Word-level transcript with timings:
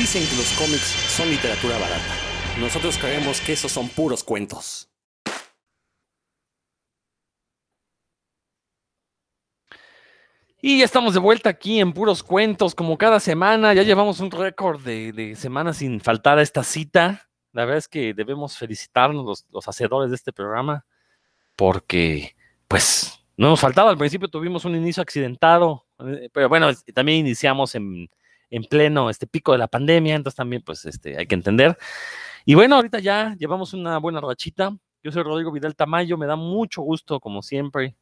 Dicen 0.00 0.26
que 0.26 0.36
los 0.36 0.50
cómics 0.52 0.96
son 1.14 1.28
literatura 1.28 1.76
barata. 1.76 2.14
Nosotros 2.58 2.96
creemos 2.96 3.38
que 3.42 3.52
esos 3.52 3.70
son 3.70 3.86
puros 3.90 4.24
cuentos. 4.24 4.90
Y 10.62 10.78
ya 10.78 10.86
estamos 10.86 11.12
de 11.12 11.20
vuelta 11.20 11.50
aquí 11.50 11.80
en 11.80 11.92
Puros 11.92 12.22
Cuentos, 12.22 12.74
como 12.74 12.96
cada 12.96 13.20
semana. 13.20 13.74
Ya 13.74 13.82
llevamos 13.82 14.20
un 14.20 14.30
récord 14.30 14.80
de, 14.80 15.34
semanas 15.36 15.76
sin 15.76 16.00
faltar 16.00 16.38
a 16.38 16.42
esta 16.42 16.64
cita. 16.64 17.28
La 17.52 17.66
verdad 17.66 17.76
es 17.76 17.88
que 17.88 18.14
debemos 18.14 18.56
felicitarnos 18.56 19.26
los, 19.26 19.46
los, 19.50 19.68
hacedores 19.68 20.08
de 20.08 20.16
este 20.16 20.32
programa, 20.32 20.86
porque, 21.56 22.34
pues, 22.68 23.22
no 23.36 23.48
hemos 23.48 23.60
faltado. 23.60 23.90
Al 23.90 23.98
principio 23.98 24.28
tuvimos 24.28 24.64
un 24.64 24.76
inicio 24.76 25.02
accidentado, 25.02 25.84
eh, 25.98 26.30
pero 26.32 26.48
bueno, 26.48 26.70
también 26.94 27.18
iniciamos 27.18 27.74
en, 27.74 28.08
en 28.50 28.64
pleno 28.64 29.10
este 29.10 29.26
pico 29.26 29.52
de 29.52 29.58
la 29.58 29.68
pandemia, 29.68 30.14
entonces 30.14 30.36
también, 30.36 30.62
pues, 30.62 30.84
este, 30.84 31.16
hay 31.16 31.26
que 31.26 31.34
entender. 31.34 31.78
Y 32.44 32.54
bueno, 32.54 32.76
ahorita 32.76 32.98
ya 32.98 33.34
llevamos 33.38 33.72
una 33.74 33.98
buena 33.98 34.20
rachita. 34.20 34.76
Yo 35.02 35.12
soy 35.12 35.22
Rodrigo 35.22 35.52
Vidal 35.52 35.76
Tamayo, 35.76 36.18
me 36.18 36.26
da 36.26 36.36
mucho 36.36 36.82
gusto, 36.82 37.20
como 37.20 37.42
siempre, 37.42 37.96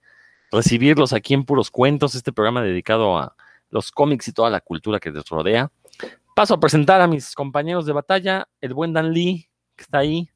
recibirlos 0.51 1.13
aquí 1.13 1.35
en 1.35 1.45
Puros 1.45 1.71
Cuentos, 1.71 2.15
este 2.15 2.33
programa 2.33 2.63
dedicado 2.63 3.19
a 3.19 3.37
los 3.71 3.93
cómics 3.93 4.29
y 4.29 4.33
toda 4.33 4.51
la 4.51 4.61
cultura 4.61 4.99
que 4.99 5.11
les 5.11 5.29
rodea. 5.29 5.71
Paso 6.35 6.55
a 6.55 6.61
presentar 6.61 7.01
a 7.01 7.07
mis 7.07 7.35
compañeros 7.35 7.87
de 7.87 7.93
batalla, 7.93 8.49
el 8.61 8.75
buen 8.75 8.93
Dan 8.93 9.13
Lee, 9.13 9.49
que 9.77 9.83
está 9.83 9.99
ahí. 9.99 10.29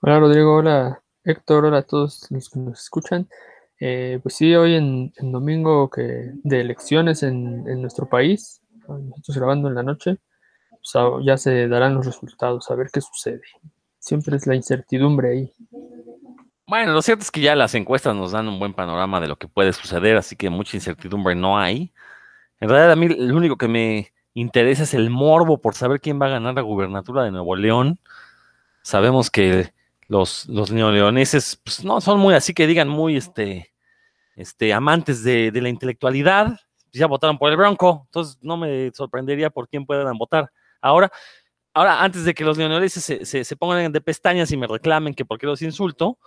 Hola 0.00 0.20
Rodrigo, 0.20 0.56
hola 0.56 1.02
Héctor, 1.24 1.64
hola 1.64 1.78
a 1.78 1.82
todos 1.82 2.26
los 2.30 2.48
que 2.48 2.60
nos 2.60 2.82
escuchan. 2.82 3.28
Eh, 3.80 4.20
pues 4.22 4.36
sí, 4.36 4.54
hoy 4.54 4.74
en, 4.74 5.12
domingo 5.20 5.90
que 5.90 6.30
de 6.32 6.60
elecciones 6.60 7.22
en, 7.22 7.64
nuestro 7.82 8.08
país, 8.08 8.62
nosotros 8.88 9.36
grabando 9.36 9.68
en 9.68 9.74
la 9.74 9.82
noche, 9.82 10.18
pues 10.70 11.24
ya 11.24 11.36
se 11.36 11.68
darán 11.68 11.94
los 11.94 12.06
resultados, 12.06 12.70
a 12.70 12.74
ver 12.74 12.88
qué 12.92 13.00
sucede. 13.00 13.42
Siempre 13.98 14.36
es 14.36 14.46
la 14.46 14.54
incertidumbre 14.54 15.30
ahí. 15.30 15.52
Bueno, 16.66 16.92
lo 16.92 17.02
cierto 17.02 17.22
es 17.22 17.30
que 17.30 17.40
ya 17.40 17.54
las 17.54 17.74
encuestas 17.74 18.14
nos 18.14 18.32
dan 18.32 18.48
un 18.48 18.58
buen 18.58 18.74
panorama 18.74 19.20
de 19.20 19.28
lo 19.28 19.36
que 19.36 19.46
puede 19.46 19.72
suceder, 19.72 20.16
así 20.16 20.34
que 20.36 20.50
mucha 20.50 20.76
incertidumbre 20.76 21.34
no 21.34 21.58
hay. 21.58 21.92
En 22.60 22.68
realidad 22.68 22.92
a 22.92 22.96
mí 22.96 23.08
lo 23.08 23.36
único 23.36 23.56
que 23.56 23.68
me 23.68 24.12
interesa 24.34 24.82
es 24.82 24.94
el 24.94 25.10
morbo 25.10 25.60
por 25.60 25.74
saber 25.74 26.00
quién 26.00 26.20
va 26.20 26.26
a 26.26 26.30
ganar 26.30 26.54
la 26.54 26.62
gubernatura 26.62 27.22
de 27.24 27.30
Nuevo 27.30 27.54
León. 27.56 28.00
Sabemos 28.82 29.30
que 29.30 29.72
los, 30.08 30.46
los 30.46 30.70
neoleoneses 30.72 31.60
pues, 31.64 31.84
no 31.84 32.00
son 32.00 32.18
muy 32.18 32.34
así 32.34 32.52
que 32.52 32.66
digan 32.66 32.88
muy 32.88 33.16
este, 33.16 33.72
este, 34.34 34.72
amantes 34.72 35.22
de, 35.22 35.50
de 35.50 35.60
la 35.62 35.68
intelectualidad. 35.68 36.60
Ya 36.98 37.06
votaron 37.06 37.38
por 37.38 37.50
el 37.50 37.56
Bronco, 37.56 38.02
entonces 38.06 38.38
no 38.42 38.56
me 38.56 38.90
sorprendería 38.92 39.50
por 39.50 39.68
quién 39.68 39.86
puedan 39.86 40.16
votar. 40.18 40.50
Ahora, 40.80 41.10
ahora 41.74 42.02
antes 42.02 42.24
de 42.24 42.34
que 42.34 42.44
los 42.44 42.56
neoleoneses 42.58 43.04
se, 43.26 43.44
se, 43.44 43.56
pongan 43.56 43.92
de 43.92 44.00
pestañas 44.00 44.50
y 44.50 44.56
me 44.56 44.66
reclamen 44.66 45.14
que 45.14 45.24
por 45.24 45.38
qué 45.38 45.46
los 45.46 45.62
insulto, 45.62 46.18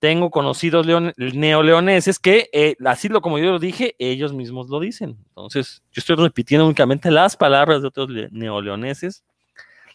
tengo 0.00 0.30
conocidos 0.30 0.86
leon, 0.86 1.12
neoleoneses 1.16 2.18
que, 2.18 2.48
eh, 2.52 2.74
así 2.86 3.08
lo 3.08 3.20
como 3.20 3.38
yo 3.38 3.52
lo 3.52 3.58
dije, 3.58 3.94
ellos 3.98 4.32
mismos 4.32 4.68
lo 4.68 4.80
dicen. 4.80 5.18
Entonces, 5.28 5.82
yo 5.92 6.00
estoy 6.00 6.16
repitiendo 6.16 6.64
únicamente 6.64 7.10
las 7.10 7.36
palabras 7.36 7.82
de 7.82 7.88
otros 7.88 8.08
neoleoneses, 8.30 9.22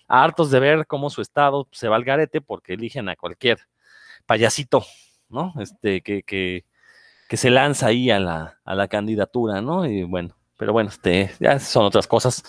hartos 0.08 0.52
de 0.52 0.60
ver 0.60 0.86
cómo 0.86 1.10
su 1.10 1.22
estado 1.22 1.68
se 1.72 1.88
va 1.88 1.96
al 1.96 2.04
garete 2.04 2.40
porque 2.40 2.74
eligen 2.74 3.10
a 3.10 3.16
cualquier 3.16 3.60
payasito, 4.28 4.86
¿no? 5.28 5.54
Este, 5.60 6.02
que, 6.02 6.22
que, 6.22 6.66
que 7.28 7.38
se 7.38 7.50
lanza 7.50 7.88
ahí 7.88 8.12
a 8.12 8.20
la, 8.20 8.60
a 8.64 8.76
la, 8.76 8.88
candidatura, 8.88 9.62
¿no? 9.62 9.86
Y 9.86 10.04
bueno, 10.04 10.36
pero 10.58 10.74
bueno, 10.74 10.90
este, 10.90 11.32
ya 11.40 11.60
son 11.60 11.86
otras 11.86 12.08
cosas. 12.08 12.44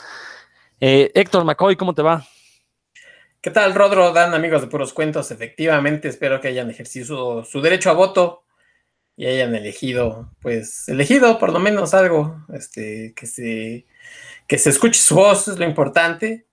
Eh, 0.80 1.10
Héctor 1.14 1.44
McCoy, 1.44 1.76
¿cómo 1.76 1.94
te 1.94 2.02
va? 2.02 2.26
¿Qué 3.40 3.50
tal, 3.50 3.74
Rodro? 3.74 4.12
Dan, 4.12 4.34
amigos 4.34 4.60
de 4.60 4.66
Puros 4.66 4.92
Cuentos. 4.92 5.30
Efectivamente, 5.30 6.08
espero 6.08 6.40
que 6.40 6.48
hayan 6.48 6.68
ejercido 6.68 7.44
su, 7.44 7.60
derecho 7.60 7.90
a 7.90 7.94
voto 7.94 8.44
y 9.16 9.26
hayan 9.26 9.54
elegido, 9.54 10.32
pues, 10.40 10.88
elegido 10.88 11.38
por 11.38 11.52
lo 11.52 11.58
menos 11.58 11.94
algo, 11.94 12.44
este, 12.52 13.14
que 13.14 13.26
se, 13.26 13.86
que 14.46 14.58
se 14.58 14.70
escuche 14.70 15.00
su 15.00 15.14
voz, 15.14 15.48
es 15.48 15.58
lo 15.58 15.64
importante. 15.64 16.46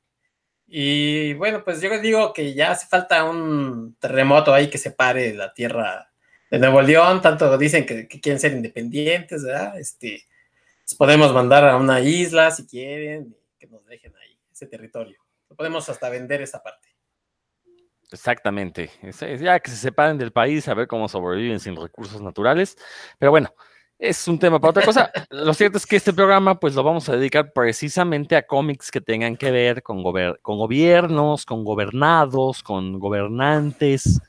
Y 0.67 1.33
bueno, 1.33 1.63
pues 1.63 1.81
yo 1.81 1.99
digo 1.99 2.31
que 2.31 2.53
ya 2.53 2.71
hace 2.71 2.87
falta 2.87 3.25
un 3.25 3.95
terremoto 3.99 4.53
ahí 4.53 4.69
que 4.69 4.77
separe 4.77 5.33
la 5.33 5.53
tierra 5.53 6.12
de 6.57 6.59
Nuevo 6.59 6.81
León, 6.81 7.21
tanto 7.21 7.57
dicen 7.57 7.85
que, 7.85 8.07
que 8.07 8.21
quieren 8.21 8.39
ser 8.39 8.53
independientes, 8.53 9.43
¿verdad? 9.43 9.79
Este, 9.79 10.23
pues 10.83 10.95
podemos 10.95 11.33
mandar 11.33 11.67
a 11.67 11.77
una 11.77 11.99
isla 11.99 12.51
si 12.51 12.67
quieren, 12.67 13.35
que 13.59 13.67
nos 13.67 13.85
dejen 13.85 14.13
ahí 14.15 14.37
ese 14.51 14.67
territorio 14.67 15.23
podemos 15.55 15.87
hasta 15.89 16.09
vender 16.09 16.41
esa 16.41 16.61
parte. 16.61 16.89
Exactamente. 18.11 18.91
Ya 19.39 19.59
que 19.59 19.71
se 19.71 19.77
separen 19.77 20.17
del 20.17 20.31
país, 20.31 20.67
a 20.67 20.73
ver 20.73 20.87
cómo 20.87 21.07
sobreviven 21.07 21.59
sin 21.59 21.75
recursos 21.75 22.21
naturales. 22.21 22.77
Pero 23.17 23.31
bueno, 23.31 23.51
es 23.97 24.27
un 24.27 24.37
tema 24.37 24.59
para 24.59 24.71
otra 24.71 24.85
cosa. 24.85 25.11
lo 25.31 25.53
cierto 25.53 25.77
es 25.77 25.85
que 25.87 25.95
este 25.95 26.13
programa, 26.13 26.59
pues 26.59 26.75
lo 26.75 26.83
vamos 26.83 27.09
a 27.09 27.15
dedicar 27.15 27.53
precisamente 27.53 28.35
a 28.35 28.45
cómics 28.45 28.91
que 28.91 29.01
tengan 29.01 29.35
que 29.35 29.49
ver 29.49 29.81
con, 29.81 30.03
gober 30.03 30.39
con 30.43 30.57
gobiernos, 30.57 31.45
con 31.45 31.63
gobernados, 31.63 32.61
con 32.61 32.99
gobernantes. 32.99 34.21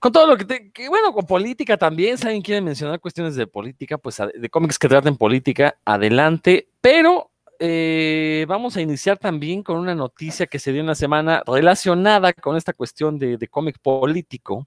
Con 0.00 0.12
todo 0.12 0.26
lo 0.26 0.36
que, 0.38 0.46
te, 0.46 0.72
que, 0.72 0.88
bueno, 0.88 1.12
con 1.12 1.26
política 1.26 1.76
también, 1.76 2.16
si 2.16 2.26
alguien 2.26 2.42
quiere 2.42 2.62
mencionar 2.62 2.98
cuestiones 3.00 3.36
de 3.36 3.46
política, 3.46 3.98
pues 3.98 4.16
de 4.34 4.48
cómics 4.48 4.78
que 4.78 4.88
traten 4.88 5.16
política, 5.16 5.76
adelante, 5.84 6.70
pero 6.80 7.30
eh, 7.62 8.46
vamos 8.48 8.74
a 8.78 8.80
iniciar 8.80 9.18
también 9.18 9.62
con 9.62 9.76
una 9.76 9.94
noticia 9.94 10.46
que 10.46 10.58
se 10.58 10.72
dio 10.72 10.82
una 10.82 10.94
semana 10.94 11.42
relacionada 11.46 12.32
con 12.32 12.56
esta 12.56 12.72
cuestión 12.72 13.18
de, 13.18 13.36
cómic 13.48 13.78
político, 13.82 14.66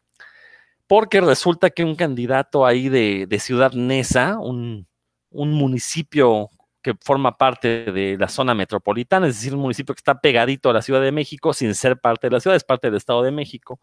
porque 0.86 1.20
resulta 1.20 1.72
que 1.72 1.84
un 1.84 1.96
candidato 1.96 2.68
ahí 2.68 2.90
de, 2.90 3.26
de 3.28 3.40
Ciudad 3.40 3.72
Neza, 3.74 4.38
un, 4.38 4.88
municipio 5.32 6.52
que 6.84 6.94
forma 7.02 7.36
parte 7.36 7.92
de 7.92 8.18
la 8.20 8.28
zona 8.28 8.54
metropolitana, 8.54 9.26
es 9.26 9.38
decir, 9.38 9.56
un 9.56 9.62
municipio 9.62 9.96
que 9.96 10.00
está 10.00 10.22
pegadito 10.22 10.70
a 10.70 10.74
la 10.74 10.84
Ciudad 10.84 11.02
de 11.02 11.12
México 11.12 11.54
sin 11.54 11.74
ser 11.74 12.00
parte 12.00 12.28
de 12.28 12.34
la 12.34 12.40
ciudad, 12.40 12.56
es 12.56 12.64
parte 12.64 12.88
del 12.88 12.98
Estado 12.98 13.24
de 13.24 13.32
México, 13.32 13.80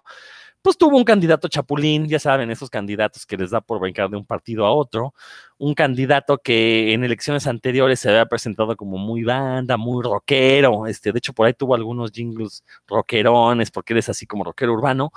pues 0.62 0.76
tuvo 0.76 0.96
un 0.96 1.04
candidato 1.04 1.48
chapulín, 1.48 2.06
ya 2.06 2.18
saben, 2.18 2.50
esos 2.50 2.68
candidatos 2.68 3.24
que 3.24 3.36
les 3.36 3.50
da 3.50 3.60
por 3.60 3.80
brincar 3.80 4.10
de 4.10 4.16
un 4.16 4.26
partido 4.26 4.66
a 4.66 4.72
otro, 4.72 5.14
un 5.58 5.74
candidato 5.74 6.38
que 6.38 6.92
en 6.92 7.04
elecciones 7.04 7.46
anteriores 7.46 8.00
se 8.00 8.10
había 8.10 8.26
presentado 8.26 8.76
como 8.76 8.98
muy 8.98 9.24
banda, 9.24 9.76
muy 9.76 10.02
rockero, 10.02 10.86
este, 10.86 11.12
de 11.12 11.18
hecho 11.18 11.32
por 11.32 11.46
ahí 11.46 11.54
tuvo 11.54 11.74
algunos 11.74 12.12
jingles 12.12 12.64
rockerones, 12.86 13.70
porque 13.70 13.94
eres 13.94 14.08
así 14.08 14.26
como 14.26 14.44
rockero 14.44 14.74
urbano. 14.74 15.12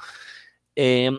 Eh, 0.76 1.12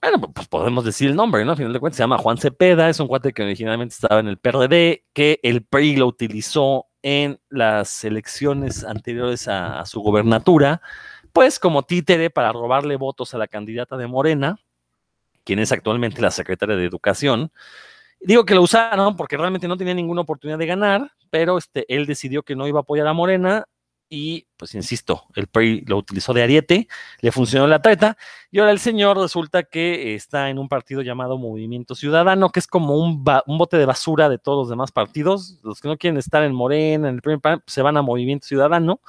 bueno, 0.00 0.20
pues 0.32 0.48
podemos 0.48 0.84
decir 0.84 1.10
el 1.10 1.16
nombre, 1.16 1.44
¿no? 1.44 1.52
Al 1.52 1.56
final 1.56 1.72
de 1.72 1.80
cuentas 1.80 1.96
se 1.96 2.02
llama 2.02 2.18
Juan 2.18 2.36
Cepeda, 2.36 2.90
es 2.90 3.00
un 3.00 3.08
cuate 3.08 3.32
que 3.32 3.42
originalmente 3.42 3.94
estaba 3.94 4.20
en 4.20 4.28
el 4.28 4.38
PRD, 4.38 5.04
que 5.14 5.40
el 5.42 5.64
PRI 5.64 5.96
lo 5.96 6.06
utilizó 6.06 6.86
en 7.02 7.40
las 7.48 8.04
elecciones 8.04 8.84
anteriores 8.84 9.48
a, 9.48 9.80
a 9.80 9.86
su 9.86 10.00
gobernatura 10.00 10.82
pues 11.34 11.58
como 11.58 11.82
títere 11.82 12.30
para 12.30 12.52
robarle 12.52 12.94
votos 12.94 13.34
a 13.34 13.38
la 13.38 13.48
candidata 13.48 13.96
de 13.96 14.06
Morena, 14.06 14.60
quien 15.42 15.58
es 15.58 15.72
actualmente 15.72 16.22
la 16.22 16.30
secretaria 16.30 16.76
de 16.76 16.86
Educación. 16.86 17.50
Digo 18.20 18.44
que 18.46 18.54
lo 18.54 18.62
usaron 18.62 19.16
porque 19.16 19.36
realmente 19.36 19.66
no 19.66 19.76
tenía 19.76 19.94
ninguna 19.94 20.20
oportunidad 20.20 20.58
de 20.58 20.66
ganar, 20.66 21.10
pero 21.30 21.58
este, 21.58 21.92
él 21.92 22.06
decidió 22.06 22.44
que 22.44 22.54
no 22.54 22.68
iba 22.68 22.78
a 22.78 22.82
apoyar 22.82 23.08
a 23.08 23.12
Morena 23.12 23.66
y, 24.08 24.46
pues 24.56 24.76
insisto, 24.76 25.24
el 25.34 25.48
PRI 25.48 25.80
lo 25.88 25.96
utilizó 25.96 26.32
de 26.34 26.44
ariete, 26.44 26.86
le 27.20 27.32
funcionó 27.32 27.66
la 27.66 27.82
treta 27.82 28.16
y 28.52 28.60
ahora 28.60 28.70
el 28.70 28.78
señor 28.78 29.18
resulta 29.18 29.64
que 29.64 30.14
está 30.14 30.50
en 30.50 30.60
un 30.60 30.68
partido 30.68 31.02
llamado 31.02 31.36
Movimiento 31.36 31.96
Ciudadano, 31.96 32.50
que 32.50 32.60
es 32.60 32.68
como 32.68 32.96
un, 32.96 33.24
bote 33.24 33.76
de 33.76 33.86
basura 33.86 34.28
de 34.28 34.38
todos 34.38 34.58
los 34.58 34.68
demás 34.70 34.92
partidos. 34.92 35.58
Los 35.64 35.80
que 35.80 35.88
no 35.88 35.98
quieren 35.98 36.16
estar 36.16 36.44
en 36.44 36.54
Morena, 36.54 37.08
en 37.08 37.20
el 37.24 37.40
plan, 37.40 37.60
se 37.66 37.82
van 37.82 37.96
a 37.96 38.02
Movimiento 38.02 38.46
Ciudadano. 38.46 39.00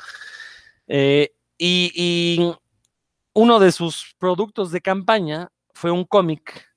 Eh, 0.88 1.34
y, 1.57 2.53
uno 3.37 3.59
de 3.59 3.73
sus 3.73 4.15
productos 4.17 4.71
de 4.71 4.79
campaña 4.79 5.49
fue 5.73 5.91
un 5.91 6.05
cómic 6.05 6.69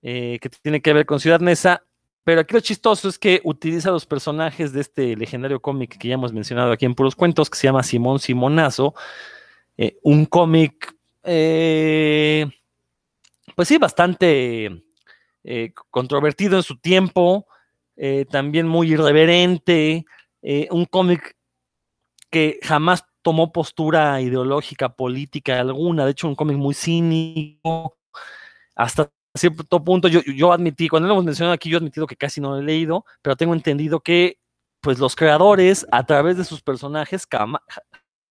eh, 0.00 0.38
que 0.40 0.48
tiene 0.48 0.80
que 0.80 0.92
ver 0.92 1.06
con 1.06 1.18
Ciudad 1.18 1.40
Neza, 1.40 1.82
pero 2.22 2.40
aquí 2.40 2.54
lo 2.54 2.60
chistoso 2.60 3.08
es 3.08 3.18
que 3.18 3.40
utiliza 3.42 3.90
los 3.90 4.06
personajes 4.06 4.72
de 4.72 4.80
este 4.80 5.16
legendario 5.16 5.60
cómic 5.60 5.98
que 5.98 6.06
ya 6.06 6.14
hemos 6.14 6.32
mencionado 6.32 6.70
aquí 6.70 6.84
en 6.86 6.94
Puros 6.94 7.16
Cuentos, 7.16 7.50
que 7.50 7.58
se 7.58 7.66
llama 7.66 7.82
Simón 7.82 8.20
Simonazo, 8.20 8.94
eh, 9.76 9.98
un 10.04 10.24
cómic, 10.26 10.94
eh, 11.24 12.46
pues 13.56 13.66
sí, 13.66 13.78
bastante 13.78 14.84
controvertido 15.90 16.56
en 16.56 16.62
su 16.62 16.78
tiempo, 16.78 17.46
también 18.30 18.66
muy 18.66 18.92
irreverente, 18.92 20.06
un 20.70 20.86
cómic 20.86 21.36
que 22.30 22.58
jamás 22.62 23.04
tomó 23.24 23.50
postura 23.52 24.20
ideológica, 24.20 24.90
política 24.90 25.58
alguna, 25.58 26.04
de 26.04 26.12
hecho 26.12 26.28
un 26.28 26.36
cómic 26.36 26.58
muy 26.58 26.74
cínico, 26.74 27.96
hasta 28.76 29.10
cierto 29.34 29.82
punto 29.82 30.08
yo, 30.08 30.52
admití, 30.52 30.88
cuando 30.88 31.08
lo 31.08 31.14
hemos 31.14 31.24
mencionado 31.24 31.54
aquí, 31.54 31.70
yo 31.70 31.78
he 31.78 31.80
admitido 31.80 32.06
que 32.06 32.16
casi 32.16 32.40
no 32.40 32.50
lo 32.50 32.58
he 32.58 32.62
leído, 32.62 33.04
pero 33.22 33.34
tengo 33.34 33.54
entendido 33.54 34.00
que 34.00 34.38
pues 34.80 34.98
los 34.98 35.16
creadores, 35.16 35.86
a 35.90 36.04
través 36.04 36.36
de 36.36 36.44
sus 36.44 36.60
personajes, 36.60 37.26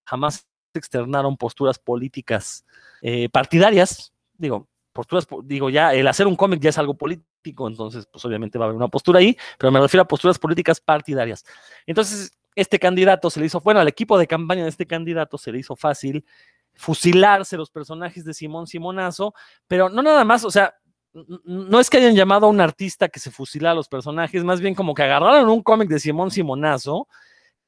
jamás 0.05 0.47
externaron 0.75 1.35
posturas 1.35 1.79
políticas 1.79 2.63
eh, 3.01 3.27
partidarias. 3.29 4.13
Digo, 4.37 4.67
posturas, 4.93 5.27
digo, 5.45 5.71
ya 5.71 5.95
el 5.95 6.07
hacer 6.07 6.27
un 6.27 6.35
cómic 6.35 6.61
ya 6.61 6.69
es 6.69 6.77
algo 6.77 6.93
político, 6.93 7.67
entonces, 7.67 8.07
pues 8.11 8.23
obviamente 8.25 8.59
va 8.59 8.65
a 8.65 8.67
haber 8.67 8.77
una 8.77 8.87
postura 8.87 9.19
ahí, 9.19 9.35
pero 9.57 9.71
me 9.71 9.79
refiero 9.79 10.03
a 10.03 10.07
posturas 10.07 10.37
políticas 10.37 10.79
partidarias. 10.79 11.43
Entonces, 11.87 12.31
este 12.55 12.79
candidato 12.79 13.29
se 13.29 13.39
le 13.39 13.47
hizo, 13.47 13.61
bueno, 13.61 13.79
al 13.79 13.87
equipo 13.87 14.17
de 14.17 14.27
campaña 14.27 14.63
de 14.63 14.69
este 14.69 14.85
candidato 14.85 15.37
se 15.37 15.51
le 15.51 15.59
hizo 15.59 15.75
fácil 15.75 16.25
fusilarse 16.75 17.57
los 17.57 17.69
personajes 17.69 18.25
de 18.25 18.33
Simón 18.33 18.67
Simonazo, 18.67 19.33
pero 19.67 19.89
no 19.89 20.01
nada 20.01 20.23
más, 20.25 20.43
o 20.43 20.51
sea, 20.51 20.73
no 21.13 21.79
es 21.79 21.89
que 21.89 21.97
hayan 21.97 22.15
llamado 22.15 22.47
a 22.47 22.49
un 22.49 22.59
artista 22.59 23.07
que 23.07 23.19
se 23.19 23.29
fusila 23.29 23.71
a 23.71 23.75
los 23.75 23.87
personajes, 23.87 24.43
más 24.43 24.59
bien 24.59 24.73
como 24.73 24.95
que 24.95 25.03
agarraron 25.03 25.49
un 25.49 25.61
cómic 25.61 25.87
de 25.89 25.99
Simón 25.99 26.31
Simonazo, 26.31 27.07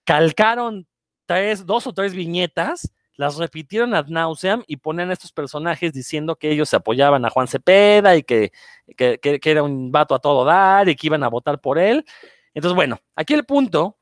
calcaron 0.03 0.87
tres, 1.25 1.65
dos 1.65 1.85
o 1.87 1.93
tres 1.93 2.13
viñetas, 2.13 2.91
las 3.17 3.37
repitieron 3.37 3.93
ad 3.93 4.07
nauseam 4.07 4.63
y 4.67 4.77
ponen 4.77 5.09
a 5.09 5.13
estos 5.13 5.31
personajes 5.31 5.93
diciendo 5.93 6.35
que 6.35 6.51
ellos 6.51 6.69
se 6.69 6.75
apoyaban 6.75 7.23
a 7.25 7.29
Juan 7.29 7.47
Cepeda 7.47 8.15
y 8.17 8.23
que, 8.23 8.51
que, 8.97 9.39
era 9.43 9.63
un 9.63 9.91
vato 9.91 10.15
a 10.15 10.19
todo 10.19 10.43
dar 10.43 10.89
y 10.89 10.95
que 10.95 11.07
iban 11.07 11.23
a 11.23 11.29
votar 11.29 11.61
por 11.61 11.79
él. 11.79 12.05
Entonces, 12.53 12.75
bueno, 12.75 12.99
aquí 13.15 13.33
el 13.33 13.45
punto 13.45 13.97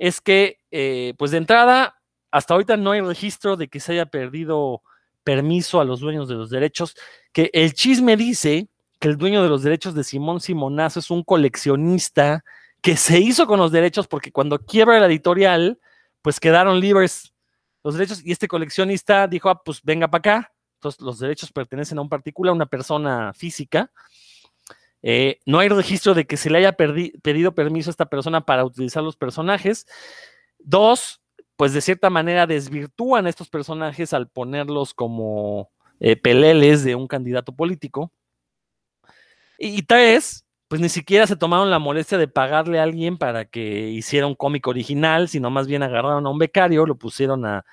es 0.00 0.22
que, 0.22 0.58
eh, 0.70 1.12
pues 1.18 1.30
de 1.30 1.36
entrada, 1.36 2.00
hasta 2.30 2.54
ahorita 2.54 2.78
no 2.78 2.92
hay 2.92 3.02
registro 3.02 3.56
de 3.56 3.68
que 3.68 3.80
se 3.80 3.92
haya 3.92 4.06
perdido 4.06 4.82
permiso 5.22 5.78
a 5.78 5.84
los 5.84 6.00
dueños 6.00 6.26
de 6.26 6.36
los 6.36 6.48
derechos, 6.48 6.96
que 7.32 7.50
el 7.52 7.74
chisme 7.74 8.16
dice 8.16 8.68
que 8.98 9.08
el 9.08 9.18
dueño 9.18 9.42
de 9.42 9.50
los 9.50 9.62
derechos 9.62 9.94
de 9.94 10.02
Simón 10.02 10.40
Simonazo 10.40 11.00
es 11.00 11.10
un 11.10 11.22
coleccionista 11.22 12.42
que 12.80 12.96
se 12.96 13.20
hizo 13.20 13.46
con 13.46 13.58
los 13.58 13.72
derechos 13.72 14.08
porque 14.08 14.32
cuando 14.32 14.58
quiebra 14.58 14.98
la 14.98 15.06
editorial, 15.06 15.78
pues 16.22 16.40
quedaron 16.40 16.80
libres 16.80 17.34
los 17.84 17.94
derechos 17.94 18.22
y 18.24 18.32
este 18.32 18.48
coleccionista 18.48 19.28
dijo, 19.28 19.50
ah, 19.50 19.62
pues 19.62 19.82
venga 19.82 20.08
para 20.08 20.18
acá. 20.20 20.52
Entonces 20.76 21.02
los 21.02 21.18
derechos 21.18 21.52
pertenecen 21.52 21.98
a 21.98 22.00
un 22.00 22.08
particular, 22.08 22.52
a 22.52 22.54
una 22.54 22.66
persona 22.66 23.34
física. 23.34 23.90
Eh, 25.02 25.40
no 25.46 25.58
hay 25.58 25.68
registro 25.68 26.14
de 26.14 26.26
que 26.26 26.36
se 26.36 26.50
le 26.50 26.58
haya 26.58 26.72
pedido 26.72 27.54
permiso 27.54 27.90
a 27.90 27.92
esta 27.92 28.06
persona 28.06 28.44
para 28.44 28.64
utilizar 28.64 29.02
los 29.02 29.16
personajes. 29.16 29.86
Dos, 30.58 31.20
pues 31.56 31.72
de 31.72 31.80
cierta 31.80 32.10
manera 32.10 32.46
desvirtúan 32.46 33.26
a 33.26 33.30
estos 33.30 33.48
personajes 33.48 34.12
al 34.12 34.28
ponerlos 34.28 34.94
como 34.94 35.70
eh, 36.00 36.16
peleles 36.16 36.84
de 36.84 36.94
un 36.94 37.06
candidato 37.06 37.54
político. 37.54 38.12
Y 39.58 39.82
tres, 39.82 40.46
pues 40.68 40.80
ni 40.80 40.88
siquiera 40.88 41.26
se 41.26 41.36
tomaron 41.36 41.70
la 41.70 41.78
molestia 41.78 42.16
de 42.16 42.28
pagarle 42.28 42.78
a 42.78 42.84
alguien 42.84 43.18
para 43.18 43.44
que 43.44 43.90
hiciera 43.90 44.26
un 44.26 44.34
cómic 44.34 44.66
original, 44.66 45.28
sino 45.28 45.50
más 45.50 45.66
bien 45.66 45.82
agarraron 45.82 46.26
a 46.26 46.30
un 46.30 46.38
becario, 46.38 46.86
lo 46.86 46.96
pusieron 46.96 47.44
a, 47.44 47.64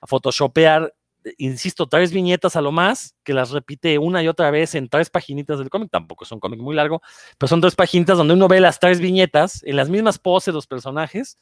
a 0.00 0.06
photoshopear, 0.06 0.94
insisto, 1.38 1.86
tres 1.86 2.12
viñetas 2.12 2.56
a 2.56 2.60
lo 2.60 2.72
más, 2.72 3.14
que 3.22 3.32
las 3.32 3.50
repite 3.50 3.98
una 3.98 4.22
y 4.22 4.28
otra 4.28 4.50
vez 4.50 4.74
en 4.74 4.88
tres 4.88 5.10
paginitas 5.10 5.58
del 5.58 5.70
cómic, 5.70 5.90
tampoco 5.90 6.24
es 6.24 6.32
un 6.32 6.40
cómic 6.40 6.60
muy 6.60 6.74
largo, 6.74 7.00
pero 7.38 7.48
son 7.48 7.60
tres 7.60 7.74
paginitas 7.74 8.18
donde 8.18 8.34
uno 8.34 8.48
ve 8.48 8.60
las 8.60 8.78
tres 8.78 9.00
viñetas 9.00 9.62
en 9.64 9.76
las 9.76 9.88
mismas 9.88 10.18
poses 10.18 10.54
los 10.54 10.66
personajes, 10.66 11.38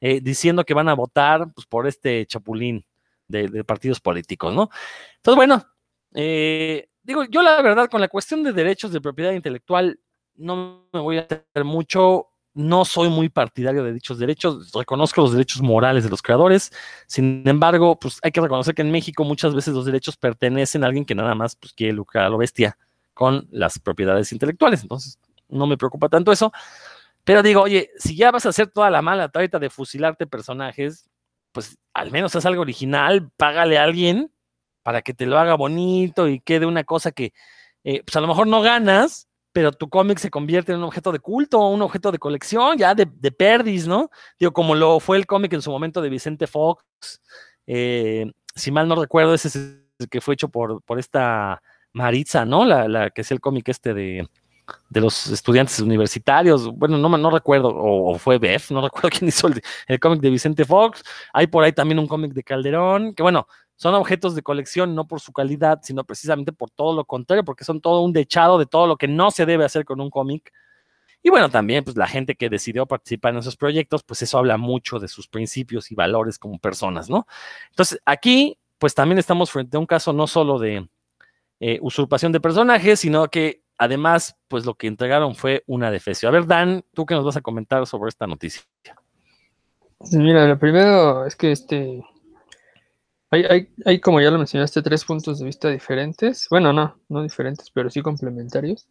eh, 0.00 0.20
diciendo 0.20 0.64
que 0.64 0.74
van 0.74 0.88
a 0.88 0.94
votar 0.94 1.52
pues, 1.54 1.66
por 1.66 1.86
este 1.86 2.26
chapulín 2.26 2.84
de, 3.28 3.64
partidos 3.64 4.00
políticos, 4.00 4.54
¿no? 4.54 4.70
Entonces, 5.16 5.36
bueno, 5.36 5.66
eh, 6.14 6.88
digo, 7.02 7.24
yo 7.24 7.42
la 7.42 7.60
verdad, 7.62 7.88
con 7.88 8.00
la 8.00 8.08
cuestión 8.08 8.42
de 8.42 8.52
derechos 8.52 8.92
de 8.92 9.00
propiedad 9.00 9.32
intelectual, 9.32 9.98
no 10.36 10.86
me 10.92 11.00
voy 11.00 11.18
a 11.18 11.22
hacer 11.22 11.64
mucho. 11.64 12.28
No 12.56 12.86
soy 12.86 13.10
muy 13.10 13.28
partidario 13.28 13.84
de 13.84 13.92
dichos 13.92 14.18
derechos, 14.18 14.72
reconozco 14.72 15.20
los 15.20 15.32
derechos 15.32 15.60
morales 15.60 16.04
de 16.04 16.08
los 16.08 16.22
creadores, 16.22 16.72
sin 17.06 17.46
embargo, 17.46 17.98
pues 18.00 18.18
hay 18.22 18.32
que 18.32 18.40
reconocer 18.40 18.74
que 18.74 18.80
en 18.80 18.90
México 18.90 19.24
muchas 19.24 19.54
veces 19.54 19.74
los 19.74 19.84
derechos 19.84 20.16
pertenecen 20.16 20.82
a 20.82 20.86
alguien 20.86 21.04
que 21.04 21.14
nada 21.14 21.34
más 21.34 21.54
pues, 21.54 21.74
quiere 21.74 21.92
lucrar 21.92 22.24
a 22.24 22.28
lo 22.30 22.38
bestia 22.38 22.78
con 23.12 23.46
las 23.50 23.78
propiedades 23.78 24.32
intelectuales, 24.32 24.80
entonces 24.80 25.18
no 25.50 25.66
me 25.66 25.76
preocupa 25.76 26.08
tanto 26.08 26.32
eso, 26.32 26.50
pero 27.24 27.42
digo, 27.42 27.60
oye, 27.60 27.90
si 27.98 28.16
ya 28.16 28.30
vas 28.30 28.46
a 28.46 28.48
hacer 28.48 28.68
toda 28.68 28.88
la 28.88 29.02
mala 29.02 29.28
trata 29.28 29.58
de 29.58 29.68
fusilarte 29.68 30.26
personajes, 30.26 31.10
pues 31.52 31.76
al 31.92 32.10
menos 32.10 32.34
haz 32.36 32.46
algo 32.46 32.62
original, 32.62 33.30
págale 33.36 33.76
a 33.76 33.82
alguien 33.84 34.32
para 34.82 35.02
que 35.02 35.12
te 35.12 35.26
lo 35.26 35.38
haga 35.38 35.56
bonito 35.56 36.26
y 36.26 36.40
quede 36.40 36.64
una 36.64 36.84
cosa 36.84 37.12
que, 37.12 37.34
eh, 37.84 38.02
pues 38.02 38.16
a 38.16 38.22
lo 38.22 38.28
mejor 38.28 38.46
no 38.46 38.62
ganas, 38.62 39.28
pero 39.56 39.72
tu 39.72 39.88
cómic 39.88 40.18
se 40.18 40.28
convierte 40.28 40.72
en 40.72 40.78
un 40.80 40.84
objeto 40.84 41.10
de 41.12 41.18
culto, 41.18 41.66
un 41.68 41.80
objeto 41.80 42.12
de 42.12 42.18
colección, 42.18 42.76
ya 42.76 42.94
de, 42.94 43.06
de 43.10 43.32
perdis, 43.32 43.86
¿no? 43.86 44.10
Digo, 44.38 44.52
como 44.52 44.74
lo 44.74 45.00
fue 45.00 45.16
el 45.16 45.24
cómic 45.24 45.50
en 45.54 45.62
su 45.62 45.70
momento 45.70 46.02
de 46.02 46.10
Vicente 46.10 46.46
Fox, 46.46 46.84
eh, 47.66 48.30
si 48.54 48.70
mal 48.70 48.86
no 48.86 48.96
recuerdo, 48.96 49.32
ese 49.32 49.48
es 49.48 49.56
el 49.56 50.10
que 50.10 50.20
fue 50.20 50.34
hecho 50.34 50.50
por, 50.50 50.82
por 50.82 50.98
esta 50.98 51.62
Maritza, 51.94 52.44
¿no? 52.44 52.66
La, 52.66 52.86
la 52.86 53.08
que 53.08 53.22
es 53.22 53.30
el 53.30 53.40
cómic 53.40 53.66
este 53.70 53.94
de, 53.94 54.28
de 54.90 55.00
los 55.00 55.28
estudiantes 55.28 55.80
universitarios, 55.80 56.68
bueno, 56.74 56.98
no, 56.98 57.08
no 57.08 57.30
recuerdo, 57.30 57.70
o, 57.74 58.18
fue 58.18 58.36
BF, 58.36 58.72
no 58.72 58.80
recuerdo 58.82 59.08
quién 59.08 59.28
hizo 59.28 59.48
el 59.88 60.00
cómic 60.00 60.20
de 60.20 60.28
Vicente 60.28 60.66
Fox, 60.66 61.02
hay 61.32 61.46
por 61.46 61.64
ahí 61.64 61.72
también 61.72 61.98
un 61.98 62.06
cómic 62.06 62.34
de 62.34 62.42
Calderón, 62.42 63.14
que 63.14 63.22
bueno, 63.22 63.46
son 63.76 63.94
objetos 63.94 64.34
de 64.34 64.42
colección 64.42 64.94
no 64.94 65.06
por 65.06 65.20
su 65.20 65.32
calidad, 65.32 65.80
sino 65.82 66.04
precisamente 66.04 66.52
por 66.52 66.70
todo 66.70 66.94
lo 66.94 67.04
contrario, 67.04 67.44
porque 67.44 67.64
son 67.64 67.80
todo 67.80 68.00
un 68.00 68.12
dechado 68.12 68.58
de 68.58 68.66
todo 68.66 68.86
lo 68.86 68.96
que 68.96 69.06
no 69.06 69.30
se 69.30 69.46
debe 69.46 69.64
hacer 69.64 69.84
con 69.84 70.00
un 70.00 70.10
cómic. 70.10 70.52
Y 71.22 71.30
bueno, 71.30 71.50
también 71.50 71.84
pues 71.84 71.96
la 71.96 72.06
gente 72.06 72.34
que 72.34 72.48
decidió 72.48 72.86
participar 72.86 73.32
en 73.32 73.40
esos 73.40 73.56
proyectos, 73.56 74.02
pues 74.02 74.22
eso 74.22 74.38
habla 74.38 74.56
mucho 74.56 74.98
de 74.98 75.08
sus 75.08 75.28
principios 75.28 75.90
y 75.90 75.94
valores 75.94 76.38
como 76.38 76.58
personas, 76.58 77.10
¿no? 77.10 77.26
Entonces, 77.70 78.00
aquí 78.04 78.58
pues 78.78 78.94
también 78.94 79.18
estamos 79.18 79.50
frente 79.50 79.76
a 79.76 79.80
un 79.80 79.86
caso 79.86 80.12
no 80.12 80.26
solo 80.26 80.58
de 80.58 80.88
eh, 81.60 81.78
usurpación 81.82 82.32
de 82.32 82.40
personajes, 82.40 83.00
sino 83.00 83.28
que 83.28 83.62
además 83.78 84.36
pues 84.48 84.64
lo 84.64 84.74
que 84.74 84.86
entregaron 84.86 85.34
fue 85.34 85.64
una 85.66 85.90
defecio. 85.90 86.28
A 86.28 86.32
ver, 86.32 86.46
Dan, 86.46 86.84
¿tú 86.94 87.04
qué 87.04 87.14
nos 87.14 87.24
vas 87.24 87.36
a 87.36 87.42
comentar 87.42 87.86
sobre 87.86 88.08
esta 88.08 88.26
noticia? 88.26 88.62
mira, 90.12 90.46
lo 90.46 90.58
primero 90.58 91.26
es 91.26 91.34
que 91.36 91.52
este 91.52 92.02
hay, 93.44 94.00
como 94.00 94.20
ya 94.20 94.30
lo 94.30 94.38
mencionaste, 94.38 94.82
tres 94.82 95.04
puntos 95.04 95.38
de 95.38 95.46
vista 95.46 95.68
diferentes. 95.68 96.46
Bueno, 96.50 96.72
no, 96.72 96.98
no 97.08 97.22
diferentes, 97.22 97.70
pero 97.70 97.90
sí 97.90 98.02
complementarios 98.02 98.88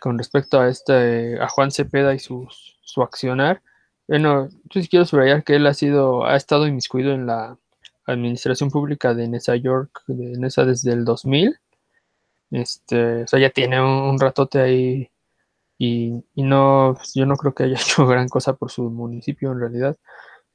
con 0.00 0.18
respecto 0.18 0.60
a 0.60 0.68
este, 0.68 1.40
a 1.40 1.48
Juan 1.48 1.70
Cepeda 1.70 2.14
y 2.14 2.18
su, 2.18 2.46
su 2.82 3.02
accionar. 3.02 3.62
Bueno, 4.06 4.48
yo 4.70 4.82
sí 4.82 4.88
quiero 4.88 5.06
subrayar 5.06 5.44
que 5.44 5.56
él 5.56 5.66
ha 5.66 5.74
sido, 5.74 6.26
ha 6.26 6.36
estado 6.36 6.66
inmiscuido 6.66 7.12
en 7.12 7.26
la 7.26 7.58
administración 8.06 8.70
pública 8.70 9.14
de 9.14 9.28
Nesa 9.28 9.56
York, 9.56 10.02
de 10.06 10.38
Nesa 10.38 10.64
desde 10.64 10.92
el 10.92 11.04
2000. 11.04 11.58
Este, 12.50 13.22
o 13.22 13.26
sea, 13.26 13.40
ya 13.40 13.50
tiene 13.50 13.80
un, 13.80 14.18
ratote 14.20 14.60
ahí 14.60 15.10
y, 15.78 16.22
y, 16.34 16.42
no, 16.42 16.96
yo 17.14 17.26
no 17.26 17.36
creo 17.36 17.54
que 17.54 17.64
haya 17.64 17.76
hecho 17.80 18.06
gran 18.06 18.28
cosa 18.28 18.54
por 18.54 18.70
su 18.70 18.90
municipio 18.90 19.52
en 19.52 19.60
realidad. 19.60 19.96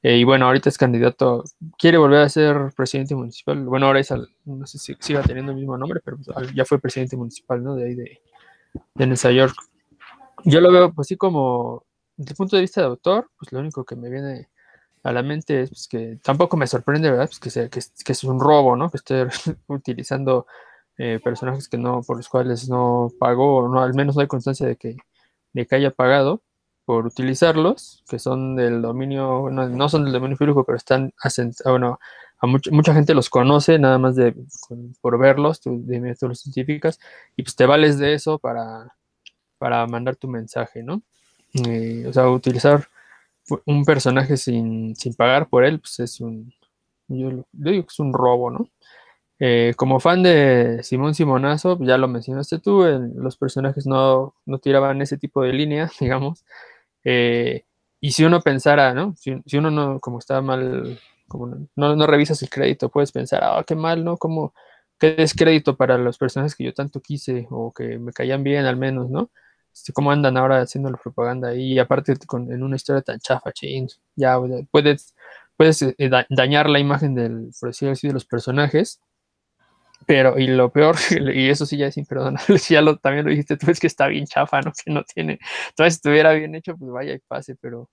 Eh, 0.02 0.16
y 0.16 0.24
bueno, 0.24 0.46
ahorita 0.46 0.70
es 0.70 0.78
candidato, 0.78 1.44
quiere 1.78 1.98
volver 1.98 2.20
a 2.20 2.28
ser 2.28 2.72
presidente 2.74 3.14
municipal. 3.14 3.62
Bueno, 3.64 3.86
ahora 3.86 4.00
es, 4.00 4.10
no 4.44 4.66
sé 4.66 4.78
si 4.78 4.96
siga 4.98 5.22
teniendo 5.22 5.52
el 5.52 5.58
mismo 5.58 5.76
nombre, 5.76 6.00
pero 6.02 6.16
pues, 6.16 6.54
ya 6.54 6.64
fue 6.64 6.78
presidente 6.78 7.16
municipal, 7.16 7.62
¿no? 7.62 7.74
De 7.74 7.84
ahí 7.84 7.94
de, 7.94 8.20
Nueva 8.94 9.30
York. 9.32 9.54
Yo 10.44 10.60
lo 10.60 10.72
veo, 10.72 10.94
pues 10.94 11.08
sí, 11.08 11.16
como, 11.16 11.84
desde 12.16 12.32
el 12.32 12.36
punto 12.36 12.56
de 12.56 12.62
vista 12.62 12.80
de 12.80 12.86
autor, 12.86 13.30
pues 13.38 13.52
lo 13.52 13.60
único 13.60 13.84
que 13.84 13.94
me 13.96 14.08
viene 14.08 14.48
a 15.02 15.12
la 15.12 15.22
mente 15.22 15.62
es 15.62 15.70
pues, 15.70 15.88
que 15.88 16.18
tampoco 16.22 16.56
me 16.56 16.66
sorprende, 16.66 17.10
¿verdad? 17.10 17.26
Pues 17.26 17.40
que, 17.40 17.50
sea, 17.50 17.68
que, 17.68 17.80
que 18.04 18.12
es 18.12 18.24
un 18.24 18.40
robo, 18.40 18.76
¿no? 18.76 18.90
Que 18.90 18.96
esté 18.96 19.26
utilizando 19.66 20.46
eh, 20.96 21.20
personajes 21.22 21.68
que 21.68 21.76
no, 21.76 22.02
por 22.02 22.16
los 22.16 22.28
cuales 22.28 22.70
no 22.70 23.10
pagó, 23.18 23.56
o 23.56 23.68
no, 23.68 23.82
al 23.82 23.94
menos 23.94 24.16
no 24.16 24.22
hay 24.22 24.28
constancia 24.28 24.66
de 24.66 24.76
que, 24.76 24.96
de 25.52 25.66
que 25.66 25.74
haya 25.74 25.90
pagado 25.90 26.42
por 26.90 27.06
utilizarlos, 27.06 28.02
que 28.10 28.18
son 28.18 28.56
del 28.56 28.82
dominio, 28.82 29.48
no, 29.48 29.88
son 29.88 30.02
del 30.02 30.12
dominio 30.12 30.36
público, 30.36 30.64
pero 30.64 30.76
están, 30.76 31.14
ah, 31.22 31.30
bueno, 31.70 32.00
a 32.40 32.46
mucha 32.48 32.92
gente 32.92 33.14
los 33.14 33.30
conoce 33.30 33.78
nada 33.78 33.96
más 33.96 34.16
de 34.16 34.34
por 35.00 35.16
verlos, 35.16 35.60
de 35.64 36.00
métodos 36.00 36.40
científicas, 36.40 36.98
y 37.36 37.44
pues 37.44 37.54
te 37.54 37.64
vales 37.64 37.96
de 38.00 38.14
eso 38.14 38.40
para, 38.40 38.96
para 39.56 39.86
mandar 39.86 40.16
tu 40.16 40.26
mensaje, 40.26 40.82
¿no? 40.82 41.00
Eh, 41.64 42.06
o 42.08 42.12
sea, 42.12 42.28
utilizar 42.28 42.88
un 43.66 43.84
personaje 43.84 44.36
sin, 44.36 44.96
pagar 45.16 45.48
por 45.48 45.64
él, 45.64 45.78
pues 45.78 46.00
es 46.00 46.20
un, 46.20 46.52
yo, 47.06 47.44
digo 47.52 47.84
que 47.84 47.92
es 47.92 48.00
un 48.00 48.12
robo, 48.12 48.50
¿no? 48.50 48.68
Eh, 49.38 49.74
como 49.76 50.00
fan 50.00 50.24
de 50.24 50.80
Simón 50.82 51.14
Simonazo, 51.14 51.78
ya 51.82 51.98
lo 51.98 52.08
mencionaste 52.08 52.58
tú, 52.58 52.82
los 53.14 53.36
personajes 53.36 53.86
no, 53.86 54.34
no, 54.44 54.58
tiraban 54.58 55.00
ese 55.02 55.18
tipo 55.18 55.42
de 55.42 55.52
línea, 55.52 55.88
digamos, 56.00 56.44
eh, 57.04 57.64
y 58.00 58.12
si 58.12 58.24
uno 58.24 58.40
pensara, 58.40 58.94
¿no? 58.94 59.14
Si, 59.16 59.32
uno 59.56 59.70
no, 59.70 60.00
como 60.00 60.18
está 60.18 60.40
mal, 60.42 60.98
como 61.28 61.46
no, 61.76 61.96
no, 61.96 62.06
revisas 62.06 62.42
el 62.42 62.50
crédito, 62.50 62.88
puedes 62.90 63.12
pensar, 63.12 63.42
ah, 63.44 63.64
qué 63.66 63.74
mal, 63.74 64.04
¿no? 64.04 64.16
Como, 64.16 64.54
qué 64.98 65.14
descrédito 65.14 65.76
para 65.76 65.98
los 65.98 66.18
personajes 66.18 66.56
que 66.56 66.64
yo 66.64 66.74
tanto 66.74 67.00
quise 67.00 67.46
o 67.50 67.72
que 67.72 67.98
me 67.98 68.12
caían 68.12 68.42
bien 68.42 68.66
al 68.66 68.76
menos, 68.76 69.10
¿no? 69.10 69.30
este, 69.72 69.92
cómo 69.92 70.10
andan 70.10 70.36
ahora 70.36 70.60
haciendo 70.60 70.90
la 70.90 70.98
propaganda 70.98 71.54
y 71.54 71.78
aparte 71.78 72.16
con, 72.26 72.52
en 72.52 72.62
una 72.62 72.76
historia 72.76 73.02
tan 73.02 73.18
chafa, 73.20 73.52
ching, 73.52 73.88
ya 74.16 74.38
puedes, 74.70 75.14
puedes 75.56 75.82
eh, 75.82 75.94
dañar 76.28 76.68
la 76.68 76.80
imagen 76.80 77.14
del, 77.14 77.50
por 77.58 77.70
decirlo 77.70 77.92
así, 77.92 78.08
de 78.08 78.14
los 78.14 78.24
personajes, 78.24 79.00
pero 80.06 80.38
y 80.38 80.46
lo 80.46 80.70
peor, 80.70 80.96
y 81.34 81.48
eso 81.48 81.66
sí 81.66 81.76
ya 81.76 81.86
es 81.86 81.96
imperdonable, 81.96 82.58
si 82.58 82.74
ya 82.74 82.82
lo, 82.82 82.96
también 82.98 83.24
lo 83.24 83.30
dijiste 83.30 83.56
tú, 83.56 83.70
es 83.70 83.80
que 83.80 83.86
está 83.86 84.06
bien 84.08 84.26
chafa, 84.26 84.60
¿no? 84.60 84.72
Que 84.72 84.90
no 84.92 85.04
tiene, 85.04 85.38
entonces 85.70 85.94
si 85.94 85.98
estuviera 85.98 86.32
bien 86.32 86.54
hecho, 86.54 86.76
pues 86.76 86.90
vaya 86.90 87.14
y 87.14 87.18
pase, 87.20 87.56
pero, 87.60 87.90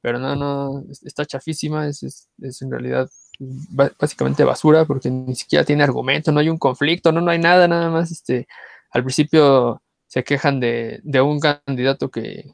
pero 0.00 0.18
no, 0.18 0.36
no, 0.36 0.84
está 1.04 1.24
chafísima, 1.24 1.86
es, 1.88 2.02
es, 2.02 2.28
es 2.40 2.62
en 2.62 2.70
realidad 2.70 3.08
básicamente 3.38 4.44
basura 4.44 4.84
porque 4.86 5.10
ni 5.10 5.34
siquiera 5.34 5.64
tiene 5.64 5.84
argumento, 5.84 6.32
no 6.32 6.40
hay 6.40 6.48
un 6.48 6.58
conflicto, 6.58 7.12
no, 7.12 7.20
no 7.20 7.30
hay 7.30 7.38
nada, 7.38 7.68
nada 7.68 7.90
más, 7.90 8.10
este, 8.10 8.46
al 8.90 9.02
principio 9.02 9.82
se 10.06 10.24
quejan 10.24 10.60
de, 10.60 11.00
un 11.22 11.40
candidato 11.40 12.10
que, 12.10 12.52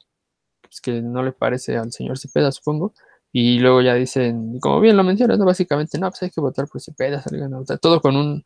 pues, 0.62 0.80
que 0.80 1.02
no 1.02 1.22
le 1.22 1.32
parece 1.32 1.76
al 1.76 1.92
señor 1.92 2.18
Cepeda, 2.18 2.50
supongo, 2.52 2.94
y 3.32 3.58
luego 3.60 3.80
ya 3.82 3.94
dicen, 3.94 4.58
como 4.60 4.80
bien 4.80 4.96
lo 4.96 5.04
mencionas, 5.04 5.38
¿no? 5.38 5.44
básicamente, 5.44 5.98
no, 5.98 6.10
pues 6.10 6.22
hay 6.22 6.30
que 6.30 6.40
votar 6.40 6.66
por 6.68 6.80
Cepeda, 6.80 7.22
salgan 7.22 7.54
a 7.54 7.58
votar, 7.58 7.78
todo 7.78 8.00
con 8.00 8.16
un, 8.16 8.44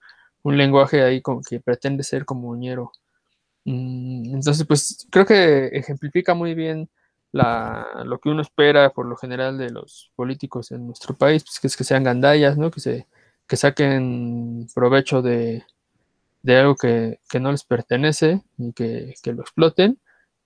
lenguaje 0.54 1.02
ahí 1.02 1.20
como 1.22 1.42
que 1.42 1.60
pretende 1.60 2.04
ser 2.04 2.24
como 2.24 2.54
ñero. 2.56 2.92
Mm, 3.64 4.34
entonces, 4.34 4.66
pues 4.66 5.06
creo 5.10 5.26
que 5.26 5.66
ejemplifica 5.68 6.34
muy 6.34 6.54
bien 6.54 6.88
lo 7.32 8.18
que 8.20 8.30
uno 8.30 8.42
espera 8.42 8.90
por 8.90 9.06
lo 9.06 9.16
general 9.16 9.58
de 9.58 9.70
los 9.70 10.10
políticos 10.16 10.72
en 10.72 10.86
nuestro 10.86 11.14
país, 11.14 11.44
pues 11.44 11.60
que 11.60 11.66
es 11.66 11.76
que 11.76 11.84
sean 11.84 12.04
gandallas, 12.04 12.56
¿no? 12.58 12.70
Que 12.70 12.80
se 12.80 13.06
que 13.46 13.56
saquen 13.56 14.66
provecho 14.74 15.22
de, 15.22 15.64
de 16.42 16.56
algo 16.56 16.76
que, 16.76 17.18
no 17.40 17.50
les 17.52 17.64
pertenece 17.64 18.42
y 18.58 18.72
que, 18.72 19.14
lo 19.24 19.42
exploten 19.42 19.98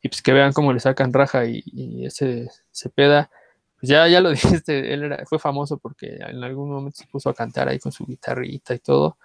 y 0.02 0.08
pues 0.08 0.22
que 0.22 0.32
vean 0.32 0.52
cómo 0.52 0.72
le 0.72 0.80
sacan 0.80 1.12
raja 1.12 1.44
y, 1.46 2.04
ese 2.06 2.48
Cepeda, 2.72 3.30
pues 3.78 3.90
ya, 3.90 4.08
ya 4.08 4.20
lo 4.20 4.30
dijiste, 4.62 4.94
él 4.94 5.04
era, 5.04 5.24
fue 5.26 5.38
famoso 5.38 5.78
porque 5.78 6.16
en 6.16 6.42
algún 6.42 6.70
momento 6.70 6.96
se 6.98 7.06
puso 7.06 7.30
a 7.30 7.34
cantar 7.34 7.68
ahí 7.68 7.78
con 7.78 7.92
su 7.92 8.06
guitarrita 8.06 8.74
y 8.74 8.78
todo. 8.78 9.18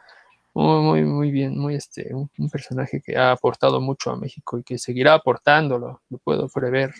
Muy, 0.55 0.81
muy, 0.81 1.03
muy 1.03 1.31
bien, 1.31 1.57
muy 1.57 1.75
este, 1.75 2.15
un, 2.15 2.29
personaje 2.49 3.01
que 3.05 3.17
ha 3.17 3.31
aportado 3.31 3.81
mucho 3.81 4.09
a 4.11 4.15
México 4.15 4.57
y 4.57 4.63
que 4.63 4.77
seguirá 4.77 5.13
aportándolo, 5.13 6.01
lo 6.09 6.17
puedo 6.17 6.47
prever. 6.47 6.93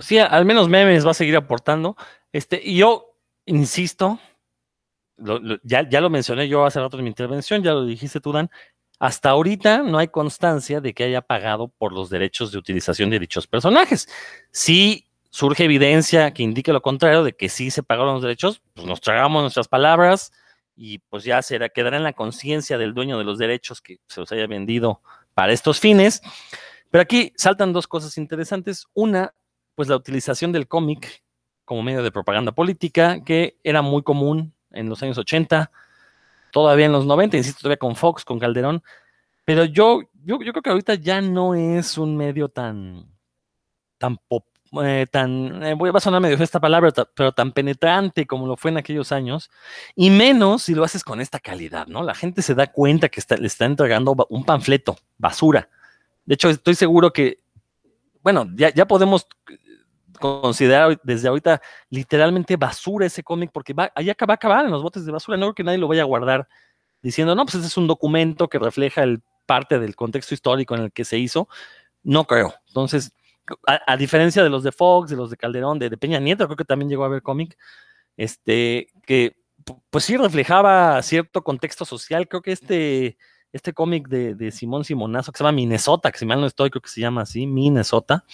Sí, 0.00 0.18
al 0.18 0.44
menos 0.44 0.68
memes 0.68 1.06
va 1.06 1.12
a 1.12 1.14
seguir 1.14 1.36
aportando. 1.36 1.96
Este, 2.32 2.60
y 2.60 2.78
yo 2.78 3.14
insisto, 3.44 4.18
ya, 5.62 5.88
ya, 5.88 6.00
lo 6.00 6.10
mencioné 6.10 6.48
yo 6.48 6.64
hace 6.64 6.80
rato 6.80 6.98
en 6.98 7.04
mi 7.04 7.08
intervención, 7.08 7.62
ya 7.62 7.70
lo 7.70 7.86
dijiste 7.86 8.20
tú, 8.20 8.32
Dan, 8.32 8.50
hasta 8.98 9.30
ahorita 9.30 9.84
no 9.84 9.98
hay 9.98 10.08
constancia 10.08 10.80
de 10.80 10.92
que 10.92 11.04
haya 11.04 11.22
pagado 11.22 11.68
por 11.68 11.92
los 11.92 12.10
derechos 12.10 12.50
de 12.50 12.58
utilización 12.58 13.10
de 13.10 13.20
dichos 13.20 13.46
personajes. 13.46 14.08
Si 14.50 15.06
surge 15.30 15.62
evidencia 15.62 16.32
que 16.32 16.42
indique 16.42 16.72
lo 16.72 16.82
contrario, 16.82 17.22
de 17.22 17.32
que 17.32 17.48
sí 17.48 17.70
se 17.70 17.84
pagaron 17.84 18.14
los 18.14 18.22
derechos, 18.22 18.60
pues 18.74 18.88
nos 18.88 19.00
tragamos 19.00 19.42
nuestras 19.42 19.68
palabras 19.68 20.32
y 20.76 20.98
pues 20.98 21.24
ya 21.24 21.40
será, 21.42 21.68
quedará 21.70 21.96
en 21.96 22.04
la 22.04 22.12
conciencia 22.12 22.78
del 22.78 22.94
dueño 22.94 23.18
de 23.18 23.24
los 23.24 23.38
derechos 23.38 23.80
que 23.80 23.98
se 24.06 24.20
los 24.20 24.30
haya 24.30 24.46
vendido 24.46 25.00
para 25.34 25.52
estos 25.52 25.80
fines. 25.80 26.22
Pero 26.90 27.02
aquí 27.02 27.32
saltan 27.36 27.72
dos 27.72 27.88
cosas 27.88 28.18
interesantes. 28.18 28.86
Una, 28.94 29.34
pues 29.74 29.88
la 29.88 29.96
utilización 29.96 30.52
del 30.52 30.68
cómic 30.68 31.24
como 31.64 31.82
medio 31.82 32.02
de 32.02 32.12
propaganda 32.12 32.52
política, 32.52 33.24
que 33.24 33.56
era 33.64 33.82
muy 33.82 34.02
común 34.02 34.54
en 34.70 34.88
los 34.88 35.02
años 35.02 35.18
80, 35.18 35.70
todavía 36.52 36.86
en 36.86 36.92
los 36.92 37.06
90, 37.06 37.36
insisto, 37.36 37.62
todavía 37.62 37.78
con 37.78 37.96
Fox, 37.96 38.24
con 38.24 38.38
Calderón, 38.38 38.82
pero 39.44 39.64
yo, 39.64 40.02
yo, 40.24 40.40
yo 40.40 40.52
creo 40.52 40.62
que 40.62 40.70
ahorita 40.70 40.94
ya 40.94 41.20
no 41.20 41.54
es 41.54 41.98
un 41.98 42.16
medio 42.16 42.48
tan, 42.48 43.06
tan 43.98 44.16
eh, 44.84 45.06
tan, 45.10 45.62
eh, 45.62 45.74
voy 45.74 45.90
a 45.94 46.00
sonar 46.00 46.20
medio 46.20 46.36
esta 46.42 46.60
palabra, 46.60 46.92
pero 47.14 47.32
tan 47.32 47.52
penetrante 47.52 48.26
como 48.26 48.46
lo 48.46 48.56
fue 48.56 48.70
en 48.70 48.78
aquellos 48.78 49.12
años, 49.12 49.50
y 49.94 50.10
menos 50.10 50.64
si 50.64 50.74
lo 50.74 50.84
haces 50.84 51.04
con 51.04 51.20
esta 51.20 51.38
calidad, 51.38 51.86
¿no? 51.86 52.02
La 52.02 52.14
gente 52.14 52.42
se 52.42 52.54
da 52.54 52.66
cuenta 52.66 53.08
que 53.08 53.22
le 53.38 53.46
está 53.46 53.64
entregando 53.64 54.14
un 54.28 54.44
panfleto, 54.44 54.96
basura. 55.18 55.68
De 56.24 56.34
hecho, 56.34 56.48
estoy 56.50 56.74
seguro 56.74 57.12
que, 57.12 57.40
bueno, 58.22 58.46
ya, 58.54 58.72
ya 58.72 58.86
podemos 58.86 59.26
considerar 60.18 60.98
desde 61.02 61.28
ahorita 61.28 61.60
literalmente 61.90 62.56
basura 62.56 63.06
ese 63.06 63.22
cómic, 63.22 63.50
porque 63.52 63.72
va, 63.72 63.92
ahí 63.94 64.06
va 64.06 64.14
a 64.28 64.32
acabar 64.32 64.64
en 64.64 64.70
los 64.70 64.82
botes 64.82 65.04
de 65.04 65.12
basura. 65.12 65.36
No 65.36 65.46
creo 65.46 65.54
que 65.54 65.64
nadie 65.64 65.78
lo 65.78 65.88
vaya 65.88 66.02
a 66.02 66.06
guardar 66.06 66.48
diciendo, 67.02 67.34
no, 67.34 67.44
pues 67.44 67.56
ese 67.56 67.66
es 67.66 67.76
un 67.76 67.86
documento 67.86 68.48
que 68.48 68.58
refleja 68.58 69.02
el 69.02 69.22
parte 69.46 69.78
del 69.78 69.94
contexto 69.94 70.34
histórico 70.34 70.74
en 70.74 70.82
el 70.82 70.92
que 70.92 71.04
se 71.04 71.18
hizo. 71.18 71.48
No 72.02 72.24
creo. 72.24 72.54
Entonces, 72.68 73.12
a, 73.66 73.96
diferencia 73.96 74.42
de 74.42 74.50
los 74.50 74.62
de 74.62 74.72
Fox, 74.72 75.10
de 75.10 75.16
los 75.16 75.30
de 75.30 75.36
Calderón, 75.36 75.78
de, 75.78 75.96
Peña 75.96 76.18
Nieto, 76.18 76.46
creo 76.46 76.56
que 76.56 76.64
también 76.64 76.88
llegó 76.88 77.04
a 77.04 77.08
ver 77.08 77.22
cómic, 77.22 77.56
este, 78.16 78.88
que 79.04 79.36
pues 79.90 80.04
sí 80.04 80.16
reflejaba 80.16 81.00
cierto 81.02 81.42
contexto 81.42 81.84
social. 81.84 82.28
Creo 82.28 82.42
que 82.42 82.52
este, 82.52 83.18
este 83.52 83.72
cómic 83.72 84.08
de, 84.08 84.34
de 84.34 84.50
Simón 84.50 84.84
Simonazo, 84.84 85.32
que 85.32 85.38
se 85.38 85.44
llama 85.44 85.56
Minnesota, 85.56 86.12
que 86.12 86.18
si 86.18 86.26
mal 86.26 86.40
no 86.40 86.46
estoy, 86.46 86.70
creo 86.70 86.82
que 86.82 86.88
se 86.88 87.00
llama 87.00 87.22
así, 87.22 87.46
Minnesota, 87.46 88.24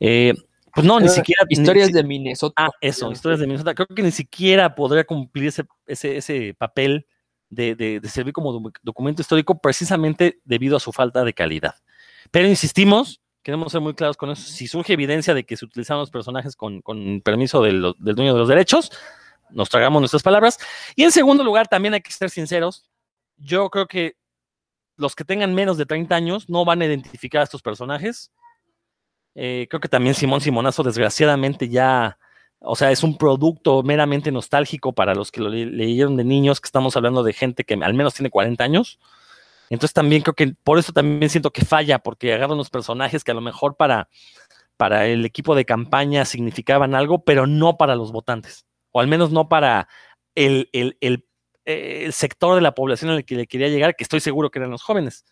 eh, 0.00 0.34
pues 0.74 0.86
no, 0.86 1.00
ni 1.00 1.08
siquiera. 1.08 1.44
Historias 1.48 1.92
de 1.92 2.04
Minnesota. 2.04 2.66
Ah, 2.66 2.70
eso, 2.80 3.10
historias 3.10 3.40
de 3.40 3.46
Minnesota. 3.46 3.74
Creo 3.74 3.88
que 3.88 4.02
ni 4.02 4.12
siquiera 4.12 4.74
podría 4.74 5.04
cumplir 5.04 5.48
ese, 5.48 5.64
ese, 5.86 6.54
papel 6.54 7.06
de, 7.50 8.00
servir 8.04 8.32
como 8.32 8.70
documento 8.82 9.22
histórico 9.22 9.60
precisamente 9.60 10.40
debido 10.44 10.76
a 10.76 10.80
su 10.80 10.92
falta 10.92 11.24
de 11.24 11.32
calidad. 11.34 11.74
Pero 12.30 12.46
insistimos, 12.46 13.20
queremos 13.42 13.72
ser 13.72 13.80
muy 13.80 13.94
claros 13.94 14.16
con 14.16 14.30
eso. 14.30 14.42
Si 14.42 14.66
surge 14.66 14.92
evidencia 14.92 15.34
de 15.34 15.44
que 15.44 15.56
se 15.56 15.64
utilizaron 15.64 16.00
los 16.00 16.10
personajes 16.10 16.56
con, 16.56 16.82
permiso 17.24 17.62
del, 17.62 17.94
dueño 17.98 18.32
de 18.32 18.38
los 18.38 18.48
derechos, 18.48 18.92
nos 19.50 19.68
tragamos 19.68 20.00
nuestras 20.00 20.22
palabras. 20.22 20.58
Y 20.96 21.04
en 21.04 21.12
segundo 21.12 21.44
lugar, 21.44 21.68
también 21.68 21.94
hay 21.94 22.00
que 22.00 22.12
ser 22.12 22.30
sinceros. 22.30 22.88
Yo 23.36 23.70
creo 23.70 23.86
que 23.86 24.16
los 24.96 25.14
que 25.14 25.24
tengan 25.24 25.54
menos 25.54 25.78
de 25.78 25.86
30 25.86 26.14
años 26.14 26.48
no 26.48 26.64
van 26.64 26.82
a 26.82 26.86
identificar 26.86 27.40
a 27.40 27.44
estos 27.44 27.62
personajes 27.62 28.32
eh, 29.40 29.68
creo 29.70 29.80
que 29.80 29.88
también 29.88 30.16
Simón 30.16 30.40
Simonazo, 30.40 30.82
desgraciadamente, 30.82 31.68
ya, 31.68 32.18
o 32.58 32.74
sea, 32.74 32.90
es 32.90 33.04
un 33.04 33.16
producto 33.16 33.84
meramente 33.84 34.32
nostálgico 34.32 34.92
para 34.92 35.14
los 35.14 35.30
que 35.30 35.40
lo 35.40 35.48
leyeron 35.48 36.16
de 36.16 36.24
niños, 36.24 36.60
que 36.60 36.66
estamos 36.66 36.96
hablando 36.96 37.22
de 37.22 37.32
gente 37.32 37.62
que 37.62 37.74
al 37.74 37.94
menos 37.94 38.14
tiene 38.14 38.30
40 38.30 38.64
años. 38.64 38.98
Entonces 39.70 39.92
también 39.92 40.22
creo 40.22 40.34
que 40.34 40.54
por 40.62 40.78
eso 40.78 40.92
también 40.92 41.28
siento 41.30 41.50
que 41.50 41.64
falla, 41.64 41.98
porque 41.98 42.32
agarran 42.32 42.58
los 42.58 42.70
personajes 42.70 43.24
que 43.24 43.30
a 43.30 43.34
lo 43.34 43.40
mejor 43.40 43.76
para, 43.76 44.08
para 44.76 45.06
el 45.06 45.24
equipo 45.24 45.54
de 45.54 45.64
campaña 45.64 46.24
significaban 46.24 46.94
algo, 46.94 47.24
pero 47.24 47.46
no 47.46 47.76
para 47.76 47.96
los 47.96 48.12
votantes, 48.12 48.66
o 48.92 49.00
al 49.00 49.08
menos 49.08 49.30
no 49.30 49.48
para 49.48 49.88
el, 50.34 50.68
el, 50.72 50.96
el, 51.00 51.26
el 51.64 52.12
sector 52.12 52.54
de 52.54 52.60
la 52.62 52.74
población 52.74 53.10
al 53.10 53.24
que 53.24 53.36
le 53.36 53.46
quería 53.46 53.68
llegar, 53.68 53.96
que 53.96 54.04
estoy 54.04 54.20
seguro 54.20 54.50
que 54.50 54.58
eran 54.58 54.70
los 54.70 54.82
jóvenes 54.82 55.24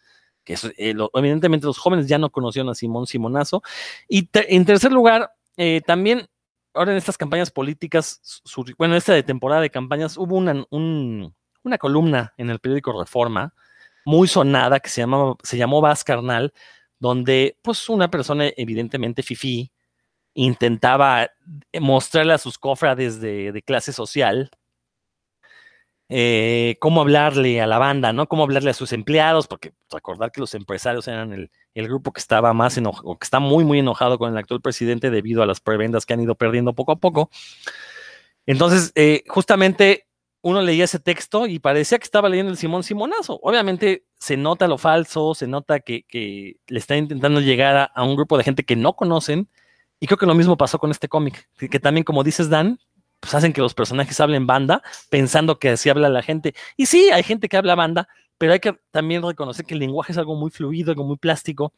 que 0.47 0.55
eh, 0.79 0.95
evidentemente 1.15 1.67
los 1.67 1.77
jóvenes 1.77 2.07
ya 2.07 2.19
no 2.19 2.31
conocieron 2.31 2.71
a 2.71 2.75
Simón 2.75 3.07
Simonazo. 3.07 3.63
Y 4.09 4.31
en 4.33 4.65
tercer 4.65 4.93
lugar, 4.93 5.33
eh, 5.57 5.83
también 5.85 6.29
ahora 6.73 6.93
en 6.93 6.99
estas 6.99 7.19
campañas 7.19 7.51
políticas, 7.51 8.43
bueno, 8.79 8.97
esta 8.97 9.13
de 9.13 9.23
temporada 9.23 9.61
de 9.61 9.71
campañas, 9.71 10.17
hubo 10.17 10.37
una, 10.37 10.65
una 10.71 11.79
columna 11.79 12.33
en 12.37 12.51
el 12.51 12.61
periódico 12.61 12.99
Reforma, 12.99 13.55
muy 14.07 14.29
sonada, 14.29 14.81
que 14.81 14.89
se, 14.89 15.03
llamaba, 15.03 15.37
se 15.43 15.59
llamó 15.59 15.81
Vaz 15.81 16.05
Carnal, 16.05 16.55
donde 17.01 17.59
pues 17.61 17.89
una 17.89 18.09
persona 18.09 18.47
evidentemente 18.57 19.23
fifí 19.23 19.73
intentaba 20.33 21.31
mostrarle 21.81 22.33
a 22.35 22.39
sus 22.39 22.57
cofrades 22.57 23.21
de, 23.21 23.63
clase 23.67 23.93
social 23.93 24.51
eh, 26.09 26.77
cómo 26.79 27.01
hablarle 27.01 27.61
a 27.61 27.67
la 27.67 27.79
banda, 27.79 28.13
¿no? 28.13 28.29
Cómo 28.29 28.45
hablarle 28.45 28.71
a 28.71 28.75
sus 28.75 28.93
empleados, 28.93 29.49
porque 29.49 29.73
recordar 29.91 30.31
que 30.31 30.41
los 30.41 30.55
empresarios 30.55 31.09
eran 31.09 31.33
el, 31.33 31.51
grupo 31.75 32.13
que 32.13 32.21
estaba 32.21 32.53
más 32.53 32.79
enojado, 32.79 33.19
que 33.19 33.25
está 33.25 33.41
muy, 33.41 33.65
muy 33.65 33.81
enojado 33.81 34.19
con 34.19 34.31
el 34.31 34.39
actual 34.39 34.61
presidente 34.61 35.11
debido 35.11 35.43
a 35.43 35.47
las 35.47 35.61
prebendas 35.61 36.07
que 36.07 36.15
han 36.15 36.23
ido 36.23 36.37
perdiendo 36.37 36.75
poco 36.75 36.93
a 36.93 36.97
poco. 36.97 37.29
Entonces, 38.47 38.93
eh, 38.95 39.25
justamente 39.27 40.07
uno 40.47 40.63
leía 40.63 40.85
ese 40.85 41.01
texto 41.01 41.49
y 41.49 41.59
parecía 41.59 41.99
que 41.99 42.05
estaba 42.05 42.29
leyendo 42.29 42.53
el 42.53 42.57
Simón 42.57 42.85
Simonazo. 42.85 43.41
Obviamente 43.43 44.05
se 44.17 44.37
nota 44.37 44.69
lo 44.69 44.79
falso, 44.79 45.35
se 45.35 45.49
nota 45.49 45.81
que, 45.81 46.05
le 46.69 46.79
está 46.79 46.97
intentando 46.97 47.41
llegar 47.41 47.91
a, 47.93 48.05
un 48.05 48.15
grupo 48.15 48.39
de 48.39 48.45
gente 48.45 48.65
que 48.65 48.77
no 48.77 48.95
conocen. 48.95 49.49
Y 49.99 50.07
creo 50.07 50.19
que 50.19 50.27
lo 50.27 50.37
mismo 50.37 50.57
pasó 50.57 50.79
con 50.79 50.93
este 50.93 51.09
cómic, 51.09 51.49
que 51.59 51.81
también, 51.81 52.05
como 52.05 52.23
dices, 52.23 52.49
Dan, 52.49 52.79
pues 53.19 53.35
hacen 53.35 53.53
que 53.53 53.61
los 53.61 53.75
personajes 53.75 54.21
hablen 54.21 54.47
banda, 54.47 54.85
pensando 55.11 55.59
que 55.59 55.71
así 55.71 55.89
habla 55.89 56.09
la 56.09 56.23
gente. 56.23 56.55
Y 56.77 56.87
sí, 56.87 57.11
hay 57.11 57.25
gente 57.25 57.49
que 57.49 57.57
habla 57.57 57.75
banda, 57.75 58.07
pero 58.39 58.53
hay 58.53 58.61
que 58.61 58.79
también 58.93 59.25
reconocer 59.25 59.67
que 59.67 59.75
el 59.75 59.81
lenguaje 59.81 60.13
es 60.13 60.19
algo 60.19 60.37
muy 60.37 60.53
fluido, 60.53 60.93
algo 60.93 61.03
muy 61.03 61.17
plástico, 61.17 61.73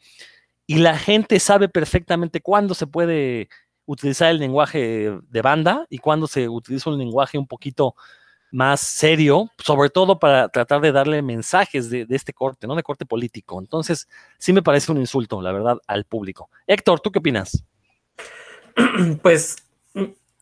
y 0.66 0.76
la 0.76 0.98
gente 0.98 1.40
sabe 1.40 1.70
perfectamente 1.70 2.42
cuándo 2.42 2.74
se 2.74 2.86
puede 2.86 3.48
utilizar 3.86 4.30
el 4.30 4.38
lenguaje 4.40 5.18
de 5.22 5.42
banda 5.42 5.86
y 5.88 5.96
cuándo 5.96 6.26
se 6.26 6.50
utiliza 6.50 6.90
un 6.90 6.98
lenguaje 6.98 7.38
un 7.38 7.46
poquito 7.46 7.94
más 8.50 8.80
serio, 8.80 9.50
sobre 9.58 9.90
todo 9.90 10.18
para 10.18 10.48
tratar 10.48 10.80
de 10.80 10.92
darle 10.92 11.22
mensajes 11.22 11.90
de, 11.90 12.06
este 12.10 12.32
corte, 12.32 12.66
¿no? 12.66 12.74
De 12.74 12.82
corte 12.82 13.06
político. 13.06 13.60
Entonces, 13.60 14.08
sí 14.38 14.52
me 14.52 14.62
parece 14.62 14.92
un 14.92 14.98
insulto, 14.98 15.42
la 15.42 15.52
verdad, 15.52 15.78
al 15.86 16.04
público. 16.04 16.50
Héctor, 16.66 17.00
¿tú 17.00 17.10
qué 17.10 17.18
opinas? 17.18 17.64
Pues 19.22 19.56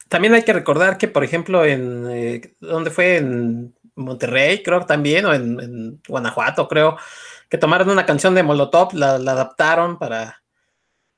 también 0.08 0.34
hay 0.34 0.42
que 0.42 0.52
recordar 0.52 0.98
que, 0.98 1.08
por 1.08 1.24
ejemplo, 1.24 1.64
en 1.64 2.06
eh, 2.10 2.54
¿dónde 2.60 2.90
fue? 2.90 3.16
En 3.16 3.74
Monterrey, 3.96 4.62
creo 4.62 4.84
también, 4.84 5.24
o 5.24 5.32
en, 5.32 6.00
Guanajuato, 6.06 6.68
creo, 6.68 6.96
que 7.48 7.58
tomaron 7.58 7.90
una 7.90 8.06
canción 8.06 8.34
de 8.34 8.42
Molotov, 8.42 8.92
la, 8.94 9.18
la 9.18 9.32
adaptaron 9.32 9.98
para, 9.98 10.42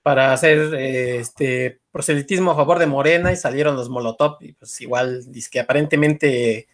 para 0.03 0.33
hacer 0.33 0.75
eh, 0.75 1.19
este 1.19 1.81
proselitismo 1.91 2.53
a 2.53 2.57
favor 2.57 2.79
de 2.79 2.87
Morena 2.87 3.33
y 3.33 3.37
salieron 3.37 3.77
los 3.77 3.91
Molotov, 3.91 4.39
y 4.41 4.53
pues 4.53 4.81
igual 4.81 5.31
dice 5.31 5.51
que 5.51 5.61
aparentemente 5.61 6.69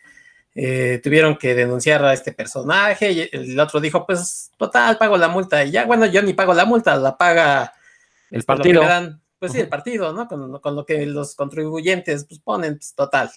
eh, 0.54 1.00
tuvieron 1.02 1.36
que 1.36 1.54
denunciar 1.54 2.04
a 2.04 2.12
este 2.12 2.32
personaje, 2.32 3.12
y 3.12 3.28
el 3.32 3.58
otro 3.58 3.80
dijo, 3.80 4.06
pues 4.06 4.50
total, 4.56 4.96
pago 4.98 5.16
la 5.16 5.28
multa, 5.28 5.64
y 5.64 5.72
ya, 5.72 5.84
bueno, 5.84 6.06
yo 6.06 6.22
ni 6.22 6.32
pago 6.32 6.54
la 6.54 6.64
multa, 6.64 6.96
la 6.96 7.16
paga 7.16 7.72
el 8.30 8.44
partido. 8.44 8.82
Dan, 8.82 9.20
pues 9.38 9.52
sí, 9.52 9.60
el 9.60 9.68
partido, 9.68 10.12
¿no? 10.12 10.28
Con, 10.28 10.60
con, 10.60 10.76
lo 10.76 10.86
que 10.86 11.04
los 11.06 11.34
contribuyentes 11.34 12.24
pues, 12.26 12.40
ponen, 12.40 12.76
pues, 12.76 12.94
total. 12.94 13.30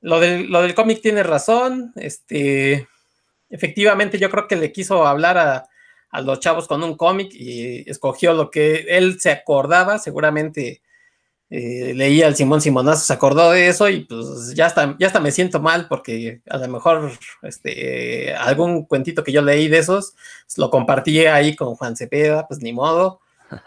Lo 0.00 0.20
del, 0.20 0.50
lo 0.50 0.62
del 0.62 0.74
cómic 0.74 1.00
tiene 1.00 1.22
razón, 1.22 1.92
este, 1.96 2.88
efectivamente 3.48 4.18
yo 4.18 4.30
creo 4.30 4.48
que 4.48 4.56
le 4.56 4.72
quiso 4.72 5.06
hablar 5.06 5.38
a, 5.38 5.68
a 6.14 6.20
los 6.20 6.38
chavos 6.38 6.68
con 6.68 6.82
un 6.84 6.96
cómic 6.96 7.32
y 7.34 7.90
escogió 7.90 8.34
lo 8.34 8.48
que 8.48 8.86
él 8.88 9.20
se 9.20 9.32
acordaba, 9.32 9.98
seguramente 9.98 10.80
eh, 11.56 11.94
leía 11.94 12.26
al 12.26 12.34
Simón 12.34 12.60
Simonazo, 12.60 13.04
se 13.04 13.12
acordó 13.12 13.52
de 13.52 13.68
eso 13.68 13.88
y 13.88 14.00
pues 14.06 14.54
ya 14.56 14.66
hasta, 14.66 14.96
ya 14.98 15.06
hasta 15.06 15.20
me 15.20 15.30
siento 15.30 15.60
mal 15.60 15.86
porque 15.86 16.40
a 16.50 16.58
lo 16.58 16.66
mejor 16.66 17.12
este, 17.42 18.34
algún 18.34 18.86
cuentito 18.86 19.22
que 19.22 19.30
yo 19.30 19.40
leí 19.40 19.68
de 19.68 19.78
esos 19.78 20.16
lo 20.56 20.68
compartí 20.68 21.26
ahí 21.26 21.54
con 21.54 21.76
Juan 21.76 21.94
Cepeda, 21.94 22.48
pues 22.48 22.60
ni 22.60 22.72
modo. 22.72 23.20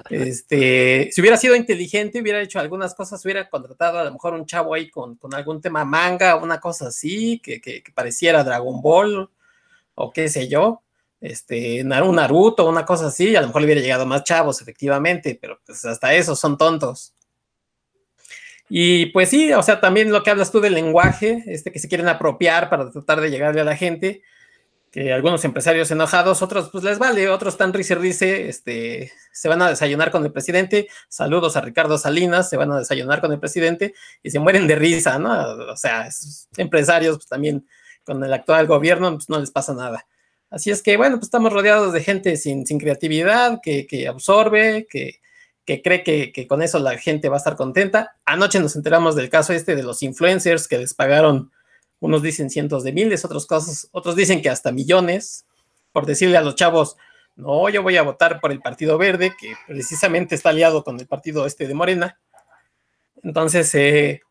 Este, 0.10 1.08
si 1.14 1.22
hubiera 1.22 1.38
sido 1.38 1.56
inteligente, 1.56 2.20
hubiera 2.22 2.42
hecho 2.42 2.60
algunas 2.60 2.94
cosas, 2.94 3.24
hubiera 3.24 3.48
contratado 3.48 4.00
a 4.00 4.04
lo 4.04 4.12
mejor 4.12 4.34
un 4.34 4.46
chavo 4.46 4.74
ahí 4.74 4.90
con, 4.90 5.18
algún 5.32 5.62
tema 5.62 5.86
manga, 5.86 6.36
una 6.36 6.60
cosa 6.60 6.88
así, 6.88 7.40
que, 7.40 7.62
que, 7.62 7.82
pareciera 7.96 8.44
Dragon 8.44 8.82
Ball 8.82 9.30
o 9.96 10.12
qué 10.12 10.28
sé 10.28 10.50
yo, 10.50 10.84
este, 11.22 11.84
un 11.84 12.16
Naruto, 12.16 12.68
una 12.68 12.86
cosa 12.86 13.08
así, 13.08 13.34
a 13.34 13.40
lo 13.40 13.48
mejor 13.48 13.62
le 13.62 13.68
hubiera 13.68 13.82
llegado 13.82 14.06
más 14.06 14.26
chavos, 14.26 14.62
efectivamente, 14.62 15.38
pero 15.40 15.62
pues 15.66 15.86
hasta 15.86 16.14
eso 16.14 16.36
son 16.36 16.58
tontos. 16.58 17.14
Y 18.70 19.08
pues 19.08 19.30
sí, 19.30 19.54
o 19.54 19.64
sea, 19.64 19.80
también 19.80 20.12
lo 20.12 20.24
que 20.24 20.30
hablas 20.30 20.52
tú 20.52 20.60
del 20.60 20.74
lenguaje, 20.74 21.44
este 21.48 21.72
que 21.72 21.80
se 21.80 21.88
quieren 21.88 22.08
apropiar 22.10 22.70
para 22.70 22.92
tratar 22.92 23.22
de 23.22 23.30
llegarle 23.30 23.62
a 23.62 23.66
la 23.66 23.78
gente, 23.78 24.24
que 24.92 25.14
algunos 25.14 25.44
empresarios 25.46 25.90
enojados, 25.92 26.42
otros 26.42 26.70
pues 26.70 26.84
les 26.84 27.00
vale, 27.00 27.30
otros 27.30 27.54
están 27.54 27.74
y 27.78 27.82
rice, 27.82 28.50
este, 28.50 29.12
se 29.32 29.48
van 29.48 29.62
a 29.62 29.70
desayunar 29.70 30.12
con 30.12 30.26
el 30.26 30.32
presidente, 30.32 30.88
saludos 31.08 31.56
a 31.56 31.62
Ricardo 31.62 31.98
Salinas, 31.98 32.50
se 32.50 32.58
van 32.58 32.72
a 32.72 32.80
desayunar 32.80 33.22
con 33.22 33.32
el 33.32 33.40
presidente 33.40 33.94
y 34.24 34.32
se 34.32 34.40
mueren 34.40 34.68
de 34.68 34.76
risa, 34.76 35.18
¿no? 35.20 35.32
O 35.72 35.78
sea, 35.78 36.10
empresarios 36.58 37.18
pues 37.18 37.28
también 37.28 37.68
con 38.04 38.24
el 38.24 38.34
actual 38.34 38.68
gobierno 38.68 39.14
pues 39.14 39.30
no 39.30 39.40
les 39.40 39.52
pasa 39.52 39.74
nada. 39.74 40.06
Así 40.50 40.72
es 40.72 40.82
que 40.82 40.98
bueno, 40.98 41.18
pues 41.18 41.28
estamos 41.28 41.54
rodeados 41.54 41.94
de 41.94 42.04
gente 42.04 42.38
sin, 42.38 42.66
sin 42.66 42.80
creatividad, 42.80 43.60
que, 43.62 43.86
que 43.86 44.08
absorbe, 44.08 44.88
que, 44.90 45.20
que 45.68 45.82
cree 45.82 46.02
que, 46.02 46.32
que, 46.32 46.48
con 46.48 46.62
eso 46.64 46.80
la 46.80 46.98
gente 46.98 47.28
va 47.28 47.36
a 47.36 47.38
estar 47.38 47.58
contenta. 47.58 48.16
Anoche 48.26 48.60
nos 48.62 48.78
enteramos 48.78 49.16
del 49.16 49.30
caso 49.30 49.52
este 49.52 49.76
de 49.76 49.84
los 49.84 50.02
influencers 50.02 50.66
que 50.68 50.78
les 50.78 50.94
pagaron 50.94 51.52
unos 52.00 52.22
dicen 52.22 52.50
cientos 52.50 52.86
de 52.86 52.94
miles, 52.94 53.26
otros 53.26 53.46
cosas, 53.46 53.90
otros 53.92 54.16
dicen 54.16 54.42
que 54.42 54.50
hasta 54.50 54.72
millones, 54.72 55.46
por 55.92 56.06
decirle 56.06 56.38
a 56.38 56.42
los 56.42 56.56
chavos, 56.56 56.96
no, 57.36 57.68
yo 57.68 57.84
voy 57.84 57.98
a 57.98 58.04
votar 58.04 58.40
por 58.40 58.54
el 58.54 58.62
Partido 58.62 58.98
Verde, 58.98 59.34
que 59.38 59.56
precisamente 59.68 60.36
está 60.36 60.50
aliado 60.50 60.86
con 60.86 61.00
el 61.00 61.06
partido 61.06 61.46
este 61.46 61.68
de 61.68 61.74
Morena. 61.74 62.18
Entonces, 63.22 63.76
eh, 63.76 64.22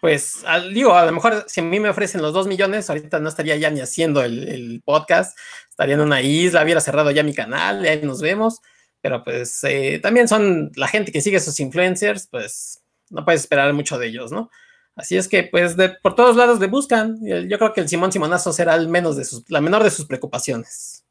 pues 0.00 0.44
digo, 0.72 0.94
a 0.94 1.04
lo 1.04 1.12
mejor 1.12 1.44
si 1.46 1.60
a 1.60 1.64
mí 1.64 1.78
me 1.78 1.90
ofrecen 1.90 2.22
los 2.22 2.32
dos 2.32 2.46
millones, 2.46 2.88
ahorita 2.88 3.20
no 3.20 3.28
estaría 3.28 3.56
ya 3.56 3.70
ni 3.70 3.80
haciendo 3.80 4.22
el, 4.22 4.48
el 4.48 4.82
podcast, 4.82 5.36
estaría 5.68 5.96
en 5.96 6.00
una 6.00 6.22
isla, 6.22 6.62
hubiera 6.62 6.80
cerrado 6.80 7.10
ya 7.10 7.22
mi 7.22 7.34
canal, 7.34 7.84
y 7.84 7.88
ahí 7.88 8.00
nos 8.02 8.22
vemos, 8.22 8.60
pero 9.06 9.22
pues 9.22 9.62
eh, 9.62 10.00
también 10.02 10.26
son 10.26 10.72
la 10.74 10.88
gente 10.88 11.12
que 11.12 11.20
sigue 11.20 11.36
esos 11.36 11.60
influencers, 11.60 12.26
pues 12.26 12.82
no 13.08 13.24
puedes 13.24 13.42
esperar 13.42 13.72
mucho 13.72 14.00
de 14.00 14.08
ellos, 14.08 14.32
¿no? 14.32 14.50
Así 14.96 15.16
es 15.16 15.28
que, 15.28 15.44
pues, 15.44 15.76
de, 15.76 15.90
por 15.90 16.16
todos 16.16 16.34
lados 16.34 16.58
le 16.58 16.66
buscan. 16.66 17.20
Yo 17.48 17.56
creo 17.56 17.72
que 17.72 17.82
el 17.82 17.88
Simón 17.88 18.10
Simonazo 18.10 18.52
será 18.52 18.74
el 18.74 18.88
menos 18.88 19.16
de 19.16 19.24
sus, 19.24 19.48
la 19.48 19.60
menor 19.60 19.84
de 19.84 19.92
sus 19.92 20.06
preocupaciones. 20.06 21.04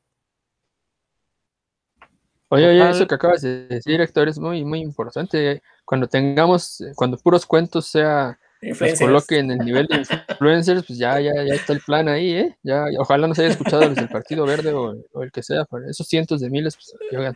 Oye, 2.50 2.68
oye, 2.68 2.90
eso 2.90 3.08
que 3.08 3.16
acabas 3.16 3.44
de 3.44 3.66
decir, 3.68 4.02
Héctor, 4.02 4.28
es 4.28 4.40
muy, 4.40 4.66
muy 4.66 4.82
importante. 4.82 5.64
Cuando 5.86 6.08
tengamos, 6.08 6.84
cuando 6.96 7.16
puros 7.16 7.46
cuentos 7.46 7.86
sea, 7.86 8.38
nos 8.62 9.00
coloquen 9.00 9.52
en 9.52 9.62
el 9.62 9.66
nivel 9.66 9.88
de 9.88 10.06
influencers, 10.32 10.84
pues 10.86 11.00
ya, 11.00 11.18
ya, 11.22 11.32
ya 11.32 11.54
está 11.54 11.72
el 11.72 11.80
plan 11.80 12.10
ahí, 12.10 12.34
¿eh? 12.34 12.58
Ya, 12.62 12.84
ojalá 13.00 13.26
no 13.26 13.36
se 13.36 13.44
haya 13.44 13.52
escuchado 13.52 13.88
desde 13.88 14.02
el 14.02 14.10
Partido 14.10 14.46
Verde 14.46 14.74
o, 14.74 14.96
o 15.14 15.24
el 15.24 15.32
que 15.32 15.44
sea, 15.44 15.66
esos 15.88 16.08
cientos 16.08 16.42
de 16.42 16.50
miles, 16.50 16.76
pues, 16.76 16.94
que, 17.10 17.34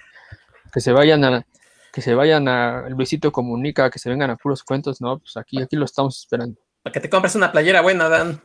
que 0.71 0.81
se 0.81 0.91
vayan 0.91 1.23
a, 1.23 1.45
que 1.91 2.01
se 2.01 2.13
vayan 2.13 2.47
a 2.47 2.87
Luisito 2.89 3.31
Comunica, 3.31 3.89
que 3.89 3.99
se 3.99 4.09
vengan 4.09 4.29
a 4.29 4.35
puros 4.35 4.63
cuentos, 4.63 5.01
no, 5.01 5.19
pues 5.19 5.37
aquí, 5.37 5.61
aquí 5.61 5.75
lo 5.75 5.85
estamos 5.85 6.19
esperando. 6.19 6.59
Para 6.83 6.93
que 6.93 6.99
te 6.99 7.09
compres 7.09 7.35
una 7.35 7.51
playera 7.51 7.81
buena, 7.81 8.09
Dan. 8.09 8.41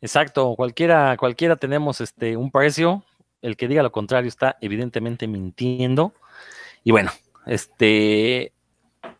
Exacto, 0.00 0.54
cualquiera, 0.56 1.16
cualquiera 1.16 1.56
tenemos 1.56 2.00
este 2.00 2.36
un 2.36 2.50
precio. 2.50 3.04
El 3.40 3.56
que 3.56 3.68
diga 3.68 3.82
lo 3.82 3.92
contrario 3.92 4.28
está 4.28 4.56
evidentemente 4.60 5.26
mintiendo. 5.26 6.12
Y 6.84 6.90
bueno, 6.90 7.10
este 7.46 8.52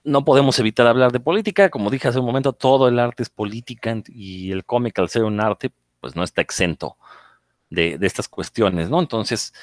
no 0.04 0.24
podemos 0.24 0.58
evitar 0.58 0.86
hablar 0.86 1.12
de 1.12 1.20
política. 1.20 1.70
Como 1.70 1.90
dije 1.90 2.08
hace 2.08 2.18
un 2.18 2.26
momento, 2.26 2.52
todo 2.52 2.88
el 2.88 2.98
arte 2.98 3.22
es 3.22 3.30
política 3.30 3.96
y 4.08 4.50
el 4.50 4.64
cómic, 4.64 4.98
al 4.98 5.08
ser 5.08 5.24
un 5.24 5.40
arte, 5.40 5.72
pues 6.00 6.16
no 6.16 6.24
está 6.24 6.40
exento 6.40 6.96
de, 7.70 7.98
de 7.98 8.06
estas 8.06 8.28
cuestiones, 8.28 8.90
¿no? 8.90 9.00
Entonces, 9.00 9.54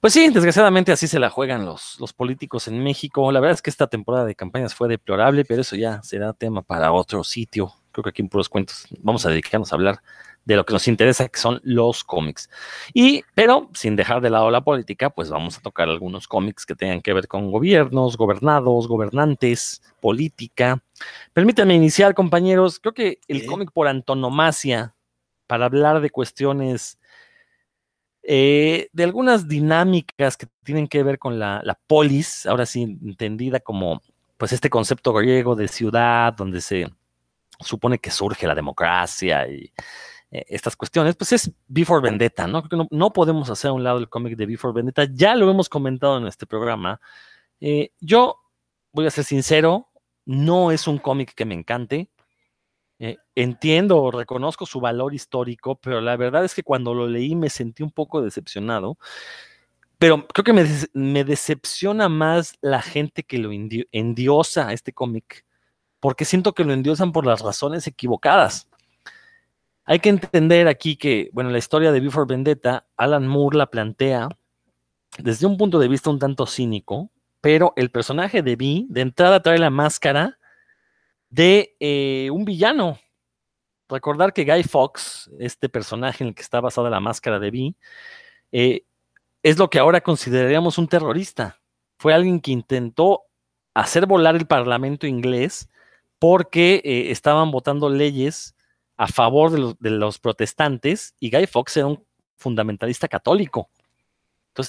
pues 0.00 0.14
sí, 0.14 0.28
desgraciadamente 0.30 0.92
así 0.92 1.06
se 1.06 1.18
la 1.18 1.30
juegan 1.30 1.64
los, 1.64 1.98
los 2.00 2.12
políticos 2.12 2.68
en 2.68 2.82
México. 2.82 3.30
La 3.32 3.40
verdad 3.40 3.54
es 3.54 3.62
que 3.62 3.70
esta 3.70 3.86
temporada 3.86 4.24
de 4.24 4.34
campañas 4.34 4.74
fue 4.74 4.88
deplorable, 4.88 5.44
pero 5.44 5.60
eso 5.60 5.76
ya 5.76 6.02
será 6.02 6.32
tema 6.32 6.62
para 6.62 6.92
otro 6.92 7.22
sitio. 7.22 7.72
Creo 7.92 8.04
que 8.04 8.10
aquí 8.10 8.22
en 8.22 8.28
puros 8.28 8.48
cuentos 8.48 8.86
vamos 9.00 9.26
a 9.26 9.30
dedicarnos 9.30 9.72
a 9.72 9.76
hablar 9.76 10.00
de 10.44 10.56
lo 10.56 10.64
que 10.64 10.72
nos 10.72 10.88
interesa, 10.88 11.28
que 11.28 11.38
son 11.38 11.60
los 11.62 12.02
cómics. 12.02 12.48
Y, 12.94 13.24
pero 13.34 13.68
sin 13.74 13.94
dejar 13.96 14.20
de 14.20 14.30
lado 14.30 14.50
la 14.50 14.62
política, 14.62 15.10
pues 15.10 15.28
vamos 15.28 15.58
a 15.58 15.60
tocar 15.60 15.88
algunos 15.88 16.26
cómics 16.26 16.64
que 16.64 16.74
tengan 16.74 17.02
que 17.02 17.12
ver 17.12 17.28
con 17.28 17.50
gobiernos, 17.50 18.16
gobernados, 18.16 18.88
gobernantes, 18.88 19.82
política. 20.00 20.82
Permítanme 21.32 21.74
iniciar, 21.74 22.14
compañeros. 22.14 22.80
Creo 22.80 22.94
que 22.94 23.18
el 23.28 23.44
cómic 23.46 23.70
por 23.72 23.86
antonomasia, 23.86 24.94
para 25.46 25.66
hablar 25.66 26.00
de 26.00 26.10
cuestiones 26.10 26.99
eh, 28.22 28.88
de 28.92 29.04
algunas 29.04 29.48
dinámicas 29.48 30.36
que 30.36 30.46
tienen 30.62 30.88
que 30.88 31.02
ver 31.02 31.18
con 31.18 31.38
la, 31.38 31.78
polis, 31.86 32.46
ahora 32.46 32.66
sí 32.66 32.82
entendida 32.82 33.60
como 33.60 34.02
pues 34.36 34.52
este 34.52 34.70
concepto 34.70 35.12
griego 35.12 35.54
de 35.54 35.68
ciudad 35.68 36.32
donde 36.34 36.60
se 36.60 36.88
supone 37.60 37.98
que 37.98 38.10
surge 38.10 38.46
la 38.46 38.54
democracia 38.54 39.46
y 39.48 39.72
eh, 40.30 40.44
estas 40.48 40.76
cuestiones, 40.76 41.16
pues 41.16 41.32
es 41.32 41.50
Before 41.66 42.02
Vendetta, 42.02 42.46
¿no? 42.46 42.62
No, 42.70 42.86
no 42.90 43.12
podemos 43.12 43.50
hacer 43.50 43.70
a 43.70 43.72
un 43.72 43.84
lado 43.84 43.98
el 43.98 44.08
cómic 44.08 44.36
de 44.36 44.46
Before 44.46 44.74
Vendetta, 44.74 45.04
ya 45.12 45.34
lo 45.34 45.50
hemos 45.50 45.68
comentado 45.68 46.18
en 46.18 46.26
este 46.26 46.46
programa. 46.46 47.00
Eh, 47.60 47.92
yo 48.00 48.36
voy 48.92 49.06
a 49.06 49.10
ser 49.10 49.24
sincero, 49.24 49.88
no 50.24 50.70
es 50.72 50.86
un 50.86 50.98
cómic 50.98 51.34
que 51.34 51.44
me 51.44 51.54
encante, 51.54 52.10
eh, 53.02 53.16
entiendo, 53.34 54.10
reconozco 54.10 54.66
su 54.66 54.78
valor 54.78 55.14
histórico, 55.14 55.76
pero 55.76 56.02
la 56.02 56.16
verdad 56.18 56.44
es 56.44 56.54
que 56.54 56.62
cuando 56.62 56.92
lo 56.92 57.08
leí 57.08 57.34
me 57.34 57.48
sentí 57.48 57.82
un 57.82 57.90
poco 57.90 58.20
decepcionado. 58.20 58.98
Pero 59.98 60.26
creo 60.28 60.44
que 60.44 60.52
me, 60.52 61.24
decepciona 61.24 62.08
más 62.10 62.58
la 62.60 62.82
gente 62.82 63.22
que 63.22 63.38
lo 63.38 63.50
endiosa 63.52 64.68
a 64.68 64.72
este 64.74 64.92
cómic, 64.92 65.46
porque 65.98 66.24
siento 66.26 66.52
que 66.54 66.64
lo 66.64 66.72
endiosan 66.74 67.12
por 67.12 67.26
las 67.26 67.40
razones 67.40 67.86
equivocadas. 67.86 68.68
Hay 69.84 70.00
que 70.00 70.10
entender 70.10 70.68
aquí 70.68 70.96
que, 70.96 71.30
bueno, 71.32 71.50
la 71.50 71.58
historia 71.58 71.92
de 71.92 72.00
Before 72.00 72.26
Vendetta, 72.28 72.86
Alan 72.96 73.26
Moore 73.26 73.58
la 73.58 73.66
plantea 73.66 74.28
desde 75.18 75.46
un 75.46 75.56
punto 75.56 75.78
de 75.78 75.88
vista 75.88 76.10
un 76.10 76.18
tanto 76.18 76.46
cínico, 76.46 77.10
pero 77.40 77.72
el 77.76 77.90
personaje 77.90 78.42
de 78.42 78.56
Vi 78.56 78.86
de 78.90 79.00
entrada 79.00 79.40
trae 79.40 79.58
la 79.58 79.70
máscara 79.70 80.38
de 81.30 81.76
eh, 81.80 82.28
un 82.30 82.44
villano. 82.44 82.98
Recordar 83.88 84.32
que 84.32 84.44
Guy 84.44 84.62
Fox, 84.64 85.30
este 85.38 85.68
personaje 85.68 86.22
en 86.22 86.28
el 86.28 86.34
que 86.34 86.42
está 86.42 86.60
basada 86.60 86.90
la 86.90 87.00
máscara 87.00 87.38
de 87.38 87.50
Vi, 87.50 87.76
eh, 88.52 88.84
es 89.42 89.58
lo 89.58 89.70
que 89.70 89.78
ahora 89.78 90.00
consideraríamos 90.00 90.78
un 90.78 90.88
terrorista. 90.88 91.60
Fue 91.98 92.12
alguien 92.12 92.40
que 92.40 92.52
intentó 92.52 93.22
hacer 93.74 94.06
volar 94.06 94.36
el 94.36 94.46
parlamento 94.46 95.06
inglés 95.06 95.68
porque 96.18 96.82
eh, 96.84 97.10
estaban 97.10 97.50
votando 97.50 97.88
leyes 97.88 98.54
a 98.96 99.06
favor 99.06 99.50
de 99.50 99.58
los, 99.58 99.78
de 99.78 99.90
los 99.90 100.18
protestantes 100.18 101.14
y 101.18 101.30
Guy 101.30 101.46
Fawkes 101.46 101.76
era 101.78 101.86
un 101.86 102.04
fundamentalista 102.36 103.08
católico. 103.08 103.70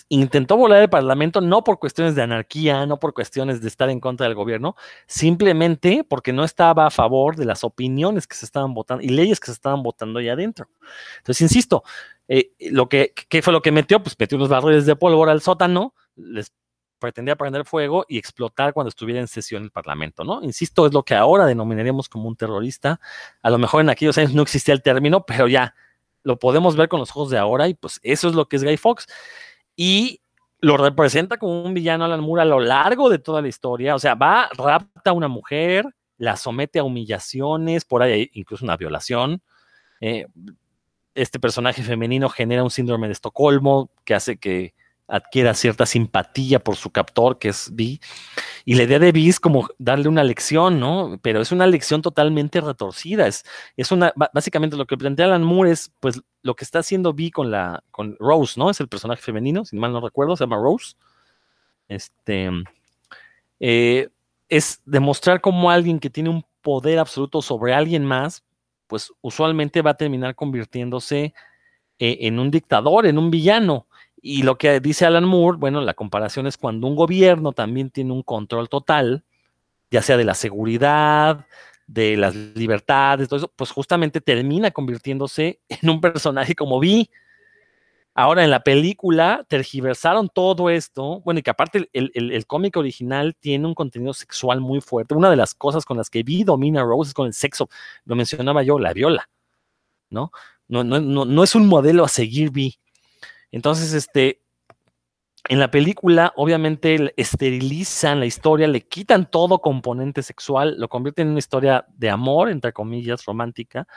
Intentó 0.10 0.58
volar 0.58 0.82
el 0.82 0.90
Parlamento 0.90 1.42
no 1.42 1.64
por 1.64 1.80
cuestiones 1.80 2.16
de 2.16 2.22
anarquía, 2.22 2.86
no 2.86 3.00
por 3.00 3.14
cuestiones 3.14 3.62
de 3.62 3.68
estar 3.68 3.90
en 3.90 4.00
contra 4.00 4.26
del 4.26 4.36
gobierno, 4.36 4.76
simplemente 5.08 6.04
porque 6.08 6.34
no 6.34 6.44
estaba 6.44 6.88
a 6.88 6.92
favor 6.92 7.36
de 7.36 7.46
las 7.46 7.64
opiniones 7.64 8.28
que 8.28 8.36
se 8.36 8.46
estaban 8.46 8.74
votando 8.74 9.04
y 9.04 9.10
leyes 9.10 9.40
que 9.40 9.48
se 9.48 9.54
estaban 9.54 9.84
votando 9.84 10.20
allá 10.20 10.34
adentro. 10.34 10.68
Entonces, 11.20 11.42
insisto, 11.42 11.84
eh, 12.28 12.52
lo 12.72 12.90
que, 12.90 13.14
¿qué 13.30 13.42
fue 13.42 13.54
lo 13.54 13.62
que 13.62 13.72
metió? 13.72 14.02
Pues 14.02 14.16
metió 14.18 14.38
unos 14.38 14.50
barriles 14.50 14.86
de 14.86 14.96
pólvora 14.96 15.32
al 15.32 15.42
sótano, 15.42 15.94
les 16.16 16.52
pretendía 17.02 17.36
prender 17.36 17.66
fuego 17.66 18.06
y 18.08 18.18
explotar 18.18 18.74
cuando 18.74 18.90
estuviera 18.90 19.20
en 19.20 19.28
sesión 19.28 19.64
el 19.64 19.72
Parlamento, 19.72 20.24
¿no? 20.24 20.42
Insisto, 20.44 20.86
es 20.86 20.94
lo 20.94 21.04
que 21.04 21.16
ahora 21.16 21.46
denominaríamos 21.46 22.08
como 22.08 22.30
un 22.30 22.36
terrorista. 22.36 23.02
A 23.42 23.50
lo 23.50 23.58
mejor 23.58 23.82
en 23.82 23.90
aquellos 23.90 24.18
años 24.18 24.34
no 24.34 24.44
existía 24.44 24.74
el 24.74 24.84
término, 24.84 25.26
pero 25.26 25.48
ya 25.48 25.76
lo 26.24 26.38
podemos 26.38 26.76
ver 26.76 26.88
con 26.88 27.00
los 27.00 27.10
ojos 27.10 27.32
de 27.32 27.38
ahora 27.38 27.68
y 27.68 27.74
pues 27.74 28.00
eso 28.04 28.30
es 28.30 28.36
lo 28.36 28.48
que 28.48 28.56
es 28.56 28.64
Guy 28.64 28.78
Fox 28.78 29.08
y 29.76 30.22
lo 30.60 30.78
representa 30.78 31.38
como 31.38 31.64
un 31.64 31.74
villano 31.74 32.06
Alan 32.06 32.22
Moore 32.22 32.44
a 32.44 32.46
lo 32.46 32.60
largo 32.60 33.10
de 33.10 33.20
toda 33.20 33.42
la 33.42 33.48
historia. 33.48 33.96
O 33.96 34.00
sea, 34.00 34.16
va, 34.16 34.50
rapta 34.56 35.10
a 35.10 35.14
una 35.14 35.28
mujer, 35.28 35.86
la 36.18 36.38
somete 36.38 36.80
a 36.80 36.84
humillaciones, 36.84 37.84
por 37.84 38.04
ahí 38.04 38.30
incluso 38.34 38.64
una 38.64 38.78
violación. 38.78 39.42
Eh, 40.02 40.28
este 41.16 41.40
personaje 41.40 41.84
femenino 41.84 42.30
genera 42.30 42.64
un 42.64 42.70
síndrome 42.70 43.08
de 43.08 43.14
Estocolmo 43.14 43.90
que 44.06 44.14
hace 44.14 44.38
que 44.38 44.74
adquiera 45.12 45.54
cierta 45.54 45.86
simpatía 45.86 46.60
por 46.60 46.78
su 46.78 46.90
captor, 46.90 47.38
que 47.38 47.50
es 47.50 47.70
Vi. 47.74 48.00
Y 48.66 48.76
la 48.76 48.84
idea 48.84 48.98
de 48.98 49.12
Vi 49.12 49.30
es 49.30 49.40
como 49.40 49.68
darle 49.78 50.08
una 50.08 50.24
lección, 50.24 50.80
¿no? 50.80 51.20
Pero 51.22 51.42
es 51.42 51.52
una 51.52 51.68
lección 51.68 52.02
totalmente 52.02 52.62
retorcida. 52.62 53.28
Es, 53.28 53.44
es 53.76 53.92
una, 53.92 54.14
básicamente 54.34 54.78
lo 54.78 54.86
que 54.88 54.98
plantea 54.98 55.26
Alan 55.26 55.44
Moore 55.44 55.72
es, 55.72 55.92
pues, 56.00 56.22
lo 56.42 56.56
que 56.56 56.64
está 56.64 56.80
haciendo 56.80 57.14
Vi 57.14 57.30
con 57.30 57.52
la, 57.52 57.84
con 57.92 58.16
Rose, 58.20 58.60
¿no? 58.60 58.70
Es 58.70 58.80
el 58.80 58.88
personaje 58.88 59.22
femenino, 59.22 59.66
si 59.66 59.76
mal 59.76 59.92
no 59.92 60.02
recuerdo, 60.02 60.36
se 60.38 60.46
llama 60.46 60.58
Rose. 60.58 60.96
Este, 61.88 62.50
eh, 63.60 64.10
es 64.48 64.82
demostrar 64.86 65.42
cómo 65.42 65.70
alguien 65.70 66.00
que 66.00 66.10
tiene 66.10 66.30
un 66.30 66.46
poder 66.62 67.00
absoluto 67.00 67.42
sobre 67.42 67.74
alguien 67.74 68.06
más, 68.06 68.44
pues 68.88 69.12
usualmente 69.22 69.82
va 69.82 69.92
a 69.92 69.98
terminar 69.98 70.36
convirtiéndose 70.36 71.34
eh, 72.00 72.18
en 72.22 72.40
un 72.40 72.50
dictador, 72.50 73.06
en 73.06 73.18
un 73.18 73.30
villano. 73.30 73.88
Y 74.22 74.44
lo 74.44 74.58
que 74.58 74.80
dice 74.80 75.06
Alan 75.06 75.26
Moore, 75.26 75.58
bueno, 75.58 75.82
la 75.82 75.96
comparación 75.96 76.46
es 76.46 76.56
cuando 76.58 76.88
un 76.88 76.96
gobierno 76.96 77.54
también 77.54 77.90
tiene 77.90 78.14
un 78.14 78.22
control 78.22 78.70
total, 78.70 79.24
ya 79.90 80.04
sea 80.04 80.16
de 80.16 80.26
la 80.26 80.36
seguridad, 80.36 81.48
de 81.88 82.16
las 82.18 82.36
libertades, 82.36 83.28
todo 83.28 83.38
eso, 83.38 83.52
pues 83.56 83.72
justamente 83.72 84.22
termina 84.22 84.72
convirtiéndose 84.72 85.60
en 85.70 85.90
un 85.90 86.00
personaje 86.00 86.56
como 86.56 86.80
Vi. 86.80 87.10
Ahora 88.14 88.44
en 88.44 88.52
la 88.52 88.62
película 88.62 89.46
tergiversaron 89.48 90.30
todo 90.30 90.70
esto, 90.70 91.22
bueno, 91.22 91.40
y 91.40 91.44
que 91.44 91.50
aparte 91.50 91.90
el, 91.94 92.12
el, 92.14 92.46
cómic 92.46 92.76
original 92.76 93.36
tiene 93.40 93.66
un 93.68 93.74
contenido 93.74 94.14
sexual 94.14 94.60
muy 94.60 94.82
fuerte. 94.82 95.16
Una 95.16 95.30
de 95.30 95.38
las 95.38 95.56
cosas 95.56 95.86
con 95.86 95.98
las 95.98 96.10
que 96.10 96.22
Vi 96.22 96.44
domina 96.44 96.84
Rose 96.84 97.10
es 97.10 97.14
con 97.14 97.28
el 97.28 97.34
sexo, 97.34 97.70
lo 98.04 98.16
mencionaba 98.16 98.64
yo, 98.64 98.80
la 98.80 98.94
viola, 98.94 99.30
¿no? 100.10 100.32
No, 100.68 100.84
no, 100.84 101.00
no, 101.00 101.24
no 101.24 101.44
es 101.44 101.56
un 101.56 101.68
modelo 101.68 102.04
a 102.04 102.10
seguir 102.10 102.52
Vi. 102.52 102.78
Entonces, 103.52 103.94
este, 103.94 104.42
en 105.50 105.60
la 105.60 105.72
película, 105.72 106.34
obviamente, 106.36 107.14
esterilizan 107.18 108.20
la 108.20 108.26
historia, 108.26 108.68
le 108.68 108.82
quitan 108.82 109.30
todo 109.30 109.60
componente 109.60 110.24
sexual, 110.24 110.76
lo 110.78 110.88
convierten 110.88 111.28
en 111.28 111.32
una 111.32 111.40
historia 111.40 111.86
de 111.90 112.10
amor, 112.10 112.50
entre 112.50 112.74
comillas, 112.74 113.26
romántica, 113.26 113.88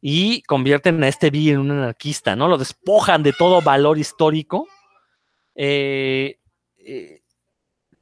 y 0.00 0.42
convierten 0.42 1.02
a 1.02 1.08
este 1.08 1.30
B 1.30 1.50
en 1.50 1.58
un 1.58 1.70
anarquista, 1.70 2.36
¿no? 2.36 2.46
Lo 2.46 2.58
despojan 2.58 3.22
de 3.22 3.32
todo 3.32 3.62
valor 3.62 3.98
histórico. 3.98 4.68
Eh, 5.54 6.38
eh, 6.78 7.22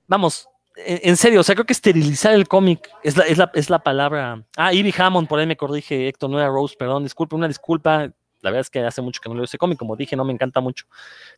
vamos, 0.07 0.49
en, 0.77 1.17
serio, 1.17 1.41
o 1.41 1.43
sea, 1.45 1.55
creo 1.55 1.67
que 1.67 1.73
esterilizar 1.73 2.35
el 2.35 2.49
cómic 2.49 2.91
es 3.05 3.17
la, 3.17 3.25
es, 3.25 3.39
la, 3.39 3.51
es 3.55 3.71
la 3.71 3.79
palabra. 3.79 4.45
Ah, 4.57 4.75
Ivy 4.75 4.93
Hammond, 4.99 5.29
por 5.29 5.39
ahí 5.39 5.47
me 5.47 5.57
corrige, 5.57 6.09
Héctor, 6.09 6.31
no 6.31 6.39
era 6.41 6.49
Rose, 6.49 6.75
perdón, 6.77 7.05
disculpe, 7.05 7.37
una 7.37 7.47
disculpa, 7.47 8.11
la 8.45 8.51
verdad 8.51 8.61
es 8.61 8.71
que 8.71 8.81
hace 8.81 9.01
mucho 9.01 9.21
que 9.23 9.29
no 9.31 9.35
leo 9.35 9.45
ese 9.45 9.57
cómic, 9.57 9.79
como 9.79 9.97
dije, 9.97 10.17
no 10.17 10.25
me 10.25 10.33
encanta 10.35 10.61
mucho. 10.61 10.85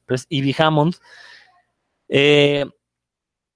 Pero 0.05 0.17
es 0.17 0.27
Ivy 0.29 0.55
Hammond. 0.59 0.97
Eh, 2.09 2.67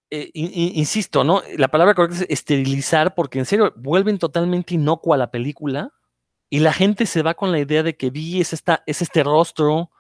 eh, 0.09 0.31
insisto, 0.35 1.25
¿no? 1.25 1.43
La 1.59 1.69
palabra 1.69 1.95
correcta 1.95 2.19
es 2.23 2.27
esterilizar, 2.31 3.15
porque 3.15 3.41
en 3.41 3.47
serio 3.47 3.73
vuelven 3.77 4.19
totalmente 4.19 4.75
inocua 4.75 5.17
la 5.17 5.33
película 5.33 5.93
y 6.49 6.61
la 6.61 6.73
gente 6.73 7.07
se 7.07 7.23
va 7.23 7.35
con 7.35 7.51
la 7.51 7.59
idea 7.59 7.83
de 7.83 7.97
que 7.97 8.11
Vi 8.11 8.41
es, 8.41 8.53
esta, 8.53 8.85
es 8.87 9.03
este 9.03 9.25
rostro 9.25 9.91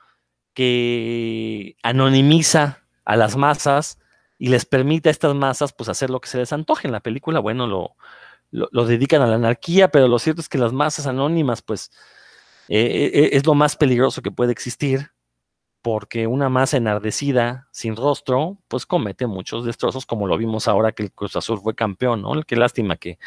que 0.55 1.77
anonimiza 1.83 2.85
a 3.05 3.17
las 3.17 3.37
masas 3.37 3.99
y 4.39 4.49
les 4.49 4.65
permite 4.65 5.09
a 5.09 5.13
estas 5.13 5.35
masas 5.35 5.73
pues 5.73 5.89
hacer 5.89 6.11
lo 6.11 6.21
que 6.21 6.29
se 6.29 6.39
les 6.39 6.53
antoje. 6.53 6.87
En 6.87 6.93
la 6.93 7.01
película, 7.01 7.41
bueno, 7.41 7.67
lo, 7.67 7.97
lo 8.51 8.87
dedican 8.87 9.23
a 9.23 9.27
la 9.27 9.37
anarquía, 9.37 9.91
pero 9.91 10.07
lo 10.07 10.21
cierto 10.21 10.41
es 10.41 10.49
que 10.49 10.59
las 10.59 10.73
masas 10.73 11.07
anónimas 11.07 11.63
pues 11.63 11.91
eh, 12.73 13.11
eh, 13.13 13.31
es 13.33 13.45
lo 13.47 13.55
más 13.55 13.75
peligroso 13.75 14.23
que 14.23 14.31
puede 14.31 14.53
existir, 14.53 15.11
porque 15.83 16.29
una 16.29 16.49
masa 16.49 16.77
enardecida, 16.77 17.69
sin 17.73 17.97
rostro, 17.97 18.59
pues 18.69 18.87
comete 18.87 19.27
muchos 19.27 19.65
destrozos, 19.65 20.07
como 20.07 20.29
lo 20.29 20.39
vimos 20.39 20.69
ahora 20.69 20.93
que 20.93 21.03
el 21.03 21.13
Cruz 21.13 21.35
Azul 21.35 21.59
fue 21.61 21.75
campeón, 21.75 22.23
¿no? 22.23 22.41
Qué 22.45 22.55
lástima 22.55 22.97
que 22.97 23.19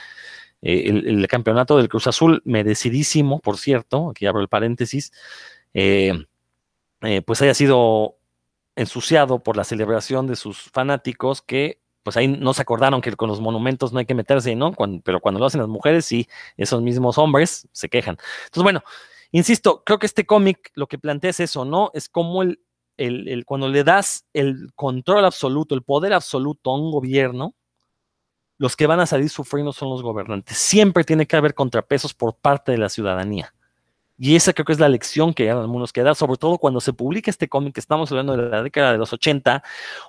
eh, 0.61 0.85
el, 0.87 1.27
campeonato 1.27 1.75
del 1.77 1.89
Cruz 1.89 2.07
Azul, 2.07 2.41
merecidísimo, 2.45 3.41
por 3.41 3.57
cierto, 3.57 4.11
aquí 4.11 4.25
abro 4.27 4.39
el 4.39 4.47
paréntesis, 4.47 5.11
pues 7.25 7.41
haya 7.41 7.53
sido 7.53 8.15
ensuciado 8.77 9.43
por 9.43 9.57
la 9.57 9.65
celebración 9.65 10.25
de 10.25 10.37
sus 10.37 10.71
fanáticos 10.71 11.41
que 11.41 11.81
pues 12.03 12.17
ahí 12.17 12.27
no 12.27 12.53
se 12.53 12.61
acordaron 12.61 13.01
que 13.01 13.13
con 13.13 13.29
los 13.29 13.41
monumentos 13.41 13.91
no 13.91 13.99
hay 13.99 14.05
que 14.05 14.13
meterse, 14.13 14.55
¿no? 14.55 14.73
pero 15.03 15.19
cuando 15.19 15.39
lo 15.39 15.45
hacen 15.45 15.61
las 15.61 15.69
mujeres, 15.69 16.05
sí, 16.05 16.27
esos 16.57 16.81
mismos 16.81 17.17
hombres 17.17 17.67
se 17.71 17.89
quejan. 17.89 18.17
Entonces, 18.45 18.63
bueno, 18.63 18.83
Insisto, 19.33 19.83
creo 19.83 19.97
que 19.97 20.05
este 20.05 20.27
cómic 20.27 20.71
lo 20.75 20.85
que 20.85 20.99
plantea 20.99 21.31
es 21.31 21.39
eso, 21.39 21.65
¿no? 21.65 21.89
Es 21.95 22.07
como 22.07 22.43
el, 22.43 22.59
el, 22.97 23.45
cuando 23.45 23.67
le 23.67 23.83
das 23.83 24.27
el 24.31 24.71
control 24.75 25.25
absoluto, 25.25 25.73
el 25.73 25.81
poder 25.81 26.13
absoluto 26.13 26.69
a 26.69 26.75
un 26.75 26.91
gobierno, 26.91 27.55
los 28.59 28.75
que 28.75 28.85
van 28.85 28.99
a 28.99 29.07
salir 29.07 29.31
sufriendo 29.31 29.73
son 29.73 29.89
los 29.89 30.03
gobernantes. 30.03 30.55
Siempre 30.57 31.03
tiene 31.03 31.25
que 31.25 31.35
haber 31.35 31.55
contrapesos 31.55 32.13
por 32.13 32.35
parte 32.35 32.73
de 32.73 32.77
la 32.77 32.89
ciudadanía. 32.89 33.55
Y 34.19 34.35
esa 34.35 34.53
creo 34.53 34.65
que 34.65 34.73
es 34.73 34.79
la 34.79 34.87
lección 34.87 35.33
que 35.33 35.49
algunos 35.49 35.91
que 35.91 36.03
dar, 36.03 36.15
sobre 36.15 36.37
todo 36.37 36.59
cuando 36.59 36.79
se 36.79 36.93
publica 36.93 37.31
este 37.31 37.49
cómic, 37.49 37.75
estamos 37.79 38.11
hablando 38.11 38.37
de 38.37 38.49
la 38.49 38.61
década 38.61 38.91
de 38.91 38.99
los 38.99 39.11
80, 39.11 39.63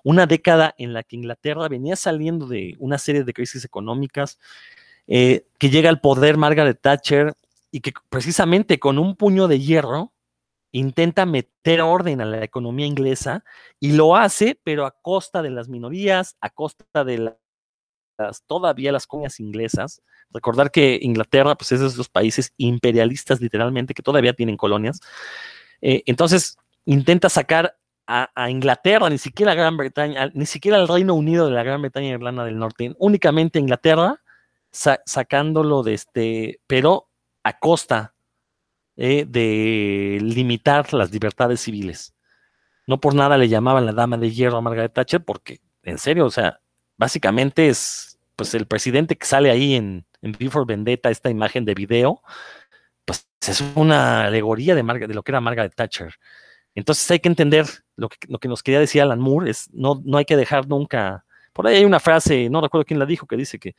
una 0.04 0.26
década 0.26 0.74
en 0.76 0.92
la 0.92 1.02
que 1.02 1.16
Inglaterra 1.16 1.66
venía 1.68 1.96
saliendo 1.96 2.46
de 2.46 2.76
una 2.78 2.98
serie 2.98 3.24
de 3.24 3.32
crisis 3.32 3.64
económicas, 3.64 4.38
eh, 5.06 5.46
que 5.58 5.70
llega 5.70 5.88
al 5.88 6.02
poder 6.02 6.37
Margaret 6.37 6.78
Thatcher, 6.78 7.34
y 7.74 7.80
que 7.80 7.92
precisamente 8.08 8.78
con 8.78 9.00
un 9.00 9.16
puño 9.16 9.48
de 9.48 9.58
hierro 9.58 10.12
intenta 10.70 11.26
meter 11.26 11.80
orden 11.80 12.20
a 12.20 12.24
la 12.24 12.44
economía 12.44 12.87
inglesa 12.87 13.42
y 13.80 13.90
lo 13.94 14.14
hace, 14.14 14.60
pero 14.62 14.87
a 14.87 14.92
costa 14.92 15.42
de 15.42 15.50
las 15.50 15.68
minorías, 15.68 16.37
a 16.40 16.50
costa 16.50 17.02
de 17.02 17.18
las 17.18 17.34
todavía 18.46 18.92
las 18.92 19.08
colonias 19.08 19.40
inglesas. 19.40 20.02
Recordar 20.30 20.70
que 20.70 21.00
Inglaterra, 21.02 21.56
pues 21.56 21.72
es 21.72 21.80
de 21.80 21.88
esos 21.88 22.08
países 22.08 22.54
imperialistas 22.58 23.40
literalmente 23.40 23.92
que 23.92 24.04
todavía 24.04 24.34
tienen 24.34 24.56
colonias. 24.56 25.00
Eh, 25.80 26.04
entonces 26.06 26.56
intenta 26.84 27.28
sacar 27.28 27.76
a, 28.06 28.50
Inglaterra, 28.50 29.10
ni 29.10 29.18
siquiera 29.18 29.50
a 29.50 29.56
Gran 29.56 29.76
Bretaña, 29.76 30.30
ni 30.32 30.46
siquiera 30.46 30.76
al 30.76 30.87
Reino 30.87 31.14
Unido 31.14 31.46
de 31.46 31.54
la 31.54 31.64
Gran 31.64 31.82
Bretaña 31.82 32.06
y 32.06 32.12
Irlanda 32.12 32.44
del 32.44 32.56
Norte, 32.56 32.94
únicamente 32.98 33.58
Inglaterra, 33.58 34.20
sacándolo 34.70 35.82
de 35.82 35.94
este, 35.94 36.60
pero 36.68 37.08
a 37.44 37.59
costa 37.59 38.14
eh, 38.96 39.24
de 39.28 40.18
limitar 40.20 40.92
las 40.92 41.12
libertades 41.12 41.61
civiles. 41.61 42.14
No 42.87 43.00
por 43.00 43.14
nada 43.14 43.38
le 43.38 43.48
llamaban 43.48 43.87
la 43.87 43.92
dama 43.92 44.16
de 44.16 44.30
hierro 44.30 44.59
a 44.59 44.61
Margaret 44.61 44.92
Thatcher, 44.92 45.24
porque, 45.24 45.61
en 45.83 45.98
serio, 45.98 46.26
o 46.26 46.30
sea, 46.30 46.61
básicamente 46.96 47.68
es 47.68 48.18
pues 48.37 48.54
el 48.54 48.66
presidente 48.66 49.16
que 49.16 49.26
sale 49.26 49.50
ahí 49.50 49.74
en, 49.74 50.07
Before 50.22 50.64
Vendetta, 50.66 51.11
esta 51.11 51.30
imagen 51.30 51.66
de 51.66 51.74
video, 51.74 52.22
pues 53.04 53.28
es 53.46 53.62
una 53.74 54.24
alegoría 54.24 54.74
de, 54.74 54.83
de 54.83 55.14
lo 55.14 55.22
que 55.22 55.33
era 55.33 55.40
Margaret 55.40 55.74
Thatcher. 55.74 56.14
Entonces 56.74 57.11
hay 57.11 57.20
que 57.20 57.28
entender 57.28 57.66
lo 57.96 58.09
que, 58.09 58.16
lo 58.28 58.38
que 58.38 58.48
nos 58.48 58.62
quería 58.62 58.80
decir 58.80 59.02
Alan 59.02 59.20
Moore, 59.20 59.50
es 59.50 59.68
no, 59.72 60.00
no 60.04 60.18
hay 60.18 60.24
que 60.24 60.37
dejar 60.37 60.66
nunca. 60.66 61.24
Por 61.52 61.66
ahí 61.66 61.76
hay 61.76 61.85
una 61.85 62.00
frase, 62.00 62.48
no 62.50 62.61
recuerdo 62.61 62.87
quién 62.87 62.98
la 62.98 63.07
dijo, 63.07 63.26
que 63.26 63.37
dice 63.37 63.59
que 63.59 63.74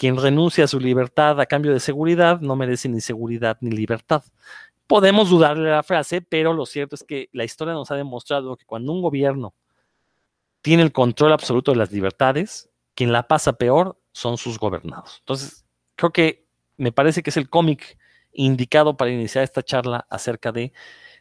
quien 0.00 0.16
renuncia 0.16 0.64
a 0.64 0.66
su 0.66 0.80
libertad 0.80 1.38
a 1.42 1.44
cambio 1.44 1.74
de 1.74 1.78
seguridad 1.78 2.40
no 2.40 2.56
merece 2.56 2.88
ni 2.88 3.02
seguridad 3.02 3.58
ni 3.60 3.70
libertad. 3.70 4.24
Podemos 4.86 5.28
dudarle 5.28 5.68
la 5.68 5.82
frase, 5.82 6.22
pero 6.22 6.54
lo 6.54 6.64
cierto 6.64 6.94
es 6.94 7.04
que 7.04 7.28
la 7.32 7.44
historia 7.44 7.74
nos 7.74 7.90
ha 7.90 7.96
demostrado 7.96 8.56
que 8.56 8.64
cuando 8.64 8.92
un 8.92 9.02
gobierno 9.02 9.52
tiene 10.62 10.84
el 10.84 10.92
control 10.92 11.34
absoluto 11.34 11.72
de 11.72 11.76
las 11.76 11.92
libertades, 11.92 12.70
quien 12.94 13.12
la 13.12 13.28
pasa 13.28 13.52
peor 13.52 14.00
son 14.12 14.38
sus 14.38 14.58
gobernados. 14.58 15.18
Entonces, 15.18 15.66
creo 15.96 16.12
que 16.12 16.46
me 16.78 16.92
parece 16.92 17.22
que 17.22 17.28
es 17.28 17.36
el 17.36 17.50
cómic 17.50 17.98
indicado 18.32 18.96
para 18.96 19.10
iniciar 19.10 19.44
esta 19.44 19.62
charla 19.62 20.06
acerca 20.08 20.50
de 20.50 20.72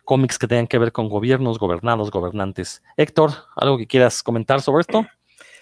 cómics 0.06 0.40
que 0.40 0.48
tengan 0.48 0.68
que 0.68 0.78
ver 0.78 0.94
con 0.94 1.10
gobiernos, 1.10 1.60
gobernados, 1.60 2.12
gobernantes. 2.12 2.82
Héctor, 2.96 3.32
¿algo 3.58 3.78
que 3.78 3.88
quieras 3.88 4.24
comentar 4.24 4.62
sobre 4.62 4.84
esto? 4.84 5.06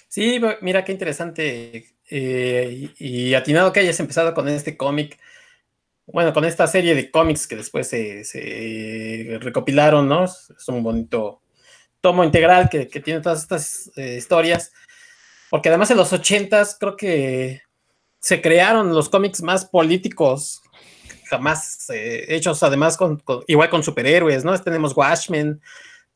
Sí, 0.08 0.40
mira 0.62 0.86
qué 0.86 0.92
interesante 0.92 1.97
eh, 2.10 2.94
y, 2.98 3.34
atinado 3.34 3.74
que 3.74 3.82
hayas 3.82 4.00
empezado 4.00 4.34
con 4.34 4.48
este 4.48 4.78
cómic, 4.78 5.20
bueno, 6.06 6.34
con 6.34 6.46
esta 6.46 6.68
serie 6.68 6.96
de 6.96 7.12
cómics 7.12 7.48
que 7.48 7.58
después 7.58 7.88
se, 7.90 9.38
recopilaron, 9.42 10.08
¿no? 10.08 10.24
Es 10.24 10.68
un 10.68 10.84
bonito 10.84 11.42
tomo 12.00 12.24
integral 12.24 12.70
que, 12.70 12.86
tiene 12.86 13.20
todas 13.20 13.42
estas 13.42 13.92
eh, 13.98 14.16
historias, 14.18 14.72
porque 15.50 15.70
además 15.70 15.92
en 15.92 15.98
los 15.98 16.14
ochentas 16.14 16.78
creo 16.80 16.96
que 16.96 17.62
se 18.20 18.42
crearon 18.42 18.94
los 18.94 19.10
cómics 19.10 19.42
más 19.42 19.66
políticos 19.66 20.62
jamás 21.30 21.90
eh, 21.90 22.26
hechos, 22.30 22.64
además 22.64 22.96
con, 22.96 23.22
igual 23.48 23.70
con 23.70 23.84
superhéroes, 23.84 24.46
¿no? 24.46 24.58
Tenemos 24.62 24.96
Watchmen, 24.96 25.62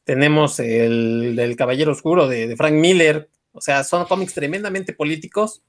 tenemos 0.06 0.58
el, 0.62 1.54
Caballero 1.58 1.91
Oscuro 1.91 2.30
de 2.30 2.56
Frank 2.56 2.75
Miller, 2.75 3.30
o 3.51 3.60
sea, 3.60 3.84
son 3.84 4.06
cómics 4.06 4.34
tremendamente 4.34 4.93
políticos 4.93 5.63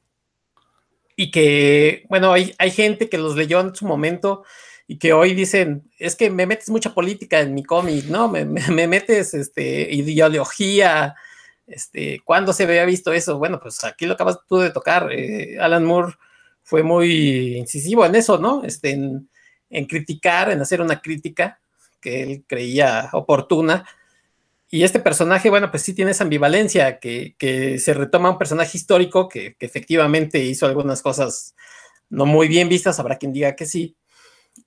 y 1.16 1.30
que, 1.30 2.04
bueno, 2.08 2.32
hay, 2.32 2.54
hay 2.58 2.70
gente 2.70 3.08
que 3.08 3.18
los 3.18 3.36
leyó 3.36 3.60
en 3.60 3.74
su 3.74 3.86
momento 3.86 4.44
y 4.86 4.98
que 4.98 5.12
hoy 5.12 5.34
dicen, 5.34 5.90
es 5.98 6.16
que 6.16 6.30
me 6.30 6.46
metes 6.46 6.70
mucha 6.70 6.94
política 6.94 7.40
en 7.40 7.54
mi 7.54 7.62
cómic, 7.62 8.06
¿no? 8.06 8.28
Me, 8.28 8.44
me, 8.44 8.86
metes 8.86 9.34
este, 9.34 9.92
ideología, 9.92 11.14
este, 11.66 12.20
¿cuándo 12.24 12.52
se 12.52 12.64
había 12.64 12.84
visto 12.84 13.12
eso? 13.12 13.38
Bueno, 13.38 13.60
pues 13.60 13.84
aquí 13.84 14.06
lo 14.06 14.14
acabas 14.14 14.38
tú 14.48 14.58
de 14.58 14.70
tocar. 14.70 15.10
Eh, 15.12 15.56
Alan 15.60 15.84
Moore 15.84 16.14
fue 16.62 16.82
muy 16.82 17.56
incisivo 17.56 18.04
en 18.04 18.14
eso, 18.14 18.38
¿no? 18.38 18.64
Este, 18.64 18.90
en, 18.90 19.28
en, 19.70 19.86
criticar, 19.86 20.50
en 20.50 20.60
hacer 20.60 20.80
una 20.80 21.00
crítica 21.00 21.60
que 22.00 22.22
él 22.22 22.44
creía 22.46 23.08
oportuna 23.12 23.84
y 24.74 24.84
este 24.84 25.00
personaje, 25.00 25.50
bueno, 25.50 25.70
pues 25.70 25.82
sí 25.82 25.92
tiene 25.92 26.12
esa 26.12 26.24
ambivalencia, 26.24 26.98
que, 26.98 27.36
se 27.78 27.92
retoma 27.92 28.30
un 28.30 28.38
personaje 28.38 28.78
histórico 28.78 29.28
que, 29.28 29.54
efectivamente 29.60 30.38
hizo 30.38 30.64
algunas 30.64 31.02
cosas 31.02 31.54
no 32.08 32.24
muy 32.24 32.48
bien 32.48 32.70
vistas, 32.70 32.98
habrá 32.98 33.18
quien 33.18 33.34
diga 33.34 33.54
que 33.54 33.66
sí, 33.66 33.98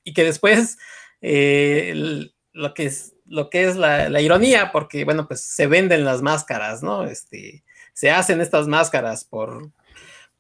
y 0.04 0.14
que 0.14 0.24
después 0.24 0.78
eh, 1.22 2.30
lo 2.54 2.76
que 2.76 2.86
es, 2.86 3.16
lo 3.26 3.50
que 3.50 3.64
es 3.64 3.78
la, 3.78 4.22
ironía, 4.22 4.72
porque, 4.72 5.06
bueno, 5.06 5.28
pues 5.28 5.42
se 5.42 5.66
venden 5.66 6.06
las 6.06 6.22
máscaras, 6.22 6.84
¿no? 6.84 7.06
Este, 7.06 7.64
se 7.94 8.12
hacen 8.12 8.42
estas 8.42 8.68
máscaras 8.68 9.26
por, 9.26 9.72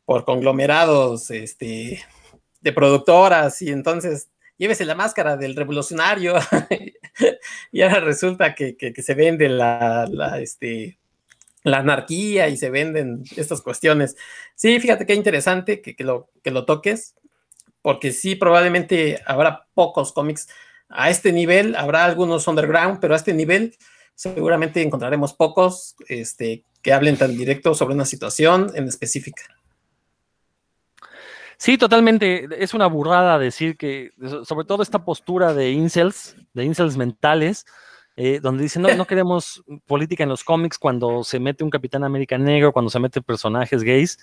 por 0.05 0.25
conglomerados 0.25 1.31
este, 1.31 2.05
de 2.61 2.71
productoras 2.71 3.63
y 3.63 3.71
entonces 3.71 4.29
llévese 4.57 4.85
la 4.85 4.95
máscara 4.95 5.37
del 5.37 5.55
revolucionario 5.55 6.35
y 7.71 7.81
ahora 7.81 7.99
resulta 7.99 8.55
que, 8.55 8.75
se 8.97 9.13
vende 9.13 9.49
la, 9.49 10.07
este, 10.41 10.97
la 11.63 11.79
anarquía 11.79 12.47
y 12.47 12.57
se 12.57 12.69
venden 12.69 13.23
estas 13.35 13.61
cuestiones. 13.61 14.15
Sí, 14.55 14.79
fíjate 14.79 15.05
qué 15.05 15.15
interesante 15.15 15.81
que, 15.81 15.95
lo, 16.03 16.29
que 16.43 16.51
lo 16.51 16.65
toques, 16.65 17.15
porque 17.81 18.11
sí, 18.11 18.35
probablemente 18.35 19.21
habrá 19.25 19.67
pocos 19.73 20.13
cómics 20.13 20.47
a 20.89 21.09
este 21.09 21.31
nivel, 21.31 21.75
habrá 21.75 22.05
algunos 22.05 22.47
underground, 22.47 22.99
pero 22.99 23.13
a 23.13 23.17
este 23.17 23.33
nivel 23.33 23.75
seguramente 24.13 24.81
encontraremos 24.81 25.33
pocos 25.33 25.95
este, 26.07 26.63
que 26.81 26.93
hablen 26.93 27.17
tan 27.17 27.35
directo 27.35 27.73
sobre 27.73 27.95
una 27.95 28.05
situación 28.05 28.71
en 28.75 28.87
específica. 28.87 29.43
Sí, 31.57 31.77
totalmente. 31.77 32.47
Es 32.57 32.73
una 32.73 32.87
burrada 32.87 33.39
decir 33.39 33.77
que, 33.77 34.11
sobre 34.43 34.65
todo 34.65 34.83
esta 34.83 35.05
postura 35.05 35.53
de 35.53 35.71
incels, 35.71 36.35
de 36.53 36.65
incels 36.65 36.97
mentales, 36.97 37.65
eh, 38.17 38.39
donde 38.41 38.63
dicen, 38.63 38.81
no, 38.81 38.93
no 38.95 39.05
queremos 39.07 39.63
política 39.85 40.23
en 40.23 40.29
los 40.29 40.43
cómics 40.43 40.77
cuando 40.77 41.23
se 41.23 41.39
mete 41.39 41.63
un 41.63 41.69
Capitán 41.69 42.03
América 42.03 42.37
negro, 42.37 42.71
cuando 42.71 42.89
se 42.89 42.99
meten 42.99 43.23
personajes 43.23 43.83
gays, 43.83 44.17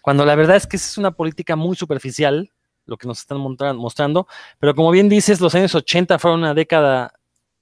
cuando 0.00 0.24
la 0.24 0.34
verdad 0.34 0.56
es 0.56 0.66
que 0.66 0.76
es 0.76 0.98
una 0.98 1.10
política 1.12 1.56
muy 1.56 1.76
superficial, 1.76 2.50
lo 2.86 2.96
que 2.98 3.06
nos 3.06 3.20
están 3.20 3.38
mostrando, 3.38 4.26
pero 4.58 4.74
como 4.74 4.90
bien 4.90 5.08
dices, 5.08 5.40
los 5.40 5.54
años 5.54 5.74
80 5.74 6.18
fueron 6.18 6.40
una 6.40 6.52
década 6.52 7.14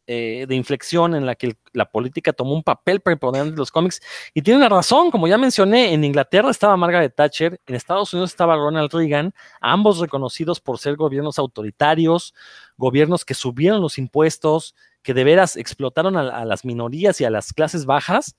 eh, 0.09 0.47
de 0.49 0.57
inflexión 0.57 1.15
en 1.15 1.27
la 1.27 1.37
que 1.37 1.57
la 1.73 1.85
política 1.85 2.33
tomó 2.33 2.55
un 2.55 2.65
papel 2.65 3.01
preponderante 3.01 3.53
en 3.53 3.59
los 3.59 3.71
cómics 3.71 4.01
y 4.35 4.43
tiene 4.43 4.59
una 4.59 4.69
razón, 4.69 5.13
como 5.13 5.29
ya 5.29 5.39
mencioné, 5.39 5.93
en 5.93 6.03
Inglaterra 6.03 6.51
estaba 6.51 6.77
Margaret 6.77 7.15
Thatcher, 7.15 7.61
en 7.67 7.75
Estados 7.77 8.13
Unidos 8.13 8.31
estaba 8.31 8.57
Ronald 8.57 8.93
Reagan, 8.93 9.33
ambos 9.61 10.01
reconocidos 10.01 10.61
por 10.61 10.79
ser 10.79 10.97
gobiernos 10.97 11.39
autoritarios, 11.39 12.35
gobiernos 12.77 13.25
que 13.25 13.35
subieron 13.35 13.81
los 13.81 13.97
impuestos, 13.97 14.75
que 15.03 15.15
de 15.15 15.23
veras 15.23 15.57
explotaron 15.57 16.17
a, 16.17 16.45
las 16.45 16.65
minorías 16.65 17.21
y 17.21 17.25
a 17.25 17.31
las 17.31 17.53
clases 17.53 17.87
bajas 17.87 18.37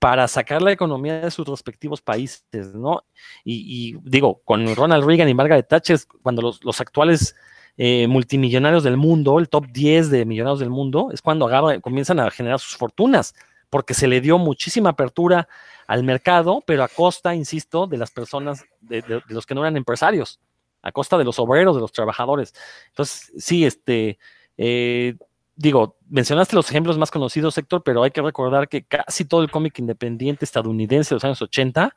para 0.00 0.26
sacar 0.26 0.60
la 0.60 0.72
economía 0.72 1.20
de 1.20 1.30
sus 1.30 1.46
respectivos 1.46 2.02
países, 2.02 2.74
¿no? 2.74 3.04
Y, 3.44 3.96
digo, 4.02 4.40
con 4.44 4.74
Ronald 4.74 5.04
Reagan 5.04 5.28
y 5.28 5.34
Margaret 5.34 5.68
Thatcher, 5.68 6.00
cuando 6.22 6.42
los, 6.42 6.64
los 6.64 6.80
actuales 6.80 7.36
eh, 7.78 8.06
multimillonarios 8.08 8.84
del 8.84 8.96
mundo, 8.96 9.38
el 9.38 9.48
top 9.48 9.66
10 9.66 10.10
de 10.10 10.24
millonarios 10.24 10.60
del 10.60 10.70
mundo, 10.70 11.10
es 11.12 11.20
cuando 11.20 11.48
comienzan 11.82 12.20
a 12.20 12.30
generar 12.30 12.58
sus 12.58 12.76
fortunas, 12.76 13.34
porque 13.68 13.94
se 13.94 14.08
le 14.08 14.20
dio 14.20 14.38
muchísima 14.38 14.90
apertura 14.90 15.48
al 15.86 16.02
mercado, 16.02 16.62
pero 16.66 16.82
a 16.82 16.88
costa, 16.88 17.34
insisto, 17.34 17.86
de 17.86 17.98
las 17.98 18.10
personas, 18.10 18.64
de, 18.80 19.22
los 19.28 19.46
que 19.46 19.54
no 19.54 19.60
eran 19.60 19.76
empresarios, 19.76 20.40
a 20.82 20.92
costa 20.92 21.18
de 21.18 21.24
los 21.24 21.38
obreros, 21.38 21.74
de 21.74 21.80
los 21.80 21.92
trabajadores. 21.92 22.54
Entonces, 22.88 23.32
sí, 23.36 23.64
este, 23.64 24.18
eh, 24.56 25.16
digo, 25.54 25.96
mencionaste 26.08 26.56
los 26.56 26.70
ejemplos 26.70 26.98
más 26.98 27.10
conocidos, 27.10 27.58
Héctor, 27.58 27.82
pero 27.82 28.02
hay 28.02 28.10
que 28.10 28.22
recordar 28.22 28.68
que 28.68 28.84
casi 28.84 29.24
todo 29.24 29.42
el 29.42 29.50
cómic 29.50 29.78
independiente 29.78 30.44
estadounidense 30.44 31.10
de 31.10 31.16
los 31.16 31.24
años 31.24 31.42
80 31.42 31.94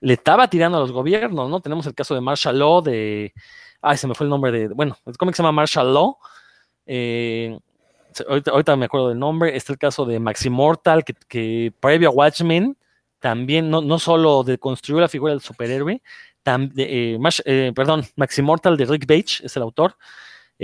le 0.00 0.14
estaba 0.14 0.48
tirando 0.48 0.78
a 0.78 0.80
los 0.80 0.92
gobiernos, 0.92 1.50
¿no? 1.50 1.60
Tenemos 1.60 1.86
el 1.86 1.94
caso 1.94 2.14
de 2.14 2.20
Marshall 2.20 2.58
Law, 2.58 2.82
de 2.82 3.32
Ay, 3.80 3.96
se 3.96 4.06
me 4.06 4.14
fue 4.14 4.24
el 4.24 4.30
nombre 4.30 4.50
de. 4.50 4.68
Bueno, 4.68 4.96
el 5.06 5.16
cómic 5.16 5.34
se 5.34 5.42
llama 5.42 5.52
Marshall 5.52 5.92
Law. 5.92 6.16
Eh, 6.86 7.58
ahorita, 8.28 8.76
me 8.76 8.86
acuerdo 8.86 9.10
del 9.10 9.18
nombre. 9.18 9.56
Está 9.56 9.72
el 9.72 9.78
caso 9.78 10.04
de 10.04 10.18
Maximortal, 10.18 11.04
que, 11.04 11.14
que 11.28 11.72
previo 11.80 12.08
a 12.08 12.12
Watchmen, 12.12 12.76
también 13.20 13.70
no, 13.70 13.80
no 13.80 13.98
solo 13.98 14.42
deconstruyó 14.42 15.00
la 15.00 15.08
figura 15.08 15.32
del 15.32 15.40
superhéroe, 15.40 16.02
eh, 16.76 17.18
eh, 17.44 17.72
perdón, 17.74 18.06
Maximortal 18.16 18.76
de 18.76 18.86
Rick 18.86 19.06
Page 19.06 19.44
es 19.44 19.56
el 19.56 19.62
autor, 19.62 19.96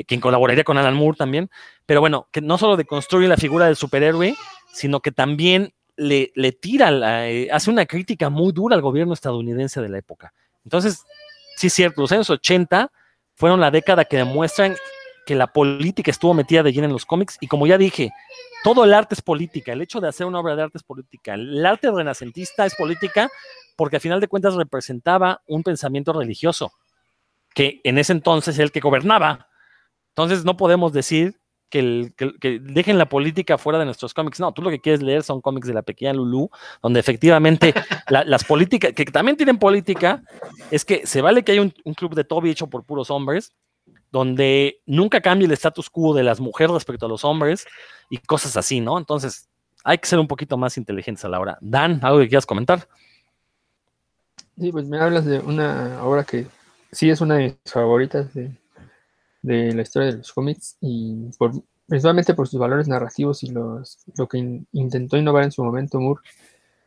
quien 0.06 0.20
colaboraría 0.20 0.64
con 0.64 0.78
Alan 0.78 0.94
Moore 0.94 1.16
también. 1.16 1.50
Pero 1.86 2.00
bueno, 2.00 2.28
que 2.32 2.40
no 2.40 2.58
solo 2.58 2.76
deconstruye 2.76 3.28
la 3.28 3.36
figura 3.36 3.66
del 3.66 3.76
superhéroe, 3.76 4.34
sino 4.72 5.00
que 5.00 5.12
también 5.12 5.74
le, 5.96 6.32
le 6.34 6.52
tira, 6.52 6.88
hace 7.52 7.70
una 7.70 7.86
crítica 7.86 8.30
muy 8.30 8.52
dura 8.52 8.74
al 8.74 8.82
gobierno 8.82 9.12
estadounidense 9.12 9.80
de 9.80 9.88
la 9.88 9.98
época. 9.98 10.32
Entonces, 10.64 11.04
sí 11.56 11.68
es 11.68 11.72
cierto, 11.72 12.00
los 12.00 12.12
años 12.12 12.30
80 12.30 12.90
fueron 13.34 13.60
la 13.60 13.70
década 13.70 14.04
que 14.04 14.16
demuestran 14.16 14.76
que 15.26 15.34
la 15.34 15.46
política 15.46 16.10
estuvo 16.10 16.34
metida 16.34 16.62
de 16.62 16.72
lleno 16.72 16.86
en 16.86 16.92
los 16.92 17.06
cómics. 17.06 17.36
Y 17.40 17.46
como 17.46 17.66
ya 17.66 17.78
dije, 17.78 18.10
todo 18.62 18.84
el 18.84 18.94
arte 18.94 19.14
es 19.14 19.22
política, 19.22 19.72
el 19.72 19.82
hecho 19.82 20.00
de 20.00 20.08
hacer 20.08 20.26
una 20.26 20.40
obra 20.40 20.56
de 20.56 20.62
arte 20.62 20.78
es 20.78 20.84
política, 20.84 21.34
el 21.34 21.64
arte 21.64 21.90
renacentista 21.90 22.66
es 22.66 22.74
política 22.74 23.30
porque 23.76 23.96
al 23.96 24.02
final 24.02 24.20
de 24.20 24.28
cuentas 24.28 24.54
representaba 24.54 25.42
un 25.46 25.62
pensamiento 25.62 26.12
religioso 26.12 26.72
que 27.54 27.80
en 27.84 27.98
ese 27.98 28.12
entonces 28.12 28.56
es 28.56 28.60
el 28.60 28.72
que 28.72 28.80
gobernaba. 28.80 29.48
Entonces 30.10 30.44
no 30.44 30.56
podemos 30.56 30.92
decir 30.92 31.40
que, 31.74 32.60
dejen 32.60 32.98
la 32.98 33.08
política 33.08 33.58
fuera 33.58 33.78
de 33.78 33.84
nuestros 33.84 34.14
cómics. 34.14 34.38
No, 34.38 34.52
tú 34.52 34.62
lo 34.62 34.70
que 34.70 34.80
quieres 34.80 35.02
leer 35.02 35.24
son 35.24 35.40
cómics 35.40 35.66
de 35.66 35.74
la 35.74 35.82
pequeña 35.82 36.12
Lulu, 36.12 36.48
donde 36.80 37.00
efectivamente 37.00 37.74
las 38.08 38.44
políticas, 38.44 38.92
que 38.92 39.04
también 39.06 39.36
tienen 39.36 39.58
política, 39.58 40.22
es 40.70 40.84
que 40.84 41.06
se 41.06 41.20
vale 41.20 41.42
que 41.42 41.52
hay 41.52 41.58
un, 41.58 41.70
club 41.94 42.14
de 42.14 42.24
Toby 42.24 42.50
hecho 42.50 42.68
por 42.68 42.84
puros 42.84 43.10
hombres, 43.10 43.52
donde 44.12 44.80
nunca 44.86 45.20
cambie 45.20 45.46
el 45.46 45.52
status 45.52 45.90
quo 45.90 46.14
de 46.14 46.22
las 46.22 46.38
mujeres 46.38 46.72
respecto 46.72 47.06
a 47.06 47.08
los 47.08 47.24
hombres 47.24 47.66
y 48.08 48.18
cosas 48.18 48.56
así, 48.56 48.80
¿no? 48.80 48.96
Entonces, 48.96 49.48
hay 49.82 49.98
que 49.98 50.06
ser 50.06 50.20
un 50.20 50.28
poquito 50.28 50.56
más 50.56 50.78
inteligentes 50.78 51.24
a 51.24 51.28
la 51.28 51.40
hora. 51.40 51.58
Dan, 51.60 51.98
¿algo 52.02 52.20
que 52.20 52.28
quieras 52.28 52.46
comentar? 52.46 52.86
Sí, 54.56 54.70
pues 54.70 54.86
me 54.86 54.98
hablas 54.98 55.24
de 55.24 55.40
una 55.40 56.04
obra 56.04 56.22
que 56.22 56.46
sí 56.92 57.10
es 57.10 57.20
una 57.20 57.34
de 57.34 57.42
mis 57.42 57.72
favoritas 57.72 58.32
de, 58.32 58.52
de 59.44 59.74
la 59.74 59.82
historia 59.82 60.10
de 60.10 60.16
los 60.16 60.32
cómics 60.32 60.78
y 60.80 61.30
por, 61.38 61.52
principalmente 61.86 62.32
por 62.32 62.48
sus 62.48 62.58
valores 62.58 62.88
narrativos 62.88 63.42
y 63.42 63.48
los, 63.50 63.98
lo 64.16 64.26
que 64.26 64.62
intentó 64.72 65.18
innovar 65.18 65.44
en 65.44 65.52
su 65.52 65.62
momento 65.62 66.00
Moore 66.00 66.22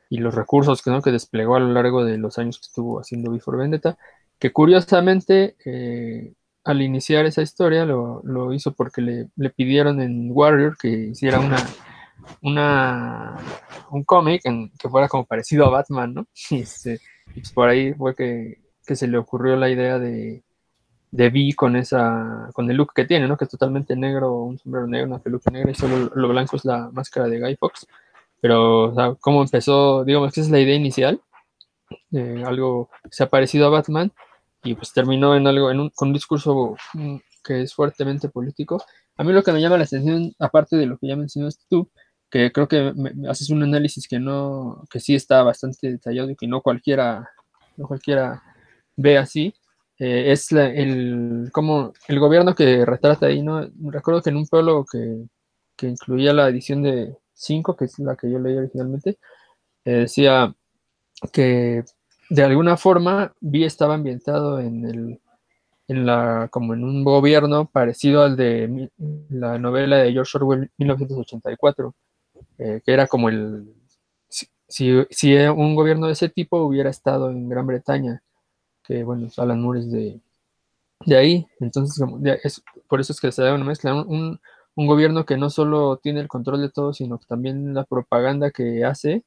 y 0.10 0.17
los 0.17 0.34
recursos 0.34 0.82
que, 0.82 0.89
¿no? 0.89 1.04
que 1.04 1.12
desplegó 1.12 1.56
a 1.56 1.60
lo 1.60 1.72
largo 1.72 2.04
de 2.04 2.17
los 2.17 2.39
años 2.39 2.58
que 2.58 2.65
estuvo 2.65 3.00
haciendo 3.00 3.32
Before 3.32 3.60
Vendetta, 3.60 3.98
que 4.39 4.52
curiosamente 4.52 5.56
eh, 5.65 6.34
al 6.63 6.82
iniciar 6.82 7.28
esa 7.28 7.43
historia 7.43 7.86
lo, 7.86 8.22
lo 8.24 8.52
hizo 8.54 8.74
porque 8.74 9.02
le, 9.02 9.30
le, 9.36 9.52
pidieron 9.52 10.02
en 10.02 10.32
Warrior 10.32 10.78
que 10.78 10.89
hiciera 10.89 11.39
una, 11.39 11.58
una 12.41 13.38
un 13.91 14.04
cómic 14.04 14.41
que 14.80 14.89
fuera 14.89 15.08
como 15.08 15.26
parecido 15.26 15.65
a 15.65 15.70
Batman, 15.70 16.13
¿no? 16.13 16.28
Y, 16.50 16.62
este, 16.62 17.00
pues 17.36 17.52
por 17.52 17.70
ahí 17.70 17.93
fue 17.93 18.15
que, 18.15 18.62
que 18.84 18.96
se 18.96 19.08
le 19.08 19.20
ocurrió 19.20 19.56
la 19.58 19.70
idea 19.70 20.00
de 20.00 20.43
de 21.17 21.32
Vi 21.32 21.53
con 21.53 21.75
esa, 21.75 22.47
con 22.53 22.69
el 22.69 22.77
look 22.77 22.93
que 22.93 23.06
tiene, 23.06 23.27
¿no? 23.27 23.38
Que 23.38 23.45
es 23.45 23.49
totalmente 23.49 23.95
negro, 23.95 24.43
un 24.43 24.60
sombrero 24.60 24.86
negro, 24.86 25.08
una 25.08 25.17
peluca 25.17 25.49
negra 25.49 25.71
y 25.71 25.73
solo 25.73 26.12
lo 26.13 26.27
blanco 26.27 26.58
es 26.58 26.63
la 26.63 26.91
máscara 26.91 27.27
de 27.27 27.39
Guy 27.39 27.56
Fox. 27.56 27.88
Pero, 28.39 28.91
o 28.91 28.93
sea, 28.93 29.15
cómo 29.19 29.41
empezó, 29.41 30.06
digamos 30.06 30.32
que 30.32 30.41
esa 30.41 30.47
es 30.47 30.51
la 30.51 30.60
idea 30.60 30.75
inicial, 30.75 31.19
eh, 32.12 32.43
algo 32.45 32.91
se 33.10 33.23
ha 33.23 33.30
parecido 33.30 33.65
a 33.65 33.69
Batman 33.69 34.12
y 34.63 34.75
pues 34.75 34.93
terminó 34.93 35.36
en 35.36 35.47
algo, 35.47 35.71
en 35.71 35.80
un, 35.80 35.89
con 35.89 36.10
un 36.10 36.13
discurso 36.13 36.75
mm, 36.93 37.15
que 37.43 37.63
es 37.63 37.73
fuertemente 37.73 38.30
político. 38.30 38.84
A 39.17 39.23
mí 39.23 39.34
lo 39.34 39.41
que 39.41 39.51
me 39.51 39.60
llama 39.60 39.80
la 39.80 39.86
atención, 39.86 40.36
aparte 40.38 40.75
de 40.77 40.86
lo 40.86 40.99
que 40.99 41.08
ya 41.08 41.15
mencionaste 41.15 41.63
tú, 41.67 41.89
que 42.30 42.51
creo 42.51 42.67
que 42.67 42.93
me, 42.93 43.27
haces 43.27 43.49
un 43.49 43.63
análisis 43.63 44.08
que 44.08 44.19
no, 44.19 44.84
que 44.91 44.99
sí 44.99 45.15
está 45.15 45.41
bastante 45.41 45.89
detallado 45.89 46.30
y 46.30 46.36
que 46.36 46.45
no 46.45 46.62
cualquiera, 46.62 47.27
no 47.75 47.88
cualquiera 47.88 48.43
ve 48.95 49.17
así, 49.17 49.56
eh, 49.99 50.31
es 50.31 50.51
el, 50.51 51.49
como 51.51 51.93
el 52.07 52.19
gobierno 52.19 52.55
que 52.55 52.86
retrata 52.86 53.27
ahí, 53.27 53.41
¿no? 53.41 53.67
Recuerdo 53.81 54.21
que 54.21 54.29
en 54.29 54.38
un 54.38 54.47
pueblo 54.47 54.86
que, 54.91 55.25
que 55.75 55.88
incluía 55.88 56.33
la 56.33 56.49
edición 56.49 56.83
de 56.83 57.15
5, 57.33 57.75
que 57.75 57.86
es 57.86 57.99
la 57.99 58.15
que 58.15 58.31
yo 58.31 58.39
leí 58.39 58.57
originalmente, 58.57 59.17
eh, 59.86 59.91
decía 59.91 60.53
que 61.33 61.83
de 62.29 62.43
alguna 62.43 62.77
forma 62.77 63.33
Vi 63.39 63.63
estaba 63.63 63.95
ambientado 63.95 64.60
en 64.60 64.86
el 64.86 65.21
en 65.88 66.05
la 66.05 66.49
como 66.51 66.73
en 66.73 66.83
un 66.83 67.03
gobierno 67.03 67.69
parecido 67.69 68.23
al 68.23 68.36
de 68.36 68.91
la 69.29 69.57
novela 69.57 69.97
de 69.97 70.12
George 70.12 70.38
Orwell 70.38 70.71
1984 70.77 71.95
eh, 72.57 72.81
que 72.86 72.93
era 72.93 73.07
como 73.07 73.29
el 73.29 73.73
si, 74.67 75.05
si, 75.10 75.33
un 75.36 75.75
gobierno 75.75 76.07
de 76.07 76.13
ese 76.13 76.29
tipo 76.29 76.62
hubiera 76.62 76.89
estado 76.89 77.29
en 77.31 77.47
Gran 77.47 77.65
Bretaña 77.67 78.21
que 78.88 79.04
bueno, 79.04 79.28
Alan 79.38 79.62
Moore 79.62 79.86
de, 79.86 80.21
de 81.06 81.17
ahí, 81.17 81.47
entonces 81.60 82.04
es, 82.43 82.63
por 82.88 83.02
eso 83.02 83.12
es 83.13 83.19
que 83.19 83.32
se 83.32 83.43
da 83.43 83.54
una 83.54 83.65
mezcla, 83.65 83.93
un, 83.93 84.39
un, 84.76 84.88
gobierno 84.88 85.26
que 85.26 85.38
no 85.38 85.50
solo 85.50 85.97
tiene 85.97 86.21
el 86.21 86.30
control 86.30 86.62
de 86.62 86.69
todo, 86.69 86.93
sino 86.93 87.19
que 87.19 87.26
también 87.28 87.73
la 87.73 87.84
propaganda 87.84 88.52
que 88.52 88.86
hace, 88.86 89.26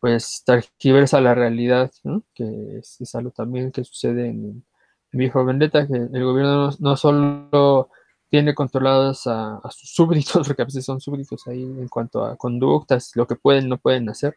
pues 0.00 0.42
tergiversa 0.44 1.20
la 1.20 1.34
realidad, 1.34 1.90
¿no? 2.04 2.22
que 2.34 2.78
es, 2.78 3.14
algo 3.14 3.30
también 3.30 3.72
que 3.72 3.84
sucede 3.84 4.28
en, 4.28 4.64
en 5.12 5.18
Viejo 5.18 5.44
Vendetta, 5.44 5.86
que 5.86 5.94
el 5.94 6.24
gobierno 6.24 6.70
no, 6.78 6.96
solo 6.96 7.90
tiene 8.28 8.54
controlados 8.54 9.26
a, 9.26 9.56
a, 9.56 9.70
sus 9.70 9.90
súbditos, 9.90 10.46
porque 10.46 10.62
a 10.62 10.66
veces 10.66 10.84
son 10.84 11.00
súbditos 11.00 11.46
ahí 11.48 11.62
en 11.62 11.88
cuanto 11.88 12.24
a 12.24 12.36
conductas, 12.36 13.12
lo 13.14 13.26
que 13.26 13.36
pueden, 13.36 13.68
no 13.68 13.78
pueden 13.78 14.08
hacer, 14.10 14.36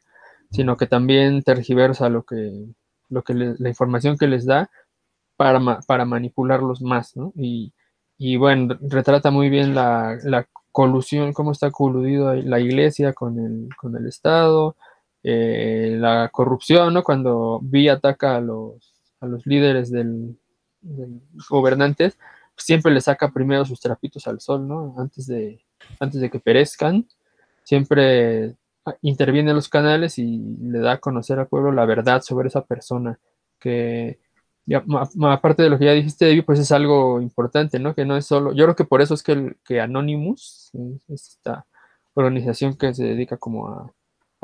sino 0.51 0.77
que 0.77 0.87
también 0.87 1.43
tergiversa 1.43 2.09
lo 2.09 2.23
que, 2.23 2.65
lo 3.11 3.23
que 3.23 3.33
la 3.35 3.69
información 3.69 4.17
que 4.17 4.27
les 4.27 4.45
da 4.45 4.71
para, 5.37 5.81
para 5.87 6.05
manipularlos 6.05 6.81
más, 6.81 7.15
¿no? 7.15 7.33
Y, 7.35 7.73
y, 8.17 8.37
bueno, 8.37 8.77
retrata 8.81 9.31
muy 9.31 9.49
bien 9.49 9.75
la, 9.75 10.17
la, 10.23 10.47
colusión, 10.71 11.33
cómo 11.33 11.51
está 11.51 11.69
coludido 11.69 12.33
la 12.33 12.59
iglesia 12.59 13.13
con 13.13 13.37
el, 13.39 13.69
con 13.75 13.95
el 13.97 14.07
Estado, 14.07 14.77
eh, 15.23 15.97
la 15.99 16.29
corrupción, 16.29 16.93
¿no? 16.93 17.03
Cuando 17.03 17.59
Vi 17.61 17.89
ataca 17.89 18.37
a 18.37 18.41
los, 18.41 18.93
a 19.19 19.27
los 19.27 19.45
líderes 19.45 19.91
del, 19.91 20.37
gobernantes, 21.49 22.17
siempre 22.55 22.91
le 22.91 23.01
saca 23.01 23.31
primero 23.31 23.65
sus 23.65 23.79
trapitos 23.79 24.27
al 24.27 24.39
sol, 24.39 24.67
¿no? 24.67 24.95
Antes 24.97 25.27
de, 25.27 25.63
antes 25.99 26.21
de 26.21 26.29
que 26.29 26.39
perezcan, 26.39 27.07
siempre 27.63 28.55
interviene 29.01 29.51
en 29.51 29.55
los 29.55 29.69
canales 29.69 30.17
y 30.17 30.39
le 30.61 30.79
da 30.79 30.93
a 30.93 30.99
conocer 30.99 31.39
al 31.39 31.47
pueblo 31.47 31.71
la 31.71 31.85
verdad 31.85 32.21
sobre 32.21 32.47
esa 32.47 32.65
persona, 32.65 33.19
que 33.59 34.19
aparte 35.23 35.63
de 35.63 35.69
lo 35.69 35.77
que 35.77 35.85
ya 35.85 35.91
dijiste, 35.93 36.43
pues 36.43 36.59
es 36.59 36.71
algo 36.71 37.21
importante, 37.21 37.79
¿no? 37.79 37.95
Que 37.95 38.05
no 38.05 38.17
es 38.17 38.25
solo, 38.25 38.53
yo 38.53 38.65
creo 38.65 38.75
que 38.75 38.85
por 38.85 39.01
eso 39.01 39.13
es 39.13 39.23
que, 39.23 39.33
el, 39.33 39.79
Anonymous, 39.79 40.71
esta 41.09 41.65
organización 42.13 42.75
que 42.75 42.93
se 42.93 43.03
dedica 43.03 43.37
como 43.37 43.67
a, 43.69 43.93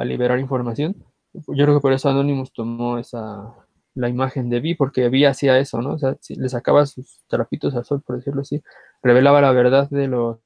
liberar 0.06 0.40
información, 0.40 0.96
yo 1.34 1.66
creo 1.66 1.76
que 1.76 1.82
por 1.82 1.94
eso 1.94 2.10
Anonymous 2.10 2.54
tomó 2.54 3.00
esa, 3.00 3.56
la 3.96 4.10
imagen 4.10 4.50
de 4.50 4.60
Vi, 4.60 4.76
porque 4.76 5.10
Vi 5.10 5.26
hacía 5.26 5.58
eso, 5.60 5.82
¿no? 5.82 5.94
O 5.94 5.98
sea, 5.98 6.16
le 6.30 6.50
sacaba 6.50 6.86
sus 6.86 7.20
trapitos 7.28 7.76
al 7.76 7.86
sol, 7.86 8.02
por 8.06 8.18
decirlo 8.18 8.42
así, 8.42 8.62
revelaba 9.02 9.42
la 9.42 9.52
verdad 9.52 9.90
de 9.90 10.08
los, 10.08 10.38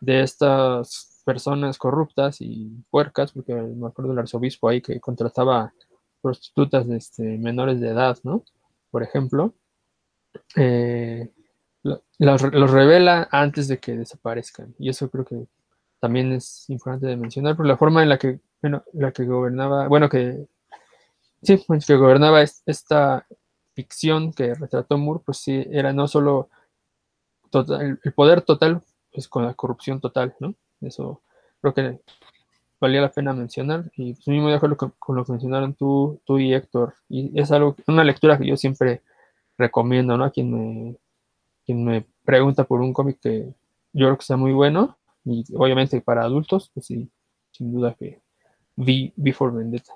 de 0.00 0.22
estas 0.22 1.13
personas 1.24 1.78
corruptas 1.78 2.40
y 2.40 2.84
puercas, 2.90 3.32
porque 3.32 3.54
me 3.54 3.86
acuerdo 3.86 4.10
del 4.10 4.20
arzobispo 4.20 4.68
ahí 4.68 4.80
que 4.80 5.00
contrataba 5.00 5.72
prostitutas 6.20 6.88
este, 6.88 7.22
menores 7.38 7.80
de 7.80 7.88
edad, 7.88 8.18
¿no? 8.22 8.44
Por 8.90 9.02
ejemplo, 9.02 9.54
eh, 10.56 11.30
los, 11.82 12.70
revela 12.70 13.28
antes 13.30 13.68
de 13.68 13.78
que 13.78 13.96
desaparezcan. 13.96 14.74
Y 14.78 14.88
eso 14.88 15.10
creo 15.10 15.24
que 15.24 15.46
también 16.00 16.32
es 16.32 16.68
importante 16.68 17.06
de 17.06 17.16
mencionar, 17.16 17.56
por 17.56 17.66
la 17.66 17.76
forma 17.76 18.02
en 18.02 18.08
la 18.08 18.18
que, 18.18 18.40
bueno, 18.62 18.84
la 18.92 19.12
que 19.12 19.24
gobernaba, 19.24 19.88
bueno, 19.88 20.08
que 20.08 20.46
sí, 21.42 21.62
que 21.86 21.96
gobernaba 21.96 22.42
esta 22.42 23.26
ficción 23.74 24.32
que 24.32 24.54
retrató 24.54 24.98
Moore, 24.98 25.22
pues 25.24 25.38
sí, 25.38 25.66
era 25.70 25.92
no 25.92 26.08
solo 26.08 26.48
el 27.52 28.12
poder 28.14 28.42
total, 28.42 28.82
pues 29.12 29.28
con 29.28 29.44
la 29.44 29.54
corrupción 29.54 30.00
total, 30.00 30.34
¿no? 30.40 30.54
Eso 30.86 31.22
creo 31.60 31.74
que 31.74 32.00
valía 32.80 33.00
la 33.00 33.10
pena 33.10 33.32
mencionar. 33.32 33.90
Y 33.96 34.14
pues 34.14 34.28
mismo 34.28 34.48
de 34.48 34.56
acuerdo 34.56 34.76
con, 34.76 35.16
lo 35.16 35.24
que 35.24 35.32
mencionaron 35.32 35.74
tú, 35.74 36.20
tú 36.24 36.38
y 36.38 36.54
Héctor. 36.54 36.94
Y 37.08 37.38
es 37.38 37.50
algo, 37.52 37.76
una 37.86 38.04
lectura 38.04 38.38
que 38.38 38.46
yo 38.46 38.56
siempre 38.56 39.02
recomiendo, 39.56 40.16
¿no? 40.16 40.24
A 40.24 40.30
quien 40.30 40.52
me, 40.52 40.96
quien 41.64 41.84
me 41.84 42.06
pregunta 42.24 42.64
por 42.64 42.80
un 42.80 42.92
cómic 42.92 43.18
que 43.20 43.54
yo 43.92 44.06
creo 44.06 44.16
que 44.16 44.22
está 44.22 44.36
muy 44.36 44.52
bueno. 44.52 44.98
Y 45.24 45.44
obviamente 45.56 46.00
para 46.00 46.22
adultos, 46.22 46.70
pues 46.74 46.86
sí, 46.86 47.08
sin 47.50 47.72
duda 47.72 47.94
que 47.98 48.20
vi 48.76 49.12
Before 49.16 49.54
Vendetta. 49.54 49.94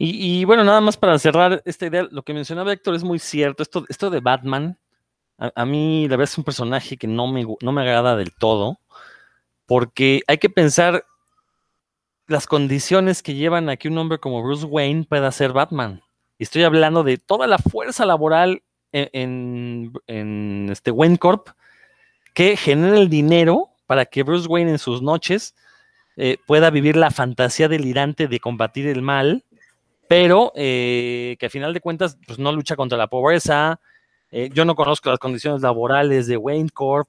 Y, 0.00 0.44
bueno, 0.44 0.62
nada 0.62 0.80
más 0.80 0.96
para 0.96 1.18
cerrar 1.18 1.60
esta 1.64 1.86
idea, 1.86 2.06
lo 2.12 2.22
que 2.22 2.32
mencionaba 2.32 2.72
Héctor 2.72 2.94
es 2.94 3.02
muy 3.02 3.18
cierto. 3.18 3.64
Esto, 3.64 3.84
esto 3.88 4.10
de 4.10 4.20
Batman, 4.20 4.78
a, 5.38 5.64
mí 5.64 6.06
la 6.08 6.16
verdad 6.16 6.30
es 6.32 6.38
un 6.38 6.44
personaje 6.44 6.96
que 6.96 7.08
no 7.08 7.26
me, 7.26 7.44
no 7.60 7.72
me 7.72 7.82
agrada 7.82 8.14
del 8.14 8.32
todo 8.32 8.78
porque 9.68 10.22
hay 10.26 10.38
que 10.38 10.48
pensar 10.48 11.04
las 12.26 12.46
condiciones 12.46 13.22
que 13.22 13.34
llevan 13.34 13.68
a 13.68 13.76
que 13.76 13.88
un 13.88 13.98
hombre 13.98 14.18
como 14.18 14.42
Bruce 14.42 14.64
Wayne 14.64 15.04
pueda 15.04 15.30
ser 15.30 15.52
Batman. 15.52 16.02
Y 16.38 16.44
estoy 16.44 16.62
hablando 16.62 17.04
de 17.04 17.18
toda 17.18 17.46
la 17.46 17.58
fuerza 17.58 18.06
laboral 18.06 18.62
en, 18.92 19.92
este 20.70 20.90
Wayne 20.90 21.18
Corp 21.18 21.48
que 22.32 22.56
genera 22.56 22.96
el 22.96 23.10
dinero 23.10 23.68
para 23.86 24.06
que 24.06 24.22
Bruce 24.22 24.48
Wayne 24.48 24.70
en 24.70 24.78
sus 24.78 25.02
noches 25.02 25.54
eh, 26.16 26.38
pueda 26.46 26.70
vivir 26.70 26.96
la 26.96 27.10
fantasía 27.10 27.68
delirante 27.68 28.26
de 28.26 28.40
combatir 28.40 28.86
el 28.86 29.02
mal, 29.02 29.44
pero 30.08 30.50
eh, 30.54 31.36
que 31.38 31.46
a 31.46 31.50
final 31.50 31.74
de 31.74 31.80
cuentas 31.82 32.16
pues, 32.26 32.38
no 32.38 32.52
lucha 32.52 32.74
contra 32.74 32.96
la 32.96 33.08
pobreza. 33.08 33.80
Eh, 34.30 34.48
yo 34.50 34.64
no 34.64 34.74
conozco 34.74 35.10
las 35.10 35.18
condiciones 35.18 35.60
laborales 35.60 36.26
de 36.26 36.38
Wayne 36.38 36.70
Corp 36.70 37.08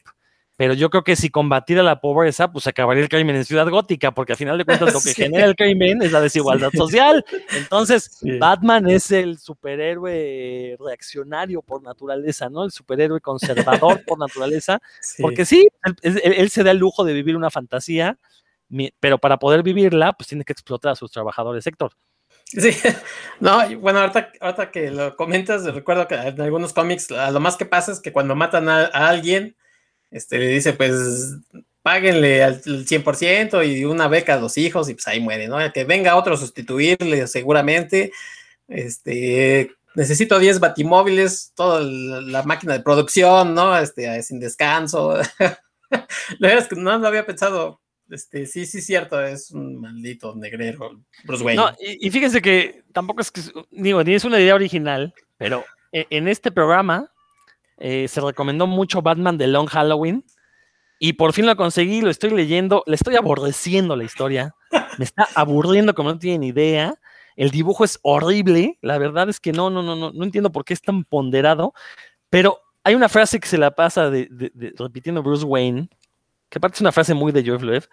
pero 0.59 0.73
yo 0.73 0.89
creo 0.89 1.05
que 1.05 1.15
si 1.15 1.29
combatiera 1.29 1.81
la 1.83 2.01
pobreza, 2.01 2.51
pues 2.51 2.67
acabaría 2.67 3.01
el 3.01 3.07
crimen 3.07 3.37
en 3.37 3.45
Ciudad 3.45 3.69
Gótica, 3.69 4.11
porque 4.11 4.33
al 4.33 4.37
final 4.37 4.57
de 4.57 4.65
cuentas 4.65 4.93
lo 4.93 4.99
que 4.99 5.13
genera 5.15 5.45
el 5.45 5.55
crimen 5.55 6.01
es 6.01 6.11
la 6.11 6.19
desigualdad 6.19 6.69
social. 6.73 7.23
Entonces, 7.55 8.19
Batman 8.41 8.89
es 8.89 9.09
el 9.11 9.39
superhéroe 9.39 10.75
reaccionario 10.77 11.61
por 11.61 11.81
naturaleza, 11.81 12.49
¿no? 12.49 12.65
El 12.65 12.71
superhéroe 12.71 13.21
conservador 13.21 14.03
por 14.03 14.19
naturaleza, 14.19 14.81
porque 15.21 15.45
sí, 15.45 15.69
él, 16.01 16.49
se 16.49 16.63
da 16.63 16.71
el 16.71 16.77
lujo 16.77 17.05
de 17.05 17.13
vivir 17.13 17.37
una 17.37 17.49
fantasía, 17.49 18.19
pero 18.99 19.17
para 19.17 19.39
poder 19.39 19.63
vivirla, 19.63 20.11
pues 20.11 20.27
tiene 20.27 20.43
que 20.43 20.51
explotar 20.51 20.91
a 20.91 20.95
sus 20.95 21.09
trabajadores, 21.09 21.63
sector. 21.63 21.93
Sí, 22.43 22.71
no, 23.39 23.61
bueno, 23.77 24.01
ahorita, 24.01 24.71
que 24.71 24.91
lo 24.91 25.15
comentas, 25.15 25.63
recuerdo 25.73 26.05
que 26.05 26.15
en 26.15 26.41
algunos 26.41 26.73
cómics 26.73 27.11
lo 27.11 27.39
más 27.39 27.55
que 27.55 27.65
pasa 27.65 27.93
es 27.93 28.01
que 28.01 28.11
cuando 28.11 28.35
matan 28.35 28.67
a 28.67 28.87
alguien, 28.87 29.55
este, 30.11 30.39
le 30.39 30.47
dice, 30.47 30.73
pues, 30.73 31.37
páguenle 31.81 32.43
al 32.43 32.61
100% 32.61 33.63
y 33.63 33.85
una 33.85 34.07
beca 34.07 34.35
a 34.35 34.39
los 34.39 34.57
hijos 34.57 34.89
y 34.89 34.93
pues 34.93 35.07
ahí 35.07 35.19
muere, 35.19 35.47
¿no? 35.47 35.57
Que 35.71 35.85
venga 35.85 36.15
otro 36.15 36.33
a 36.33 36.37
sustituirle 36.37 37.25
seguramente, 37.27 38.11
este, 38.67 39.71
necesito 39.95 40.39
10 40.39 40.59
batimóviles, 40.59 41.53
toda 41.55 41.81
la 41.81 42.43
máquina 42.43 42.73
de 42.73 42.81
producción, 42.81 43.53
¿no? 43.53 43.77
Este, 43.77 44.21
sin 44.23 44.39
descanso. 44.39 45.15
la 45.89 46.07
verdad 46.39 46.63
es 46.63 46.67
que 46.67 46.75
no 46.75 46.97
lo 46.97 47.07
había 47.07 47.25
pensado. 47.25 47.81
Este, 48.09 48.47
sí, 48.47 48.65
sí, 48.65 48.81
cierto, 48.81 49.21
es 49.21 49.51
un 49.51 49.79
maldito 49.79 50.35
negrero, 50.35 50.99
Bruce 51.25 51.43
Wayne. 51.43 51.61
No, 51.61 51.71
y, 51.79 52.09
fíjense 52.09 52.41
que 52.41 52.83
tampoco 52.91 53.21
es 53.21 53.29
que, 53.29 53.41
digo, 53.69 54.03
ni 54.03 54.15
es 54.15 54.25
una 54.25 54.39
idea 54.39 54.55
original, 54.55 55.13
pero 55.37 55.63
e, 55.91 56.07
en 56.09 56.27
este 56.27 56.51
programa 56.51 57.11
eh, 57.79 58.07
se 58.07 58.21
recomendó 58.21 58.67
mucho 58.67 59.01
Batman 59.01 59.37
de 59.37 59.47
Long 59.47 59.67
Halloween. 59.67 60.23
Y 60.99 61.13
por 61.13 61.33
fin 61.33 61.45
lo 61.45 61.55
conseguí, 61.55 62.01
lo 62.01 62.09
estoy 62.09 62.31
leyendo, 62.31 62.83
le 62.85 62.95
estoy 62.95 63.15
aborreciendo 63.15 63.95
la 63.95 64.03
historia. 64.03 64.53
Me 64.97 65.05
está 65.05 65.27
aburriendo 65.33 65.95
como 65.95 66.09
no 66.09 66.19
tienen 66.19 66.43
idea. 66.43 66.95
El 67.37 67.51
dibujo 67.51 67.85
es 67.85 67.99
horrible. 68.01 68.77
La 68.81 68.97
verdad 68.97 69.29
es 69.29 69.39
que 69.39 69.53
no, 69.53 69.69
no, 69.69 69.81
no, 69.81 69.95
no, 69.95 70.11
no 70.11 70.23
entiendo 70.23 70.51
por 70.51 70.65
qué 70.65 70.73
es 70.73 70.81
tan 70.81 71.05
ponderado. 71.05 71.73
Pero 72.29 72.59
hay 72.83 72.95
una 72.95 73.09
frase 73.09 73.39
que 73.39 73.47
se 73.47 73.57
la 73.57 73.71
pasa 73.71 74.09
de, 74.09 74.27
repitiendo 74.77 75.23
Bruce 75.23 75.45
Wayne, 75.45 75.89
que 76.49 76.57
aparte 76.57 76.75
es 76.75 76.81
una 76.81 76.91
frase 76.91 77.13
muy 77.13 77.31
de 77.31 77.45
Joe 77.45 77.59
Loeb, 77.59 77.87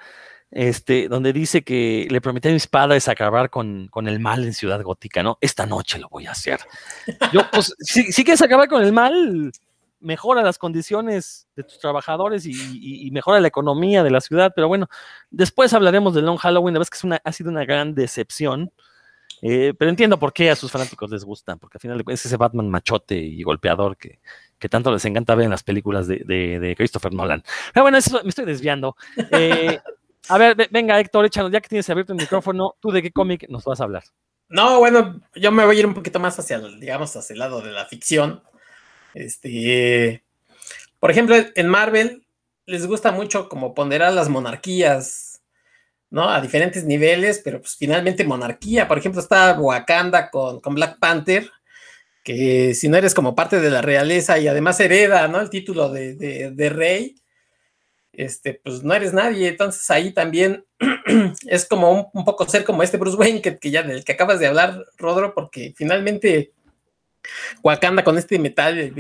este, 0.51 1.09
donde 1.09 1.33
dice 1.33 1.63
que 1.63 2.07
le 2.11 2.21
prometí 2.21 2.49
a 2.49 2.53
mis 2.53 2.67
padres 2.67 3.09
acabar 3.09 3.51
con, 3.51 3.89
con, 3.89 4.09
el 4.09 4.21
mal 4.21 4.45
en 4.45 4.55
Ciudad 4.55 4.81
Gótica, 4.83 5.23
¿no? 5.23 5.39
Esta 5.41 5.67
noche 5.67 5.99
lo 5.99 6.09
voy 6.09 6.27
a 6.27 6.31
hacer. 6.31 6.61
Yo, 7.33 7.43
pues, 7.53 7.75
si, 7.81 8.13
si 8.13 8.25
quieres 8.25 8.43
acabar 8.43 8.69
con 8.69 8.83
el 8.83 8.93
mal, 8.93 9.53
mejora 10.01 10.43
las 10.43 10.59
condiciones 10.59 11.49
de 11.57 11.63
tus 11.63 11.79
trabajadores 11.79 12.47
y, 12.47 13.11
mejora 13.11 13.41
la 13.41 13.49
economía 13.49 14.03
de 14.03 14.11
la 14.11 14.21
ciudad, 14.21 14.53
pero 14.55 14.69
bueno, 14.69 14.89
después 15.31 15.73
hablaremos 15.73 16.15
del 16.15 16.27
Long 16.27 16.39
Halloween, 16.39 16.75
la 16.75 16.81
verdad 16.81 16.91
es 16.93 17.01
que 17.01 17.09
es 17.09 17.21
ha 17.25 17.33
sido 17.33 17.51
una 17.51 17.65
gran 17.65 17.95
decepción, 17.95 18.71
eh, 19.43 19.75
pero 19.79 19.91
entiendo 19.91 20.19
por 20.19 20.33
qué 20.33 20.51
a 20.51 20.57
sus 20.57 20.71
fanáticos 20.71 21.11
les 21.11 21.25
gusta, 21.25 21.57
porque 21.57 21.79
al 21.79 21.81
final 21.81 22.05
es 22.09 22.27
ese 22.27 22.37
Batman 22.37 22.69
machote 22.69 23.17
y 23.17 23.43
golpeador 23.43 23.97
que, 23.97 24.21
tanto 24.69 24.91
les 24.91 25.05
encanta 25.05 25.35
ver 25.35 25.45
en 25.45 25.51
las 25.51 25.63
películas 25.63 26.07
de, 26.09 26.75
Christopher 26.77 27.13
Nolan. 27.13 27.43
Pero 27.73 27.85
bueno, 27.85 27.99
eso 27.99 28.21
me 28.23 28.31
estoy 28.31 28.45
desviando. 28.45 28.97
Eh, 29.31 29.79
a 30.29 30.39
ver, 30.39 30.69
venga 30.71 30.99
Héctor, 30.99 31.25
échanos, 31.25 31.53
ya 31.53 31.61
que 31.61 31.69
tienes 31.69 31.89
abierto 31.89 32.13
el 32.13 32.19
micrófono, 32.19 32.75
¿tú 32.81 32.91
de 32.91 33.03
qué 33.03 33.13
cómic 33.13 33.49
nos 33.49 33.65
vas 33.65 33.81
a 33.81 33.85
hablar? 33.85 34.03
No, 34.49 34.79
bueno, 34.79 35.21
yo 35.35 35.51
me 35.51 35.65
voy 35.65 35.77
a 35.77 35.81
ir 35.81 35.87
un 35.87 35.95
poquito 35.95 36.21
más 36.21 36.39
hacia, 36.39 36.59
digamos, 36.59 37.15
hacia 37.17 37.35
el 37.35 37.41
lado 37.41 37.61
de 37.61 37.73
la 37.73 37.87
ficción. 37.87 38.43
Este, 39.17 40.23
por 41.01 41.11
ejemplo, 41.11 41.37
en 41.55 41.69
Marvel 41.69 42.27
les 42.67 42.87
gusta 42.87 43.13
mucho 43.13 43.49
como 43.49 43.73
ponderar 43.73 44.13
las 44.13 44.29
monarquías, 44.29 45.41
¿no? 46.11 46.29
A 46.29 46.43
diferentes 46.43 46.85
niveles, 46.85 47.41
pero 47.43 47.61
pues 47.61 47.77
finalmente 47.77 48.25
monarquía. 48.25 48.87
Por 48.87 48.99
ejemplo, 48.99 49.23
está 49.23 49.59
Wakanda 49.59 50.31
con, 50.31 50.61
con 50.61 50.75
Black 50.75 50.99
Panther, 50.99 51.51
que 52.23 52.75
si 52.75 52.91
no 52.91 52.99
eres 52.99 53.15
como 53.15 53.35
parte 53.35 53.59
de 53.59 53.71
la 53.71 53.81
realeza 53.81 54.39
y 54.39 54.49
además 54.49 54.79
hereda, 54.81 55.29
¿no? 55.29 55.41
El 55.41 55.49
título 55.49 55.89
de, 55.89 56.71
rey, 56.71 57.17
este, 58.13 58.61
pues 58.63 58.83
no 58.83 58.93
eres 58.93 59.15
nadie. 59.15 59.49
Entonces 59.49 59.91
ahí 59.91 60.13
también 60.13 60.67
es 61.47 61.65
como 61.67 62.11
un, 62.13 62.25
poco 62.27 62.47
ser 62.47 62.65
como 62.65 62.83
este 62.83 62.99
Bruce 62.99 63.17
Wayne 63.17 63.41
que, 63.41 63.59
que, 63.59 63.71
ya 63.71 63.83
del 63.83 64.05
que 64.05 64.13
acabas 64.13 64.41
de 64.41 64.49
hablar, 64.49 64.85
Rodro, 64.99 65.33
porque 65.33 65.73
finalmente 65.75 66.53
Wakanda 67.63 68.05
con 68.05 68.19
este 68.19 68.39
metal, 68.39 68.93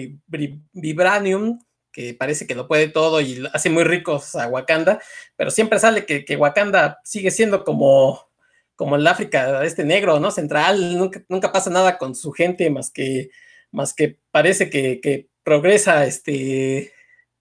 vibranium, 0.72 1.58
que 1.96 2.12
parece 2.12 2.46
que 2.46 2.54
lo 2.54 2.68
puede 2.68 2.88
todo 2.88 3.22
y 3.22 3.42
hace 3.54 3.70
muy 3.70 3.82
ricos 3.82 4.34
a 4.34 4.48
Wakanda, 4.48 5.00
pero 5.34 5.50
siempre 5.50 5.78
sale 5.78 6.04
que, 6.04 6.36
Wakanda 6.36 7.00
sigue 7.04 7.30
siendo 7.30 7.64
como, 7.64 8.28
como 8.74 8.96
el 8.96 9.06
África, 9.06 9.64
este 9.64 9.82
negro, 9.82 10.20
¿no? 10.20 10.30
Central, 10.30 10.98
nunca, 10.98 11.52
pasa 11.52 11.70
nada 11.70 11.96
con 11.96 12.14
su 12.14 12.32
gente 12.32 12.68
más 12.68 12.90
que, 12.90 13.30
más 13.72 13.94
que 13.94 14.18
parece 14.30 14.68
que, 14.68 15.28
progresa 15.42 16.04
este, 16.04 16.92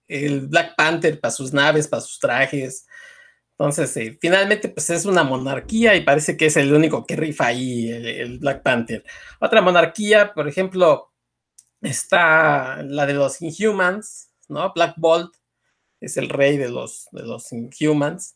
el 0.07 0.47
Black 0.47 0.75
Panther 0.77 1.19
para 1.19 1.31
sus 1.31 1.51
naves, 1.51 1.89
para 1.89 2.01
sus 2.01 2.19
trajes. 2.19 2.87
Entonces, 3.57 4.17
finalmente, 4.19 4.67
pues 4.67 4.89
es 4.89 5.05
una 5.05 5.23
monarquía 5.23 5.95
y 5.95 6.03
parece 6.03 6.35
que 6.35 6.47
es 6.47 6.57
el 6.57 6.73
único 6.73 7.05
que 7.05 7.15
rifa 7.15 7.47
ahí, 7.47 7.89
el, 7.89 8.39
Black 8.39 8.61
Panther. 8.63 9.03
Otra 9.39 9.61
monarquía, 9.61 10.33
por 10.33 10.49
ejemplo, 10.49 11.13
está 11.81 12.83
la 12.83 13.05
de 13.05 13.13
los 13.13 13.41
Inhumans, 13.41 14.29
¿no? 14.49 14.73
Black 14.73 14.95
Bolt 14.97 15.35
es 16.01 16.17
el 16.17 16.27
rey 16.27 16.57
de 16.57 16.67
los, 16.67 17.07
de 17.11 17.23
los 17.23 17.49
Inhumans, 17.53 18.35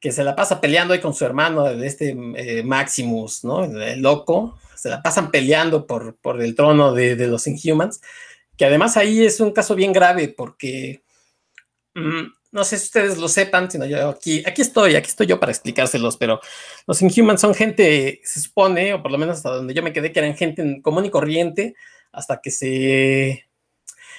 que 0.00 0.10
se 0.10 0.24
la 0.24 0.34
pasa 0.34 0.60
peleando 0.60 0.94
ahí 0.94 1.00
con 1.00 1.14
su 1.14 1.24
hermano, 1.24 1.68
este 1.68 2.16
eh, 2.36 2.64
Maximus, 2.64 3.44
¿no? 3.44 3.64
El, 3.64 4.00
loco, 4.00 4.58
se 4.74 4.88
la 4.90 5.00
pasan 5.00 5.30
peleando 5.30 5.86
por, 5.86 6.16
por 6.16 6.42
el 6.42 6.56
trono 6.56 6.92
de, 6.92 7.14
los 7.28 7.46
Inhumans, 7.46 8.00
que 8.56 8.64
además 8.64 8.96
ahí 8.96 9.24
es 9.24 9.38
un 9.38 9.52
caso 9.52 9.76
bien 9.76 9.92
grave 9.92 10.26
porque... 10.28 11.04
Mm, 11.94 12.39
no 12.52 12.64
sé 12.64 12.78
si 12.78 12.84
ustedes 12.86 13.18
lo 13.18 13.28
sepan, 13.28 13.70
sino 13.70 13.86
yo 13.86 14.08
aquí, 14.08 14.42
aquí 14.46 14.62
estoy, 14.62 14.96
aquí 14.96 15.08
estoy 15.08 15.26
yo 15.26 15.38
para 15.38 15.52
explicárselos, 15.52 16.16
pero 16.16 16.40
los 16.86 17.00
Inhumans 17.00 17.40
son 17.40 17.54
gente, 17.54 18.20
se 18.24 18.40
supone, 18.40 18.94
o 18.94 19.02
por 19.02 19.12
lo 19.12 19.18
menos 19.18 19.36
hasta 19.36 19.50
donde 19.50 19.74
yo 19.74 19.82
me 19.82 19.92
quedé, 19.92 20.12
que 20.12 20.18
eran 20.18 20.36
gente 20.36 20.80
común 20.82 21.04
y 21.04 21.10
corriente, 21.10 21.74
hasta 22.12 22.40
que 22.40 22.50
se 22.50 23.46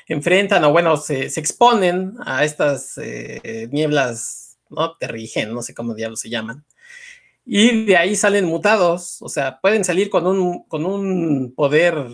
enfrentan 0.07 0.63
o 0.63 0.71
bueno, 0.71 0.97
se, 0.97 1.25
exponen 1.25 2.13
a 2.25 2.45
estas 2.45 2.97
eh, 2.97 3.67
nieblas, 3.71 4.57
¿no? 4.69 4.95
Terrigen, 4.97 5.53
no 5.53 5.61
sé 5.61 5.73
cómo 5.73 5.93
diablos 5.93 6.21
se 6.21 6.29
llaman. 6.29 6.65
Y 7.45 7.85
de 7.85 7.97
ahí 7.97 8.15
salen 8.15 8.45
mutados, 8.45 9.17
o 9.21 9.29
sea, 9.29 9.59
pueden 9.59 9.83
salir 9.83 10.09
con 10.09 10.27
un, 10.27 10.63
con 10.63 10.85
un 10.85 11.53
poder 11.55 12.07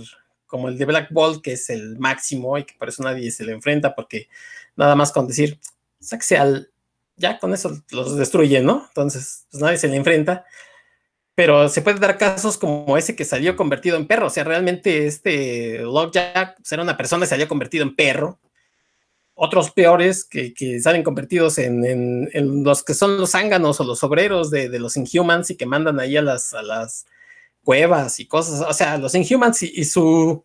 como 0.45 0.69
el 0.69 0.77
de 0.77 0.85
Black 0.85 1.11
Bolt, 1.11 1.43
que 1.43 1.53
es 1.53 1.69
el 1.69 1.99
máximo 1.99 2.57
y 2.57 2.63
que 2.63 2.73
por 2.79 2.87
eso 2.89 3.03
nadie 3.03 3.29
se 3.31 3.43
le 3.43 3.51
enfrenta, 3.51 3.93
porque 3.93 4.29
nada 4.75 4.95
más 4.95 5.11
con 5.11 5.27
decir, 5.27 5.59
al 6.39 6.71
ya 7.17 7.39
con 7.39 7.53
eso 7.53 7.81
los 7.91 8.15
destruye, 8.15 8.61
¿no? 8.61 8.85
Entonces, 8.87 9.47
pues 9.51 9.61
nadie 9.61 9.77
se 9.77 9.87
le 9.87 9.97
enfrenta. 9.97 10.45
Pero 11.35 11.69
se 11.69 11.81
puede 11.81 11.99
dar 11.99 12.17
casos 12.17 12.57
como 12.57 12.97
ese 12.97 13.15
que 13.15 13.25
salió 13.25 13.55
convertido 13.55 13.97
en 13.97 14.07
perro. 14.07 14.27
O 14.27 14.29
sea, 14.29 14.43
realmente 14.43 15.05
este 15.05 15.79
Lockjack 15.79 16.57
pues, 16.57 16.71
era 16.71 16.81
una 16.81 16.97
persona 16.97 17.23
que 17.23 17.27
se 17.27 17.35
había 17.35 17.47
convertido 17.47 17.83
en 17.83 17.95
perro. 17.95 18.39
Otros 19.35 19.69
peores 19.71 20.25
que, 20.25 20.53
salen 20.81 21.03
convertidos 21.03 21.59
en, 21.59 22.63
los 22.63 22.83
que 22.83 22.95
son 22.95 23.17
los 23.19 23.31
zánganos 23.31 23.79
o 23.79 23.83
los 23.83 24.03
obreros 24.03 24.49
de, 24.49 24.67
los 24.79 24.97
Inhumans 24.97 25.51
y 25.51 25.57
que 25.57 25.67
mandan 25.67 25.99
ahí 25.99 26.17
a 26.17 26.23
las, 26.23 26.53
las 26.63 27.05
cuevas 27.63 28.19
y 28.19 28.25
cosas. 28.25 28.61
O 28.67 28.73
sea, 28.73 28.97
los 28.97 29.13
Inhumans 29.13 29.61
y 29.61 29.85
su 29.85 30.43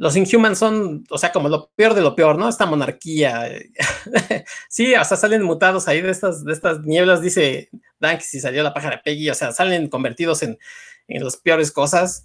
los 0.00 0.16
Inhumans 0.16 0.58
son, 0.58 1.04
o 1.10 1.18
sea, 1.18 1.30
como 1.30 1.50
lo 1.50 1.70
peor 1.76 1.92
de 1.92 2.00
lo 2.00 2.16
peor, 2.16 2.38
¿no? 2.38 2.48
Esta 2.48 2.64
monarquía. 2.64 3.50
sí, 4.70 4.94
o 4.94 5.04
sea, 5.04 5.18
salen 5.18 5.42
mutados 5.42 5.88
ahí 5.88 6.00
de 6.00 6.10
estas, 6.10 6.42
de 6.42 6.54
estas 6.54 6.80
nieblas, 6.80 7.20
dice 7.20 7.68
Dan 7.98 8.16
que 8.16 8.24
si 8.24 8.40
salió 8.40 8.62
la 8.62 8.72
pájara 8.72 9.02
Peggy, 9.04 9.28
o 9.28 9.34
sea, 9.34 9.52
salen 9.52 9.90
convertidos 9.90 10.42
en, 10.42 10.58
en 11.06 11.22
las 11.22 11.36
peores 11.36 11.70
cosas. 11.70 12.24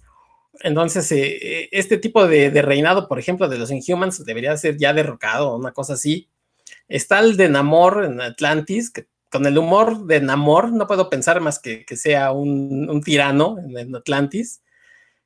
Entonces, 0.60 1.12
eh, 1.12 1.36
eh, 1.36 1.68
este 1.70 1.98
tipo 1.98 2.26
de, 2.26 2.48
reinado, 2.62 3.08
por 3.08 3.18
ejemplo, 3.18 3.46
de 3.46 3.58
los 3.58 3.70
Inhumans 3.70 4.24
debería 4.24 4.56
ser 4.56 4.78
ya 4.78 4.94
derrocado, 4.94 5.54
una 5.54 5.72
cosa 5.72 5.92
así. 5.92 6.30
Está 6.88 7.18
el 7.18 7.36
de 7.36 7.50
Namor 7.50 8.06
en 8.06 8.22
Atlantis, 8.22 8.88
que 8.88 9.06
con 9.30 9.44
el 9.44 9.58
humor 9.58 10.06
de 10.06 10.22
Namor 10.22 10.72
no 10.72 10.86
puedo 10.86 11.10
pensar 11.10 11.42
más 11.42 11.58
que, 11.58 11.84
que 11.84 11.96
sea 11.96 12.32
un, 12.32 12.88
un 12.88 13.02
tirano 13.02 13.58
en, 13.58 13.76
en 13.76 13.94
Atlantis, 13.94 14.62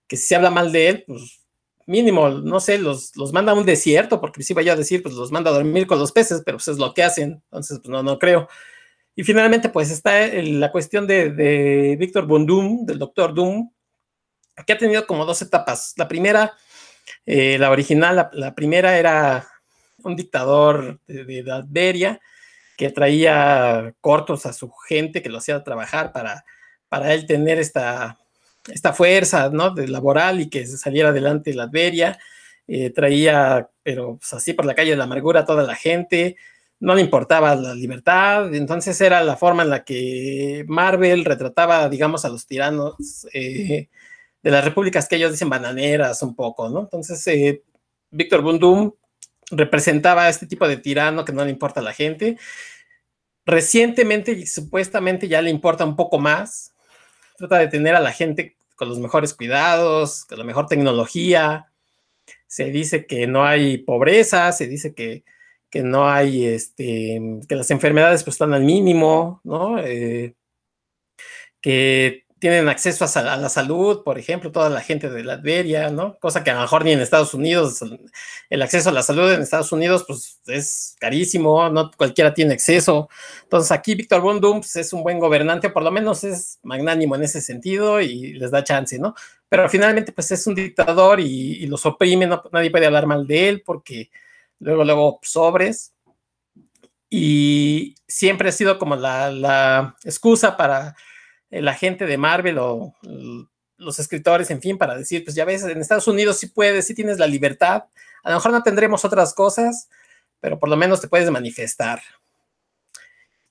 que 0.09 0.17
si 0.17 0.27
se 0.27 0.35
habla 0.35 0.51
mal 0.51 0.73
de 0.73 0.89
él, 0.89 1.05
pues 1.07 1.40
mínimo, 1.91 2.29
no 2.29 2.61
sé, 2.61 2.79
los, 2.79 3.17
los 3.17 3.33
manda 3.33 3.51
a 3.53 3.55
un 3.57 3.67
desierto, 3.67 4.21
porque 4.21 4.45
si 4.45 4.55
vaya 4.55 4.75
a 4.75 4.77
decir, 4.77 5.03
pues 5.03 5.15
los 5.17 5.33
manda 5.33 5.51
a 5.51 5.55
dormir 5.55 5.89
con 5.89 5.99
los 5.99 6.13
peces, 6.13 6.43
pero 6.45 6.59
pues 6.59 6.69
es 6.69 6.79
lo 6.79 6.95
que 6.95 7.03
hacen, 7.03 7.43
entonces 7.45 7.81
pues 7.81 7.91
no, 7.91 8.03
no 8.03 8.19
creo. 8.19 8.49
Y 9.17 9.25
finalmente, 9.25 9.69
pues 9.69 9.91
está 9.91 10.29
la 10.29 10.71
cuestión 10.71 11.07
de, 11.09 11.31
de 11.31 11.97
Víctor 11.99 12.27
Bondum, 12.27 12.87
del 12.87 12.99
Doctor 13.01 13.35
Doom, 13.35 13.71
que 14.65 14.73
ha 14.73 14.79
tenido 14.79 15.05
como 15.07 15.27
dos 15.27 15.43
etapas. 15.43 15.95
La 15.97 16.07
primera, 16.07 16.55
eh, 17.27 17.59
la 17.59 17.71
original, 17.71 18.31
la, 18.33 18.55
primera 18.55 18.97
era 18.97 19.49
un 20.05 20.15
dictador 20.15 21.01
de, 21.09 21.25
de 21.25 22.21
que 22.77 22.91
traía 22.91 23.93
cortos 24.01 24.47
a 24.47 24.53
su 24.53 24.71
gente, 24.89 25.23
que 25.23 25.29
lo 25.29 25.39
hacía 25.39 25.63
trabajar 25.65 26.13
para, 26.13 26.45
para 26.89 27.13
él 27.13 27.27
tener 27.27 27.59
esta 27.59 28.20
esta 28.73 28.93
fuerza, 28.93 29.51
¿no? 29.51 29.71
De 29.71 29.89
laboral 29.89 30.41
y 30.41 30.49
que 30.49 30.67
saliera 30.67 31.11
adelante 31.11 31.55
la 31.55 31.65
Adveria, 31.65 32.19
eh, 32.67 32.91
traía, 32.91 33.69
pero 33.83 34.17
pues, 34.19 34.33
así 34.33 34.53
por 34.53 34.65
la 34.65 34.75
calle 34.75 34.91
de 34.91 34.97
la 34.97 35.05
amargura 35.05 35.41
a 35.41 35.45
toda 35.45 35.65
la 35.65 35.75
gente, 35.75 36.37
no 36.81 36.95
le 36.95 37.03
importaba 37.03 37.55
la 37.55 37.75
libertad, 37.75 38.55
entonces 38.55 38.99
era 39.01 39.23
la 39.23 39.37
forma 39.37 39.63
en 39.65 39.71
la 39.71 39.85
que 39.85 40.65
Marvel 40.67 41.25
retrataba, 41.25 41.89
digamos, 41.89 42.25
a 42.25 42.31
los 42.31 42.47
tiranos 42.47 43.27
eh, 43.35 43.89
de 44.43 44.51
las 44.51 44.65
repúblicas 44.65 45.07
que 45.07 45.17
ellos 45.17 45.33
dicen 45.33 45.51
bananeras 45.51 46.23
un 46.23 46.35
poco, 46.35 46.71
¿no? 46.71 46.81
Entonces, 46.81 47.27
eh, 47.27 47.63
Víctor 48.11 48.43
Bundum 48.43 48.93
representaba 49.51 50.25
a 50.25 50.29
este 50.31 50.47
tipo 50.47 50.67
de 50.67 50.77
tirano 50.77 51.25
que 51.25 51.33
no 51.33 51.45
le 51.45 51.51
importa 51.51 51.81
a 51.81 51.83
la 51.83 51.93
gente. 51.93 52.39
Recientemente 53.45 54.33
y 54.33 54.47
supuestamente 54.47 55.29
ya 55.29 55.43
le 55.43 55.51
importa 55.51 55.85
un 55.85 55.97
poco 55.97 56.19
más, 56.19 56.73
trata 57.37 57.59
de 57.59 57.69
tener 57.69 57.95
a 57.95 58.01
la 58.01 58.13
gente 58.13 58.57
con 58.81 58.89
los 58.89 58.99
mejores 58.99 59.35
cuidados, 59.35 60.25
con 60.25 60.39
la 60.39 60.45
mejor 60.45 60.67
tecnología. 60.67 61.71
Se 62.47 62.71
dice 62.71 63.05
que 63.07 63.27
no 63.27 63.45
hay 63.45 63.77
pobreza, 63.77 64.51
se 64.53 64.69
dice 64.69 64.95
que, 64.95 65.23
no 65.83 66.09
hay, 66.09 66.47
este, 66.47 67.21
que 67.47 67.57
las 67.57 67.71
enfermedades 67.71 68.25
pues 68.25 68.37
están 68.37 68.55
al 68.55 68.65
mínimo, 68.65 69.43
¿no? 69.45 69.79
Eh, 69.81 70.35
que 71.61 72.25
tienen 72.41 72.69
acceso 72.71 73.05
a, 73.05 73.37
la 73.37 73.49
salud, 73.51 74.03
por 74.03 74.19
ejemplo, 74.19 74.51
toda 74.51 74.71
la 74.71 74.81
gente 74.81 75.11
de 75.11 75.23
Latveria, 75.23 75.91
¿no? 75.91 76.19
Cosa 76.19 76.43
que 76.43 76.51
a 76.51 76.55
lo 76.55 76.63
mejor 76.63 76.85
ni 76.85 76.93
en 76.93 77.01
Estados 77.01 77.35
Unidos, 77.35 77.85
el 78.49 78.63
acceso 78.63 78.89
a 78.89 78.93
la 78.93 79.03
salud 79.03 79.31
en 79.31 79.43
Estados 79.43 79.71
Unidos, 79.73 80.05
pues 80.09 80.41
es 80.47 80.97
carísimo, 80.99 81.69
no 81.69 81.91
cualquiera 81.91 82.33
tiene 82.33 82.55
acceso. 82.55 83.11
Entonces 83.43 83.71
aquí 83.71 83.95
Víctor 83.95 84.23
von 84.23 84.41
pues, 84.41 84.75
es 84.77 84.93
un 84.95 85.03
buen 85.03 85.19
gobernante, 85.19 85.69
por 85.69 85.83
lo 85.83 85.91
menos 85.91 86.25
es 86.25 86.59
magnánimo 86.63 87.15
en 87.15 87.25
ese 87.25 87.43
sentido 87.43 88.01
y 88.01 88.33
les 88.33 88.51
da 88.51 88.65
chance, 88.65 88.99
¿no? 88.99 89.15
Pero 89.51 89.69
finalmente, 89.69 90.13
pues 90.13 90.31
es 90.31 90.47
un 90.47 90.55
dictador 90.55 91.21
y, 91.21 91.67
los 91.67 91.85
oprime, 91.85 92.27
nadie 92.27 92.71
puede 92.71 92.87
hablar 92.87 93.07
mal 93.07 93.27
de 93.27 93.49
él 93.51 93.63
porque 93.65 94.11
luego, 94.61 94.85
luego 94.85 95.21
sobres. 95.23 95.93
Y 97.11 97.97
siempre 98.09 98.49
ha 98.49 98.53
sido 98.53 98.79
como 98.79 98.97
la, 98.97 99.31
la 99.31 99.97
excusa 100.05 100.57
para 100.57 100.95
la 101.51 101.75
gente 101.75 102.07
de 102.07 102.17
Marvel 102.17 102.59
o 102.59 102.95
los 103.77 103.99
escritores, 103.99 104.51
en 104.51 104.61
fin, 104.61 104.79
para 104.79 104.97
decir, 104.97 105.25
pues 105.25 105.35
ya 105.35 105.45
ves, 105.45 105.65
en 105.65 105.81
Estados 105.81 106.07
Unidos 106.07 106.39
sí 106.39 106.47
puedes, 106.47 106.87
sí 106.87 106.95
tienes 106.95 107.19
la 107.19 107.27
libertad. 107.27 107.85
A 108.23 108.31
lo 108.31 108.37
mejor 108.37 108.53
no 108.53 108.63
tendremos 108.63 109.05
otras 109.05 109.35
cosas, 109.35 109.89
pero 110.39 110.59
por 110.59 110.69
lo 110.69 110.77
menos 110.77 111.01
te 111.01 111.09
puedes 111.09 111.31
manifestar. 111.31 112.01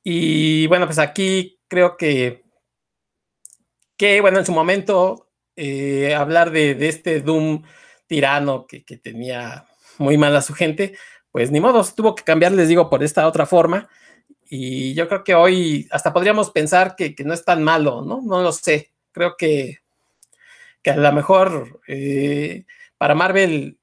Y 0.04 0.68
bueno, 0.68 0.86
pues 0.86 1.00
aquí 1.00 1.60
creo 1.68 1.98
que, 1.98 2.44
que 3.98 4.22
bueno, 4.22 4.40
en 4.40 4.46
su 4.46 4.52
momento 4.52 5.28
eh, 5.56 6.16
hablar 6.16 6.52
de, 6.52 6.88
este 6.88 7.22
Doom 7.22 7.64
tirano 8.08 8.66
que, 8.66 8.84
que, 8.86 8.98
tenía 8.98 9.66
muy 9.98 10.18
mal 10.18 10.36
a 10.36 10.42
su 10.42 10.54
gente, 10.54 10.98
pues 11.32 11.52
ni 11.52 11.60
modo, 11.60 11.84
tuvo 11.96 12.16
que 12.16 12.24
cambiar, 12.24 12.52
les 12.52 12.70
digo, 12.70 12.90
por 12.90 13.04
esta 13.04 13.28
otra 13.28 13.46
forma. 13.46 13.90
Y 14.50 14.96
yo 14.96 15.08
creo 15.08 15.24
que 15.24 15.36
hoy 15.36 15.88
hasta 15.92 16.12
podríamos 16.12 16.50
pensar 16.50 16.96
que, 16.96 17.16
no 17.24 17.34
es 17.34 17.46
tan 17.46 17.64
malo, 17.64 18.02
¿no? 18.02 18.22
No 18.22 18.42
lo 18.42 18.52
sé. 18.52 18.92
Creo 19.12 19.38
que, 19.38 19.78
que 20.82 20.90
a 20.90 20.98
lo 20.98 21.14
mejor 21.14 21.82
eh, 21.88 22.66
para 22.98 23.14
Marvel 23.14 23.78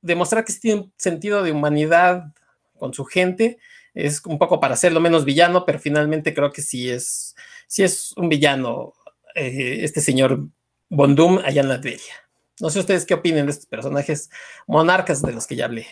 demostrar 0.00 0.44
que 0.44 0.54
tiene 0.54 0.80
un 0.82 0.92
sentido 0.96 1.42
de 1.42 1.52
humanidad 1.52 2.32
con 2.78 2.94
su 2.94 3.04
gente 3.04 3.58
es 3.92 4.24
un 4.24 4.38
poco 4.38 4.58
para 4.58 4.74
hacerlo 4.74 5.00
menos 5.00 5.24
villano, 5.24 5.66
pero 5.66 5.78
finalmente 5.78 6.32
creo 6.32 6.50
que 6.50 6.62
sí 6.62 6.88
es, 6.88 7.34
sí 7.66 7.82
es 7.82 8.12
un 8.16 8.28
villano 8.28 8.94
eh, 9.34 9.80
este 9.82 10.00
señor 10.00 10.46
Bondum 10.88 11.38
allá 11.44 11.60
en 11.60 11.68
Latveria. 11.68 12.14
No 12.60 12.70
sé 12.70 12.80
ustedes 12.80 13.04
qué 13.04 13.14
opinen 13.14 13.46
de 13.46 13.52
estos 13.52 13.66
personajes 13.66 14.30
monarcas 14.66 15.22
de 15.22 15.32
los 15.32 15.46
que 15.46 15.56
ya 15.56 15.66
hablé. 15.66 15.86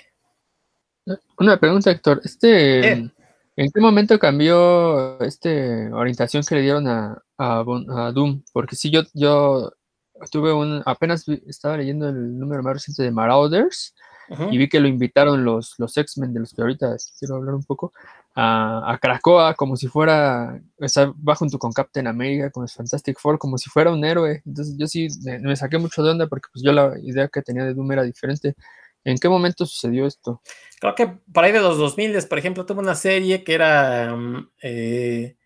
Una 1.38 1.59
pregunta, 1.59 1.90
Héctor. 1.90 2.20
Este, 2.24 2.92
eh. 2.92 3.11
¿En 3.59 3.72
qué 3.72 3.80
momento 3.80 4.20
cambió 4.20 5.20
este 5.20 5.92
orientación 5.92 6.44
que 6.48 6.54
le 6.54 6.61
dieron 6.61 6.86
a, 6.86 7.20
Doom? 8.14 8.44
Porque 8.52 8.76
sí, 8.76 8.88
yo, 8.88 9.02
yo 9.14 9.72
tuve 10.30 10.52
un, 10.52 10.80
apenas 10.86 11.26
estaba 11.44 11.76
leyendo 11.76 12.09
el 12.09 12.38
número 12.38 12.62
más 12.62 12.74
reciente 12.74 13.02
de 13.02 13.11
Marauders 13.11 13.96
y 14.52 14.59
vi 14.59 14.68
que 14.68 14.78
lo 14.78 14.86
invitaron 14.86 15.44
los, 15.44 15.74
los 15.78 15.96
X-Men, 15.96 16.32
de 16.34 16.38
los 16.38 16.54
que 16.54 16.62
ahorita 16.62 16.94
quiero 17.18 17.34
hablar 17.34 17.56
un 17.56 17.64
poco, 17.64 17.92
a, 18.36 18.92
a 18.92 18.98
Krakoa 18.98 19.54
como 19.54 19.76
si 19.76 19.88
fuera, 19.88 20.62
o 20.80 20.88
sea, 20.88 21.12
va 21.28 21.34
junto 21.34 21.59
con 21.59 21.72
Captain 21.72 22.06
America, 22.06 22.52
con 22.52 22.62
los 22.62 22.74
Fantastic 22.74 23.18
Four, 23.18 23.40
como 23.40 23.59
si 23.59 23.68
fuera 23.70 23.90
un 23.90 24.04
héroe. 24.04 24.40
Entonces 24.46 24.76
yo 24.78 24.86
sí 24.86 25.09
me, 25.24 25.40
me 25.40 25.56
saqué 25.56 25.78
mucho 25.78 26.04
de 26.04 26.12
onda 26.12 26.28
porque 26.28 26.46
pues 26.52 26.62
yo 26.62 26.70
la 26.70 26.92
idea 27.02 27.26
que 27.26 27.42
tenía 27.42 27.64
de 27.64 27.74
Doom 27.74 27.90
era 27.90 28.04
diferente. 28.04 28.54
¿En 29.09 29.16
qué 29.16 29.28
momento 29.28 29.64
sucedió 29.64 30.06
esto? 30.06 30.42
Creo 30.78 30.94
que 30.94 31.06
por 31.06 31.42
ahí 31.42 31.50
de 31.50 31.61
los 31.61 31.78
2000, 31.78 32.22
por 32.28 32.38
ejemplo, 32.38 32.66
tuvo 32.66 32.80
una 32.80 32.94
serie 32.94 33.42
que 33.42 33.54
era... 33.54 34.14
Mm, 34.14 34.50
eh, 34.62 35.36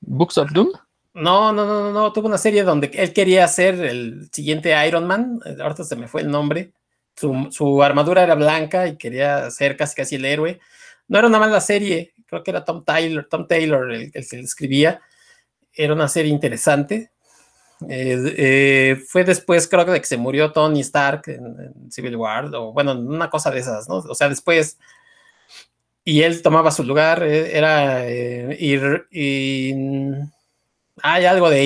¿Books 0.00 0.38
of 0.38 0.50
Doom? 0.52 0.72
No, 1.14 1.52
no, 1.52 1.64
no, 1.64 1.92
no, 1.92 2.12
tuvo 2.12 2.26
una 2.26 2.36
serie 2.36 2.64
donde 2.64 2.90
él 2.94 3.12
quería 3.12 3.46
ser 3.46 3.76
el 3.76 4.28
siguiente 4.32 4.74
Iron 4.88 5.06
Man, 5.06 5.38
eh, 5.46 5.56
ahorita 5.60 5.84
se 5.84 5.94
me 5.94 6.08
fue 6.08 6.22
el 6.22 6.30
nombre, 6.30 6.72
su, 7.14 7.82
armadura 7.82 8.24
era 8.24 8.34
blanca 8.34 8.88
y 8.88 8.96
quería 8.96 9.50
ser 9.52 9.76
casi 9.76 9.94
casi 9.94 10.16
el 10.16 10.24
héroe. 10.24 10.58
No 11.06 11.18
era 11.18 11.28
una 11.28 11.38
mala 11.38 11.60
serie, 11.60 12.12
creo 12.26 12.42
que 12.42 12.50
era 12.50 12.64
Tom 12.64 12.84
Taylor, 12.84 13.26
Tom 13.30 13.46
Taylor 13.46 13.90
el, 13.92 14.10
el 14.12 14.28
que 14.28 14.40
escribía, 14.40 15.00
era 15.72 15.94
una 15.94 16.08
serie 16.08 16.32
interesante, 16.32 17.12
eh, 17.88 18.34
eh, 18.36 18.96
fue 19.06 19.24
después, 19.24 19.68
creo 19.68 19.84
que 19.84 20.02
se 20.04 20.16
murió 20.16 20.52
Tony 20.52 20.80
Stark 20.80 21.24
en, 21.26 21.90
Civil 21.90 22.16
War, 22.16 22.46
o 22.54 22.72
bueno, 22.72 22.92
una 22.92 23.28
cosa 23.28 23.50
de 23.50 23.60
esas, 23.60 23.88
¿no? 23.88 23.96
O 23.96 24.14
sea, 24.14 24.28
después, 24.28 24.78
y 26.04 26.22
él 26.22 26.42
tomaba 26.42 26.70
su 26.70 26.84
lugar, 26.84 27.22
eh, 27.22 27.56
era 27.56 28.08
ir, 28.10 29.06
hay 31.02 31.24
algo 31.26 31.50
de 31.50 31.64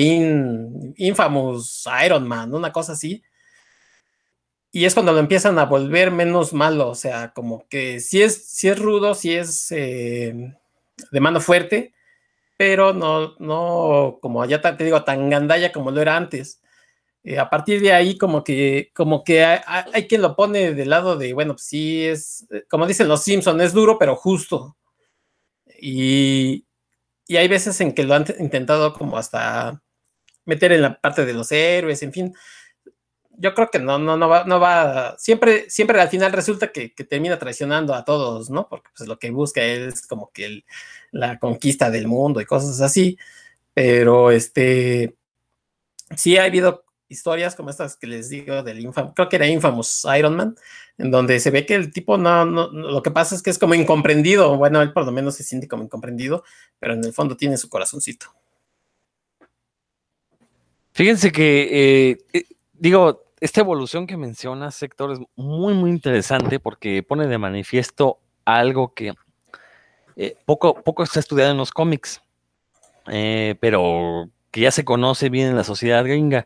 Infamous 0.97 1.87
Iron 2.05 2.27
Man, 2.27 2.53
una 2.53 2.71
cosa 2.71 2.93
así. 2.93 3.23
Y 4.73 4.85
es 4.85 4.93
cuando 4.93 5.11
lo 5.11 5.19
empiezan 5.19 5.59
a 5.59 5.65
volver 5.65 6.11
menos 6.11 6.53
malo, 6.53 6.89
o 6.89 6.95
sea, 6.95 7.33
como 7.33 7.67
que 7.67 7.99
si 7.99 8.21
es, 8.21 8.47
si 8.47 8.69
es 8.69 8.79
rudo, 8.79 9.15
si 9.15 9.33
es 9.33 9.67
de 9.69 11.19
mano 11.19 11.41
fuerte, 11.41 11.93
pero 12.61 12.93
no, 12.93 13.33
no 13.39 14.19
como 14.21 14.45
ya 14.45 14.61
te 14.61 14.83
digo, 14.83 15.03
tan 15.03 15.31
gandalla 15.31 15.71
como 15.71 15.89
lo 15.89 15.99
era 15.99 16.15
antes. 16.15 16.61
Eh, 17.23 17.39
a 17.39 17.49
partir 17.49 17.81
de 17.81 17.91
ahí, 17.91 18.19
como 18.19 18.43
que, 18.43 18.91
como 18.93 19.23
que 19.23 19.43
hay, 19.43 20.07
quien 20.07 20.21
lo 20.21 20.35
pone 20.35 20.75
del 20.75 20.91
lado 20.91 21.17
de, 21.17 21.33
bueno, 21.33 21.53
pues 21.55 21.63
sí 21.65 22.05
es, 22.05 22.45
eh, 22.51 22.65
como 22.69 22.85
dicen 22.85 23.07
los 23.07 23.23
Simpson, 23.23 23.59
es 23.61 23.73
duro, 23.73 23.97
pero 23.97 24.15
justo. 24.15 24.77
Y, 25.81 26.67
y 27.25 27.37
hay 27.37 27.47
veces 27.47 27.81
en 27.81 27.93
que 27.95 28.03
lo 28.03 28.13
han 28.13 28.25
intentado 28.37 28.93
como 28.93 29.17
hasta 29.17 29.81
meter 30.45 30.71
en 30.73 30.83
la 30.83 31.01
parte 31.01 31.25
de 31.25 31.33
los 31.33 31.51
héroes, 31.51 32.03
en 32.03 32.13
fin. 32.13 32.35
Yo 33.31 33.55
creo 33.55 33.71
que 33.71 33.79
no, 33.79 33.97
no, 33.97 34.17
no 34.17 34.29
va, 34.29 34.43
no 34.43 34.59
va, 34.59 35.15
siempre, 35.17 35.67
siempre 35.67 35.99
al 35.99 36.09
final 36.09 36.31
resulta 36.31 36.71
que, 36.71 36.93
que 36.93 37.05
termina 37.05 37.39
traicionando 37.39 37.95
a 37.95 38.05
todos, 38.05 38.51
¿no? 38.51 38.69
Porque 38.69 38.91
pues 38.95 39.09
lo 39.09 39.17
que 39.17 39.31
busca 39.31 39.63
es 39.63 40.05
como 40.05 40.31
que 40.31 40.45
el, 40.45 40.65
la 41.11 41.39
conquista 41.39 41.91
del 41.91 42.07
mundo 42.07 42.41
y 42.41 42.45
cosas 42.45 42.81
así, 42.81 43.17
pero 43.73 44.31
este, 44.31 45.15
sí 46.15 46.37
ha 46.37 46.45
habido 46.45 46.85
historias 47.07 47.55
como 47.55 47.69
estas 47.69 47.97
que 47.97 48.07
les 48.07 48.29
digo 48.29 48.63
del 48.63 48.79
Infamous, 48.79 49.13
creo 49.15 49.27
que 49.27 49.35
era 49.35 49.47
Infamous 49.47 50.05
Iron 50.17 50.35
Man, 50.35 50.55
en 50.97 51.11
donde 51.11 51.39
se 51.39 51.51
ve 51.51 51.65
que 51.65 51.75
el 51.75 51.91
tipo 51.91 52.17
no, 52.17 52.45
no, 52.45 52.69
lo 52.71 53.01
que 53.03 53.11
pasa 53.11 53.35
es 53.35 53.41
que 53.41 53.49
es 53.49 53.59
como 53.59 53.73
incomprendido, 53.73 54.57
bueno, 54.57 54.81
él 54.81 54.93
por 54.93 55.05
lo 55.05 55.11
menos 55.11 55.35
se 55.35 55.43
siente 55.43 55.67
como 55.67 55.83
incomprendido, 55.83 56.43
pero 56.79 56.93
en 56.93 57.03
el 57.03 57.13
fondo 57.13 57.35
tiene 57.35 57.57
su 57.57 57.67
corazoncito. 57.69 58.27
Fíjense 60.93 61.31
que, 61.31 62.11
eh, 62.11 62.17
eh, 62.33 62.43
digo, 62.73 63.25
esta 63.39 63.61
evolución 63.61 64.07
que 64.07 64.17
menciona 64.17 64.71
Sector, 64.71 65.11
es 65.11 65.19
muy, 65.35 65.73
muy 65.73 65.89
interesante 65.89 66.59
porque 66.59 67.01
pone 67.03 67.27
de 67.27 67.37
manifiesto 67.37 68.19
algo 68.45 68.93
que 68.93 69.13
eh, 70.23 70.37
poco, 70.45 70.75
poco 70.75 71.01
ha 71.01 71.19
estudiado 71.19 71.49
en 71.49 71.57
los 71.57 71.71
cómics, 71.71 72.21
eh, 73.07 73.55
pero 73.59 74.29
que 74.51 74.61
ya 74.61 74.69
se 74.69 74.85
conoce 74.85 75.29
bien 75.29 75.47
en 75.47 75.55
la 75.55 75.63
sociedad 75.63 76.03
gringa. 76.03 76.45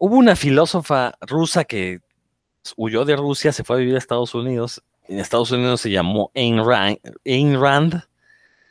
Hubo 0.00 0.16
una 0.16 0.34
filósofa 0.34 1.14
rusa 1.20 1.62
que 1.62 2.00
huyó 2.76 3.04
de 3.04 3.14
Rusia, 3.14 3.52
se 3.52 3.62
fue 3.62 3.76
a 3.76 3.78
vivir 3.78 3.94
a 3.94 3.98
Estados 3.98 4.34
Unidos. 4.34 4.82
En 5.06 5.20
Estados 5.20 5.52
Unidos 5.52 5.82
se 5.82 5.90
llamó 5.90 6.32
Ayn 6.34 6.64
Rand, 6.64 8.02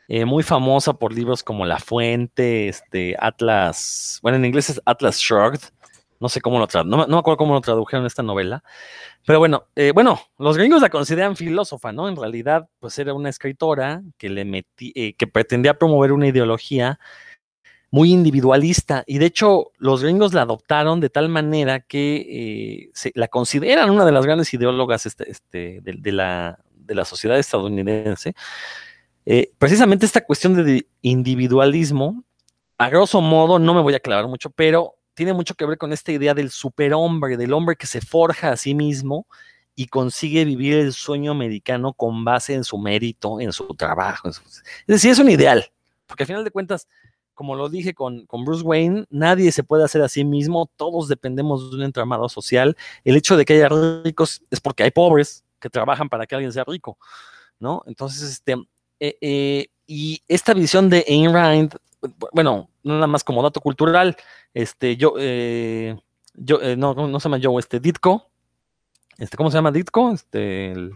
eh, 0.09 0.25
muy 0.25 0.43
famosa 0.43 0.91
por 0.91 1.13
libros 1.13 1.41
como 1.41 1.65
La 1.65 1.79
Fuente, 1.79 2.67
este, 2.67 3.15
Atlas, 3.17 4.19
bueno, 4.21 4.36
en 4.38 4.43
inglés 4.43 4.69
es 4.69 4.81
Atlas 4.83 5.17
Shrugged, 5.17 5.61
no 6.20 6.30
sé 6.30 6.41
cómo 6.41 6.59
lo 6.59 6.68
tradujeron, 6.68 7.09
no, 7.09 7.16
me 7.16 7.20
acuerdo 7.20 7.38
cómo 7.38 7.53
lo 7.53 7.61
tradujeron 7.61 8.05
esta 8.05 8.24
novela, 8.24 8.63
pero 9.26 9.39
bueno, 9.39 9.68
eh, 9.76 9.91
bueno, 9.93 10.20
los 10.38 10.57
gringos 10.57 10.82
la 10.82 10.89
consideran 10.89 11.36
filósofa, 11.36 11.91
¿no? 11.91 12.07
En 12.07 12.16
realidad, 12.16 12.70
pues 12.80 12.97
era 12.99 13.13
una 13.13 13.30
escritora 13.30 14.01
que 14.18 14.30
le 14.30 14.66
eh, 14.80 15.13
que 15.16 15.28
pretendía 15.28 15.78
promover 15.78 16.11
una 16.11 16.28
ideología 16.28 16.99
muy 17.91 18.11
individualista 18.11 19.03
y 19.07 19.20
de 19.20 19.28
hecho 19.28 19.72
los 19.78 20.03
gringos 20.03 20.34
la 20.34 20.41
adoptaron 20.41 20.99
de 20.99 21.09
tal 21.09 21.30
manera 21.30 21.80
que 21.80 22.16
eh, 22.18 22.89
se, 22.93 23.11
la 23.16 23.28
consideran 23.28 23.89
una 23.89 24.05
de 24.05 24.11
las 24.11 24.26
grandes 24.26 24.53
ideólogas 24.53 25.05
este, 25.05 25.32
este, 25.32 25.80
de, 25.82 26.11
la, 26.11 26.59
de, 26.76 26.95
la, 26.95 27.05
sociedad 27.05 27.39
estadounidense. 27.39 28.36
precisamente 29.57 30.05
esta 30.05 30.26
cuestión 30.26 30.55
de 30.55 30.88
individualismo, 31.01 32.24
a 32.78 32.89
grosso 32.89 33.22
modo, 33.22 33.59
no 33.59 33.74
me 33.74 33.82
voy 33.82 33.93
a 33.93 33.97
aclarar 33.97 34.28
mucho, 34.28 34.49
pero 34.49 34.94
tiene 35.16 35.34
mucho 35.34 35.55
que 35.55 35.66
ver 35.66 35.78
con 35.78 35.93
esta 35.93 36.11
idea 36.11 36.34
del 36.34 36.51
superhombre, 36.51 37.38
del 37.38 37.53
hombre 37.53 37.76
que 37.76 37.88
se 37.88 38.01
forja 38.01 38.51
a 38.51 38.57
sí 38.57 38.76
mismo 38.76 39.26
y 39.76 39.88
consigue 39.88 40.45
vivir 40.45 40.76
el 40.76 40.93
sueño 40.93 41.32
americano 41.32 41.93
con 41.93 42.24
base 42.24 42.53
en 42.53 42.63
su 42.63 42.78
mérito, 42.78 43.39
en 43.41 43.51
su 43.51 43.68
trabajo. 43.76 44.30
Es 44.30 44.41
decir, 44.88 45.11
es 45.11 45.20
un 45.20 45.30
ideal, 45.30 45.66
porque 46.05 46.24
al 46.24 46.28
final 46.28 46.43
de 46.43 46.51
cuentas, 46.51 46.88
como 47.34 47.55
lo 47.55 47.68
dije 47.68 47.93
con, 47.93 48.26
con, 48.26 48.45
Bruce 48.45 48.63
Wayne, 48.63 49.05
nadie 49.09 49.51
se 49.51 49.63
puede 49.63 49.84
hacer 49.84 50.01
a 50.01 50.09
sí 50.09 50.24
mismo, 50.24 50.70
todos 50.76 51.07
dependemos 51.07 51.70
de 51.72 51.78
un 51.78 51.84
entramado 51.84 52.30
social. 52.30 52.78
El 53.03 53.18
hecho 53.18 53.36
de 53.36 53.43
que 53.43 53.53
haya 53.53 53.70
ricos 54.03 54.43
es 54.49 54.61
porque 54.61 54.84
hay 54.84 54.91
pobres 54.91 55.43
que 55.59 55.70
trabajan 55.70 56.07
para 56.07 56.26
que 56.26 56.36
alguien 56.36 56.53
sea 56.53 56.63
rico, 56.66 56.97
¿no? 57.59 57.84
Entonces, 57.88 58.30
este, 58.30 58.53
eh, 58.99 59.18
eh, 59.20 59.68
y 59.88 60.21
esta 60.27 60.53
visión 60.53 60.89
de 60.89 61.05
Ayn 61.07 61.33
Rand, 61.33 61.75
bueno, 62.31 62.69
nada 62.83 63.07
más 63.07 63.23
como 63.23 63.43
dato 63.43 63.61
cultural, 63.61 64.15
este, 64.53 64.97
yo, 64.97 65.15
eh, 65.17 65.97
yo 66.33 66.61
eh, 66.61 66.75
no, 66.75 66.93
no 66.93 67.19
se 67.19 67.29
llama 67.29 67.39
Joe, 67.41 67.59
este, 67.59 67.79
Ditko, 67.79 68.29
este, 69.17 69.38
¿cómo 69.38 69.49
se 69.49 69.57
llama 69.57 69.71
Ditko? 69.71 70.11
Este, 70.11 70.71
el, 70.71 70.91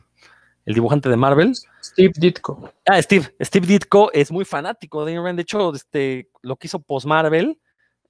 el 0.66 0.74
dibujante 0.74 1.10
de 1.10 1.16
Marvel. 1.16 1.56
Steve 1.82 2.14
Ditko. 2.16 2.72
Ah, 2.86 3.02
Steve. 3.02 3.34
Steve 3.42 3.66
Ditko 3.66 4.12
es 4.14 4.32
muy 4.32 4.46
fanático 4.46 5.06
de 5.06 5.14
Ayn 5.14 5.24
Rand. 5.24 5.38
De 5.38 5.44
hecho, 5.44 5.74
este, 5.74 6.30
lo 6.42 6.58
que 6.58 6.68
hizo 6.68 6.80
post-Marvel, 6.80 7.60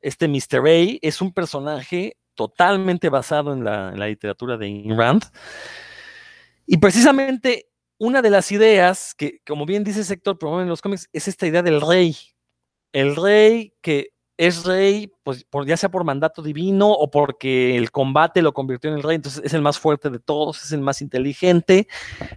este 0.02 0.28
Mr. 0.28 0.66
A, 0.66 0.98
es 1.02 1.22
un 1.22 1.34
personaje 1.34 2.18
totalmente 2.34 3.10
basado 3.10 3.54
en 3.54 3.64
la, 3.64 3.90
en 3.90 4.00
la 4.00 4.08
literatura 4.08 4.58
de 4.58 4.66
Ayn 4.66 4.98
Rand. 4.98 5.24
Y 6.66 6.78
precisamente 6.78 7.69
una 8.00 8.22
de 8.22 8.30
las 8.32 8.52
ideas 8.52 9.14
que, 9.14 9.42
como 9.46 9.66
bien 9.66 9.84
dice 9.84 10.00
el 10.00 10.06
sector, 10.06 10.40
promueven 10.40 10.64
en 10.64 10.70
los 10.70 10.82
cómics 10.82 11.08
es 11.14 11.28
esta 11.28 11.46
idea 11.46 11.62
del 11.62 11.82
rey. 11.82 12.16
El 12.92 13.16
rey 13.16 13.76
que 13.82 14.14
es 14.38 14.64
rey, 14.64 15.12
pues 15.24 15.44
por, 15.44 15.68
ya 15.68 15.76
sea 15.76 15.92
por 15.92 16.06
mandato 16.06 16.42
divino 16.42 16.90
o 16.90 17.12
porque 17.12 17.76
el 17.76 17.92
combate 17.92 18.42
lo 18.42 18.54
convirtió 18.54 18.90
en 18.90 18.96
el 18.96 19.04
rey, 19.04 19.18
entonces 19.18 19.42
es 19.44 19.54
el 19.54 19.62
más 19.62 19.78
fuerte 19.78 20.10
de 20.10 20.20
todos, 20.20 20.64
es 20.64 20.72
el 20.72 20.80
más 20.80 21.02
inteligente, 21.02 21.90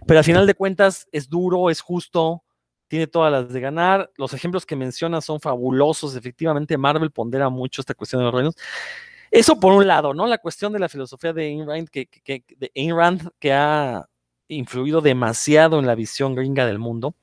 pero 0.05 0.17
al 0.17 0.25
final 0.25 0.45
de 0.45 0.53
cuentas 0.53 1.07
es 1.13 1.29
duro, 1.29 1.69
es 1.69 1.79
justo, 1.79 2.43
tiene 2.89 3.07
todas 3.07 3.31
las 3.31 3.53
de 3.53 3.61
ganar. 3.61 4.11
Los 4.17 4.33
ejemplos 4.33 4.65
que 4.65 4.75
menciona 4.75 5.21
son 5.21 5.39
fabulosos, 5.39 6.17
efectivamente 6.17 6.77
Marvel 6.77 7.09
pondera 7.09 7.47
mucho 7.47 7.81
esta 7.81 7.93
cuestión 7.93 8.19
de 8.19 8.25
los 8.25 8.33
reinos. 8.33 8.55
Eso 9.31 9.57
por 9.57 9.71
un 9.71 9.87
lado, 9.87 10.13
¿no? 10.13 10.27
La 10.27 10.39
cuestión 10.39 10.73
de 10.73 10.79
la 10.79 10.89
filosofía 10.89 11.31
de 11.31 11.45
Ayn 11.45 11.65
Rand 11.65 11.89
que, 11.89 12.07
que, 12.07 12.43
de 12.57 12.69
Ayn 12.75 12.95
Rand, 12.97 13.29
que 13.39 13.53
ha 13.53 14.05
influido 14.47 15.01
demasiado 15.01 15.79
en 15.79 15.87
la 15.87 15.95
visión 15.95 16.35
gringa 16.35 16.65
del 16.65 16.79
mundo. 16.79 17.15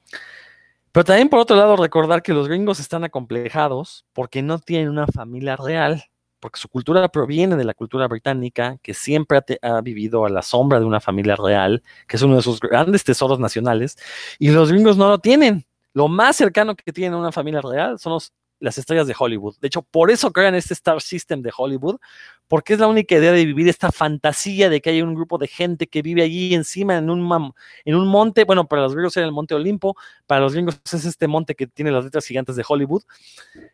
Pero 0.93 1.05
también 1.05 1.29
por 1.29 1.39
otro 1.39 1.57
lado 1.57 1.77
recordar 1.77 2.23
que 2.23 2.33
los 2.33 2.49
gringos 2.49 2.81
están 2.81 3.05
acomplejados 3.05 4.05
porque 4.13 4.43
no 4.43 4.59
tienen 4.59 4.89
una 4.89 5.07
familia 5.07 5.57
real, 5.57 6.05
porque 6.41 6.59
su 6.59 6.69
cultura 6.69 7.09
proviene 7.09 7.55
de 7.57 7.65
la 7.65 7.75
cultura 7.75 8.09
británica, 8.09 8.77
que 8.83 8.95
siempre 8.95 9.39
ha, 9.39 9.77
ha, 9.77 9.81
vivido 9.83 10.25
a 10.25 10.31
la 10.31 10.43
sombra 10.43 10.81
de 10.81 10.87
una 10.87 11.01
familia 11.01 11.37
real, 11.37 11.83
que 12.09 12.17
es 12.17 12.23
uno 12.23 12.37
de 12.37 12.43
sus 12.43 12.59
grandes 12.59 13.05
tesoros 13.05 13.39
nacionales, 13.39 13.97
y 14.39 14.51
los 14.51 14.73
gringos 14.73 14.97
no 14.97 15.09
lo 15.09 15.19
tienen. 15.19 15.65
Lo 15.93 16.09
más 16.09 16.37
cercano 16.37 16.75
que 16.75 16.93
tienen 16.93 17.15
a 17.15 17.19
una 17.19 17.33
familia 17.33 17.61
real 17.61 17.99
son 17.99 18.15
los 18.15 18.33
las 18.61 18.79
estrellas 18.79 19.07
de 19.07 19.15
Hollywood. 19.19 19.57
De 19.61 19.67
hecho, 19.67 19.83
por 19.83 20.11
eso 20.11 20.33
crean 20.33 20.55
este 20.55 20.75
Star 20.75 21.01
System 21.01 21.43
de 21.43 21.51
Hollywood, 21.57 21.99
porque 22.47 22.75
es 22.75 22.79
la 22.79 22.87
única 22.87 23.15
idea 23.17 23.33
de 23.33 23.45
vivir 23.45 23.69
esta 23.69 23.91
fantasía 23.91 24.69
de 24.69 24.81
que 24.81 24.91
hay 24.91 25.03
un 25.03 25.15
grupo 25.15 25.39
de 25.39 25.49
gente 25.49 25.87
que 25.87 26.03
vive 26.03 26.23
allí 26.23 26.55
encima 26.55 26.97
en 26.97 27.09
un, 27.11 27.53
en 27.85 27.95
un 27.95 28.07
monte. 28.07 28.45
Bueno, 28.45 28.69
para 28.69 28.83
los 28.83 28.95
griegos 28.95 29.17
era 29.17 29.27
el 29.27 29.33
Monte 29.33 29.55
Olimpo, 29.55 29.97
para 30.27 30.43
los 30.43 30.53
gringos 30.53 30.81
es 30.85 31.05
este 31.05 31.27
monte 31.27 31.55
que 31.55 31.67
tiene 31.67 31.91
las 31.91 32.05
letras 32.05 32.27
gigantes 32.27 32.57
de 32.57 32.65
Hollywood. 32.67 33.03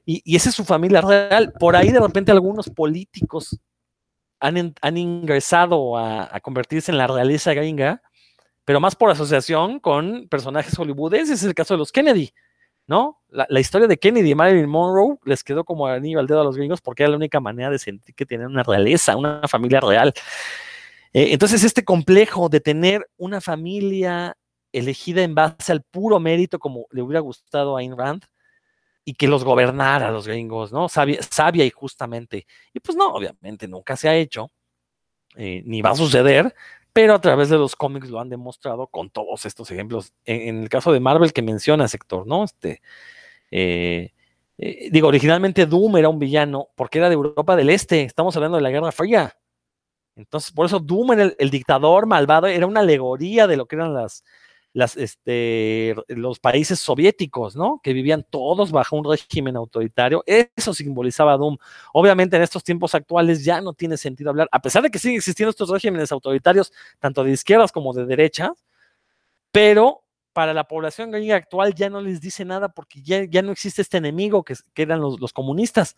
Y, 0.04 0.36
esa 0.36 0.50
es 0.50 0.54
su 0.54 0.64
familia 0.64 1.00
real. 1.00 1.52
Por 1.58 1.74
ahí 1.74 1.90
de 1.90 2.00
repente 2.00 2.32
algunos 2.32 2.70
políticos 2.70 3.58
han, 4.40 4.74
han 4.80 4.96
ingresado 4.96 5.96
a, 5.96 6.28
a 6.30 6.40
convertirse 6.40 6.92
en 6.92 6.98
la 6.98 7.06
realeza 7.06 7.54
gringa, 7.54 8.02
pero 8.64 8.80
más 8.80 8.94
por 8.94 9.10
asociación 9.10 9.80
con 9.80 10.28
personajes 10.28 10.76
hollywoodenses. 10.76 11.40
Es 11.40 11.44
el 11.44 11.54
caso 11.54 11.74
de 11.74 11.78
los 11.78 11.92
Kennedy. 11.92 12.32
¿No? 12.86 13.22
La, 13.28 13.46
la, 13.48 13.60
historia 13.60 13.88
de 13.88 13.98
Kennedy 13.98 14.30
y 14.30 14.34
Marilyn 14.34 14.68
Monroe 14.68 15.18
les 15.24 15.42
quedó 15.42 15.64
como 15.64 15.86
anillo 15.86 16.20
al 16.20 16.26
dedo 16.26 16.40
a 16.40 16.44
los 16.44 16.56
gringos 16.56 16.80
porque 16.80 17.02
era 17.02 17.10
la 17.10 17.16
única 17.16 17.40
manera 17.40 17.70
de 17.70 17.78
sentir 17.78 18.14
que 18.14 18.26
tenían 18.26 18.50
una 18.50 18.62
realeza, 18.62 19.16
una 19.16 19.42
familia 19.48 19.80
real. 19.80 20.14
Eh, 21.12 21.32
entonces, 21.32 21.64
este 21.64 21.84
complejo 21.84 22.48
de 22.48 22.60
tener 22.60 23.08
una 23.16 23.40
familia 23.40 24.36
elegida 24.72 25.22
en 25.22 25.34
base 25.34 25.72
al 25.72 25.82
puro 25.82 26.20
mérito, 26.20 26.58
como 26.58 26.86
le 26.90 27.00
hubiera 27.00 27.20
gustado 27.20 27.76
a 27.76 27.80
Ayn 27.80 27.96
Rand, 27.96 28.24
y 29.02 29.14
que 29.14 29.28
los 29.28 29.42
gobernara 29.42 30.08
a 30.08 30.10
los 30.10 30.26
gringos, 30.26 30.72
¿no? 30.72 30.88
Sabia, 30.88 31.22
sabia, 31.22 31.64
y 31.64 31.70
justamente. 31.70 32.46
Y 32.74 32.80
pues 32.80 32.96
no, 32.96 33.14
obviamente 33.14 33.66
nunca 33.68 33.96
se 33.96 34.08
ha 34.10 34.16
hecho, 34.16 34.50
eh, 35.36 35.62
ni 35.64 35.80
va 35.80 35.90
a 35.92 35.94
suceder, 35.94 36.54
pero 36.96 37.12
a 37.12 37.20
través 37.20 37.50
de 37.50 37.58
los 37.58 37.76
cómics 37.76 38.08
lo 38.08 38.20
han 38.20 38.30
demostrado 38.30 38.86
con 38.86 39.10
todos 39.10 39.44
estos 39.44 39.70
ejemplos. 39.70 40.14
En, 40.24 40.62
el 40.62 40.70
caso 40.70 40.94
de 40.94 40.98
Marvel 40.98 41.34
que 41.34 41.42
menciona 41.42 41.88
sector, 41.88 42.26
¿no? 42.26 42.42
Este, 42.42 42.80
eh, 43.50 44.14
eh, 44.56 44.88
digo, 44.90 45.08
originalmente 45.08 45.66
Doom 45.66 45.98
era 45.98 46.08
un 46.08 46.18
villano 46.18 46.70
porque 46.74 46.96
era 46.96 47.10
de 47.10 47.14
Europa 47.14 47.54
del 47.54 47.68
Este, 47.68 48.04
estamos 48.04 48.34
hablando 48.36 48.56
de 48.56 48.62
la 48.62 48.70
Guerra 48.70 48.92
Fría. 48.92 49.36
Entonces, 50.14 50.52
por 50.52 50.64
eso 50.64 50.80
Doom 50.80 51.34
el 51.38 51.50
dictador 51.50 52.06
malvado, 52.06 52.46
era 52.46 52.66
una 52.66 52.80
alegoría 52.80 53.46
de 53.46 53.58
lo 53.58 53.66
que 53.66 53.76
eran 53.76 53.92
las, 53.92 54.24
las, 54.76 54.94
este, 54.98 55.94
los 56.08 56.38
países 56.38 56.78
soviéticos, 56.78 57.56
¿no? 57.56 57.80
Que 57.82 57.94
vivían 57.94 58.26
todos 58.28 58.72
bajo 58.72 58.94
un 58.96 59.10
régimen 59.10 59.56
autoritario. 59.56 60.22
Eso 60.26 60.74
simbolizaba 60.74 61.34
Doom. 61.38 61.56
Obviamente 61.94 62.36
en 62.36 62.42
estos 62.42 62.62
tiempos 62.62 62.94
actuales 62.94 63.42
ya 63.42 63.62
no 63.62 63.72
tiene 63.72 63.96
sentido 63.96 64.28
hablar, 64.28 64.50
a 64.52 64.60
pesar 64.60 64.82
de 64.82 64.90
que 64.90 64.98
siguen 64.98 65.16
existiendo 65.16 65.48
estos 65.48 65.70
regímenes 65.70 66.12
autoritarios, 66.12 66.74
tanto 66.98 67.24
de 67.24 67.30
izquierdas 67.30 67.72
como 67.72 67.94
de 67.94 68.04
derechas, 68.04 68.50
pero 69.50 70.04
para 70.34 70.52
la 70.52 70.64
población 70.64 71.10
gringa 71.10 71.36
actual 71.36 71.74
ya 71.74 71.88
no 71.88 72.02
les 72.02 72.20
dice 72.20 72.44
nada 72.44 72.68
porque 72.68 73.00
ya, 73.00 73.24
ya 73.24 73.40
no 73.40 73.52
existe 73.52 73.80
este 73.80 73.96
enemigo 73.96 74.44
que, 74.44 74.56
eran 74.74 75.00
los, 75.00 75.18
los, 75.18 75.32
comunistas. 75.32 75.96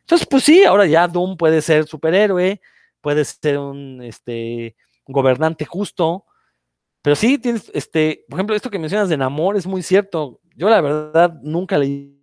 Entonces, 0.00 0.26
pues 0.26 0.44
sí, 0.44 0.64
ahora 0.64 0.86
ya 0.86 1.06
Doom 1.08 1.36
puede 1.36 1.60
ser 1.60 1.86
superhéroe, 1.86 2.62
puede 3.02 3.22
ser 3.26 3.58
un 3.58 4.02
este, 4.02 4.76
gobernante 5.04 5.66
justo, 5.66 6.24
pero 7.04 7.16
sí, 7.16 7.36
tienes, 7.36 7.70
este, 7.74 8.24
por 8.30 8.38
ejemplo, 8.38 8.56
esto 8.56 8.70
que 8.70 8.78
mencionas 8.78 9.10
de 9.10 9.18
Namor 9.18 9.58
es 9.58 9.66
muy 9.66 9.82
cierto. 9.82 10.40
Yo 10.56 10.70
la 10.70 10.80
verdad 10.80 11.38
nunca 11.42 11.76
leí 11.76 12.18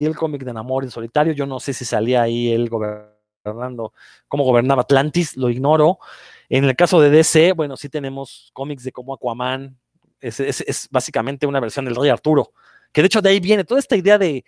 el 0.00 0.16
cómic 0.16 0.42
de 0.42 0.52
Namor 0.52 0.82
en 0.82 0.90
solitario. 0.90 1.32
Yo 1.32 1.46
no 1.46 1.60
sé 1.60 1.72
si 1.72 1.84
salía 1.84 2.22
ahí 2.22 2.50
él 2.50 2.68
gobernando, 2.68 3.92
cómo 4.26 4.42
gobernaba 4.42 4.82
Atlantis, 4.82 5.36
lo 5.36 5.50
ignoro. 5.50 6.00
En 6.48 6.64
el 6.64 6.74
caso 6.74 7.00
de 7.00 7.10
DC, 7.10 7.52
bueno, 7.52 7.76
sí 7.76 7.88
tenemos 7.88 8.50
cómics 8.52 8.82
de 8.82 8.90
cómo 8.90 9.14
Aquaman 9.14 9.78
es, 10.20 10.40
es, 10.40 10.62
es, 10.62 10.88
básicamente 10.90 11.46
una 11.46 11.60
versión 11.60 11.84
del 11.84 11.94
Rey 11.94 12.10
Arturo, 12.10 12.54
que 12.92 13.02
de 13.02 13.06
hecho 13.06 13.22
de 13.22 13.28
ahí 13.28 13.38
viene 13.38 13.62
toda 13.62 13.78
esta 13.78 13.94
idea 13.94 14.18
de, 14.18 14.44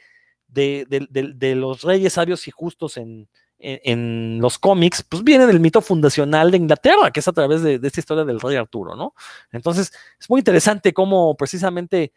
de, 0.49 0.84
de, 0.89 1.32
de 1.32 1.55
los 1.55 1.82
reyes 1.82 2.14
sabios 2.14 2.49
y 2.49 2.51
justos 2.51 2.97
en, 2.97 3.28
en, 3.59 4.39
los 4.41 4.59
cómics, 4.59 5.03
pues 5.03 5.25
viene 5.25 5.47
del 5.47 5.61
mito 5.61 5.81
fundacional 5.81 6.51
de 6.51 6.59
Inglaterra, 6.59 7.11
que 7.11 7.21
es 7.21 7.29
a 7.29 7.33
través 7.33 7.63
de, 7.63 7.79
de, 7.79 7.89
esta 7.89 8.01
historia 8.01 8.25
del 8.25 8.41
rey 8.41 8.57
Arturo, 8.57 8.97
¿no? 8.97 9.15
Entonces, 9.53 9.93
es 10.21 10.31
muy 10.31 10.41
interesante 10.41 10.93
cómo 10.93 11.37
precisamente 11.37 12.13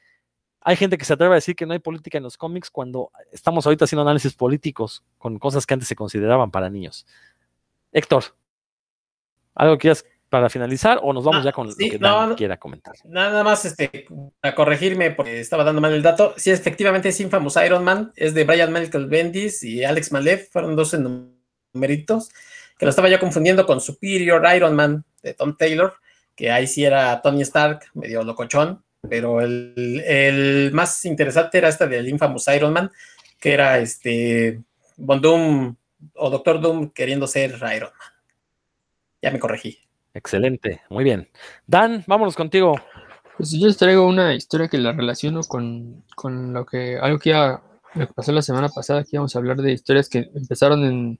hay 0.61 0.75
gente 0.75 0.97
que 0.97 1.05
se 1.05 1.13
atreve 1.13 1.33
a 1.33 1.35
decir 1.35 1.55
que 1.55 1.65
no 1.65 1.73
hay 1.73 1.79
política 1.79 2.17
en 2.17 2.23
los 2.23 2.37
cómics 2.37 2.69
cuando 2.69 3.11
estamos 3.31 3.65
ahorita 3.65 3.85
haciendo 3.85 4.01
análisis 4.01 4.33
políticos 4.33 5.03
con 5.17 5.39
cosas 5.39 5.65
que 5.65 5.73
antes 5.73 5.87
se 5.87 5.95
consideraban 5.95 6.51
para 6.51 6.69
niños. 6.69 7.05
Héctor, 7.91 8.25
¿algo 9.55 9.75
que 9.75 9.81
quieras 9.81 10.05
para 10.29 10.49
finalizar 10.49 10.99
o 11.01 11.11
nos 11.11 11.23
vamos 11.23 11.41
ah, 11.41 11.45
ya 11.45 11.51
con 11.51 11.71
sí, 11.71 11.85
lo 11.85 11.91
que 11.91 11.99
no, 11.99 12.19
Dan 12.19 12.35
quiera 12.35 12.57
comentar? 12.57 12.93
Nada 13.05 13.43
más 13.43 13.65
este, 13.65 14.05
a 14.41 14.55
corregirme 14.55 15.11
porque 15.11 15.39
estaba 15.39 15.63
dando 15.63 15.81
mal 15.81 15.93
el 15.93 16.03
dato. 16.03 16.33
Sí, 16.37 16.51
efectivamente 16.51 17.09
es 17.09 17.19
Infamous 17.19 17.57
Iron 17.65 17.83
Man, 17.83 18.13
es 18.15 18.33
de 18.33 18.43
Brian 18.43 18.71
Michael 18.71 19.07
Bendis 19.07 19.63
y 19.63 19.83
Alex 19.83 20.11
Malev, 20.11 20.47
fueron 20.51 20.75
dos 20.75 20.95
numeritos, 21.73 22.29
que 22.77 22.85
lo 22.85 22.91
estaba 22.91 23.09
yo 23.09 23.19
confundiendo 23.19 23.65
con 23.65 23.81
Superior 23.81 24.43
Iron 24.55 24.75
Man 24.75 25.03
de 25.23 25.33
Tom 25.33 25.57
Taylor, 25.57 25.93
que 26.35 26.51
ahí 26.51 26.67
sí 26.67 26.85
era 26.85 27.21
Tony 27.21 27.41
Stark, 27.41 27.87
medio 27.93 28.23
locochón, 28.23 28.83
pero 29.09 29.41
el, 29.41 30.03
el 30.05 30.71
más 30.73 31.03
interesante 31.05 31.57
era 31.57 31.69
este 31.69 31.87
del 31.87 32.07
Infamous 32.07 32.47
Iron 32.47 32.71
Man, 32.71 32.91
que 33.39 33.53
era 33.53 33.79
este 33.79 34.61
Von 34.97 35.21
Doom 35.21 35.75
o 36.15 36.29
Doctor 36.29 36.61
Doom 36.61 36.91
queriendo 36.91 37.25
ser 37.25 37.55
Iron 37.75 37.91
Man. 37.97 38.13
Ya 39.21 39.31
me 39.31 39.39
corregí. 39.39 39.88
Excelente, 40.19 40.81
muy 40.89 41.05
bien. 41.05 41.29
Dan, 41.65 42.03
vámonos 42.05 42.35
contigo. 42.35 42.75
Pues 43.37 43.51
yo 43.51 43.67
les 43.67 43.77
traigo 43.77 44.05
una 44.05 44.33
historia 44.35 44.67
que 44.67 44.77
la 44.77 44.91
relaciono 44.91 45.39
con, 45.43 46.03
con 46.13 46.51
lo 46.51 46.65
que 46.65 46.97
algo 46.97 47.19
que 47.19 47.29
ya 47.29 47.61
pasó 48.13 48.33
la 48.33 48.41
semana 48.41 48.67
pasada, 48.67 49.03
que 49.05 49.11
íbamos 49.13 49.33
a 49.33 49.39
hablar 49.39 49.61
de 49.61 49.71
historias 49.71 50.09
que 50.09 50.29
empezaron 50.35 50.83
en, 50.83 51.19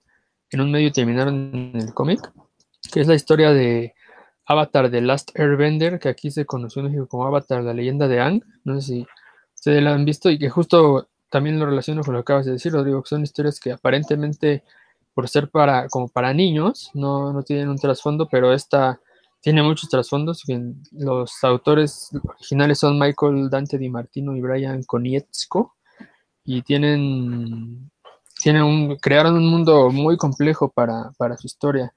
en 0.50 0.60
un 0.60 0.70
medio 0.70 0.88
y 0.88 0.92
terminaron 0.92 1.50
en 1.54 1.80
el 1.80 1.94
cómic, 1.94 2.20
que 2.92 3.00
es 3.00 3.06
la 3.06 3.14
historia 3.14 3.52
de 3.52 3.94
Avatar 4.44 4.90
The 4.90 5.00
Last 5.00 5.30
Airbender, 5.34 5.98
que 5.98 6.10
aquí 6.10 6.30
se 6.30 6.44
conoció 6.44 6.80
en 6.80 6.88
México 6.88 7.08
como 7.08 7.26
Avatar, 7.26 7.62
la 7.62 7.72
leyenda 7.72 8.06
de 8.06 8.20
Ang. 8.20 8.42
No 8.64 8.78
sé 8.82 8.86
si 8.86 9.06
ustedes 9.54 9.82
la 9.82 9.94
han 9.94 10.04
visto 10.04 10.28
y 10.28 10.38
que 10.38 10.50
justo 10.50 11.08
también 11.30 11.58
lo 11.58 11.64
relaciono 11.64 12.02
con 12.04 12.12
lo 12.12 12.20
que 12.20 12.32
acabas 12.32 12.44
de 12.44 12.52
decir, 12.52 12.72
Rodrigo, 12.72 13.02
que 13.02 13.08
son 13.08 13.22
historias 13.22 13.58
que 13.60 13.72
aparentemente 13.72 14.62
por 15.14 15.28
ser 15.28 15.50
para, 15.50 15.88
como 15.88 16.08
para 16.08 16.32
niños, 16.34 16.90
no, 16.94 17.32
no 17.32 17.42
tienen 17.42 17.68
un 17.68 17.78
trasfondo, 17.78 18.28
pero 18.30 18.52
esta 18.52 19.00
tiene 19.40 19.62
muchos 19.62 19.88
trasfondos. 19.88 20.42
Los 20.92 21.42
autores 21.42 22.10
originales 22.36 22.78
son 22.78 22.98
Michael 22.98 23.48
Dante 23.50 23.78
Di 23.78 23.88
Martino 23.88 24.36
y 24.36 24.40
Brian 24.40 24.82
Konietzko, 24.84 25.74
y 26.44 26.62
tienen, 26.62 27.90
tienen 28.42 28.62
un, 28.62 28.96
crearon 28.96 29.36
un 29.36 29.46
mundo 29.48 29.90
muy 29.90 30.16
complejo 30.16 30.70
para, 30.70 31.12
para 31.18 31.36
su 31.36 31.46
historia. 31.46 31.94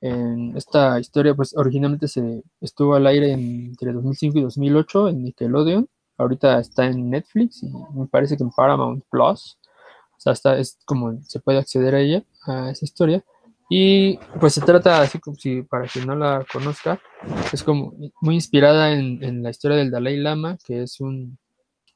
En 0.00 0.56
esta 0.56 0.98
historia, 0.98 1.34
pues 1.34 1.54
originalmente 1.56 2.08
se 2.08 2.42
estuvo 2.60 2.94
al 2.94 3.06
aire 3.06 3.32
entre 3.32 3.92
2005 3.92 4.38
y 4.38 4.42
2008 4.42 5.08
en 5.08 5.22
Nickelodeon, 5.24 5.88
ahorita 6.16 6.60
está 6.60 6.86
en 6.86 7.10
Netflix 7.10 7.62
y 7.62 7.70
me 7.94 8.06
parece 8.06 8.36
que 8.36 8.42
en 8.42 8.50
Paramount 8.50 9.04
Plus. 9.10 9.58
O 10.20 10.22
sea, 10.22 10.34
está, 10.34 10.58
es 10.58 10.78
como 10.84 11.18
se 11.22 11.40
puede 11.40 11.58
acceder 11.58 11.94
a 11.94 12.00
ella, 12.00 12.22
a 12.46 12.70
esa 12.70 12.84
historia. 12.84 13.24
Y 13.70 14.18
pues 14.38 14.52
se 14.52 14.60
trata, 14.60 15.00
así 15.00 15.18
como 15.18 15.34
si 15.36 15.62
para 15.62 15.86
quien 15.86 16.06
no 16.06 16.14
la 16.14 16.44
conozca, 16.52 17.00
es 17.50 17.62
como 17.62 17.94
muy 18.20 18.34
inspirada 18.34 18.92
en, 18.92 19.24
en 19.24 19.42
la 19.42 19.48
historia 19.48 19.78
del 19.78 19.90
Dalai 19.90 20.18
Lama, 20.18 20.58
que 20.62 20.82
es 20.82 21.00
un, 21.00 21.38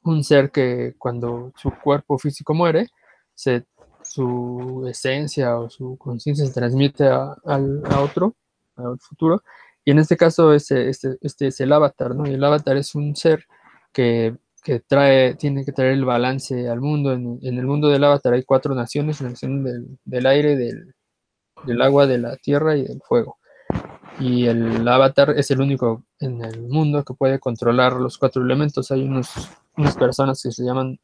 un 0.03 0.23
ser 0.23 0.49
que 0.49 0.95
cuando 0.97 1.53
su 1.55 1.71
cuerpo 1.83 2.17
físico 2.17 2.55
muere, 2.55 2.87
se, 3.35 3.65
su 4.01 4.87
esencia 4.89 5.59
o 5.59 5.69
su 5.69 5.95
conciencia 5.97 6.47
se 6.47 6.53
transmite 6.53 7.07
a, 7.07 7.35
a 7.45 8.01
otro, 8.01 8.35
al 8.75 8.97
futuro. 8.99 9.43
Y 9.83 9.91
en 9.91 9.99
este 9.99 10.17
caso, 10.17 10.51
este, 10.51 10.89
este, 10.89 11.17
este 11.21 11.47
es 11.47 11.59
el 11.59 11.71
avatar, 11.71 12.15
¿no? 12.15 12.25
Y 12.25 12.33
el 12.33 12.43
avatar 12.43 12.75
es 12.75 12.95
un 12.95 13.15
ser 13.15 13.45
que, 13.93 14.35
que 14.65 14.79
trae, 14.79 15.35
tiene 15.35 15.63
que 15.63 15.71
traer 15.71 15.91
el 15.91 16.05
balance 16.05 16.67
al 16.67 16.81
mundo. 16.81 17.13
En, 17.13 17.37
en 17.43 17.59
el 17.59 17.67
mundo 17.67 17.87
del 17.87 18.03
avatar 18.03 18.33
hay 18.33 18.43
cuatro 18.43 18.73
naciones, 18.73 19.21
la 19.21 19.29
nación 19.29 19.63
del, 19.63 19.99
del 20.03 20.25
aire, 20.25 20.57
del, 20.57 20.95
del 21.67 21.81
agua, 21.83 22.07
de 22.07 22.17
la 22.17 22.35
tierra 22.37 22.75
y 22.75 22.83
del 22.83 22.99
fuego. 23.07 23.37
Y 24.19 24.47
el 24.47 24.87
avatar 24.87 25.35
es 25.37 25.51
el 25.51 25.61
único 25.61 26.03
en 26.19 26.43
el 26.43 26.63
mundo 26.63 27.03
que 27.03 27.13
puede 27.13 27.37
controlar 27.37 27.93
los 27.93 28.17
cuatro 28.17 28.43
elementos. 28.43 28.89
Hay 28.89 29.03
unos, 29.03 29.29
unas 29.77 29.95
personas 29.95 30.41
que 30.41 30.51
se 30.51 30.63
llaman 30.63 30.99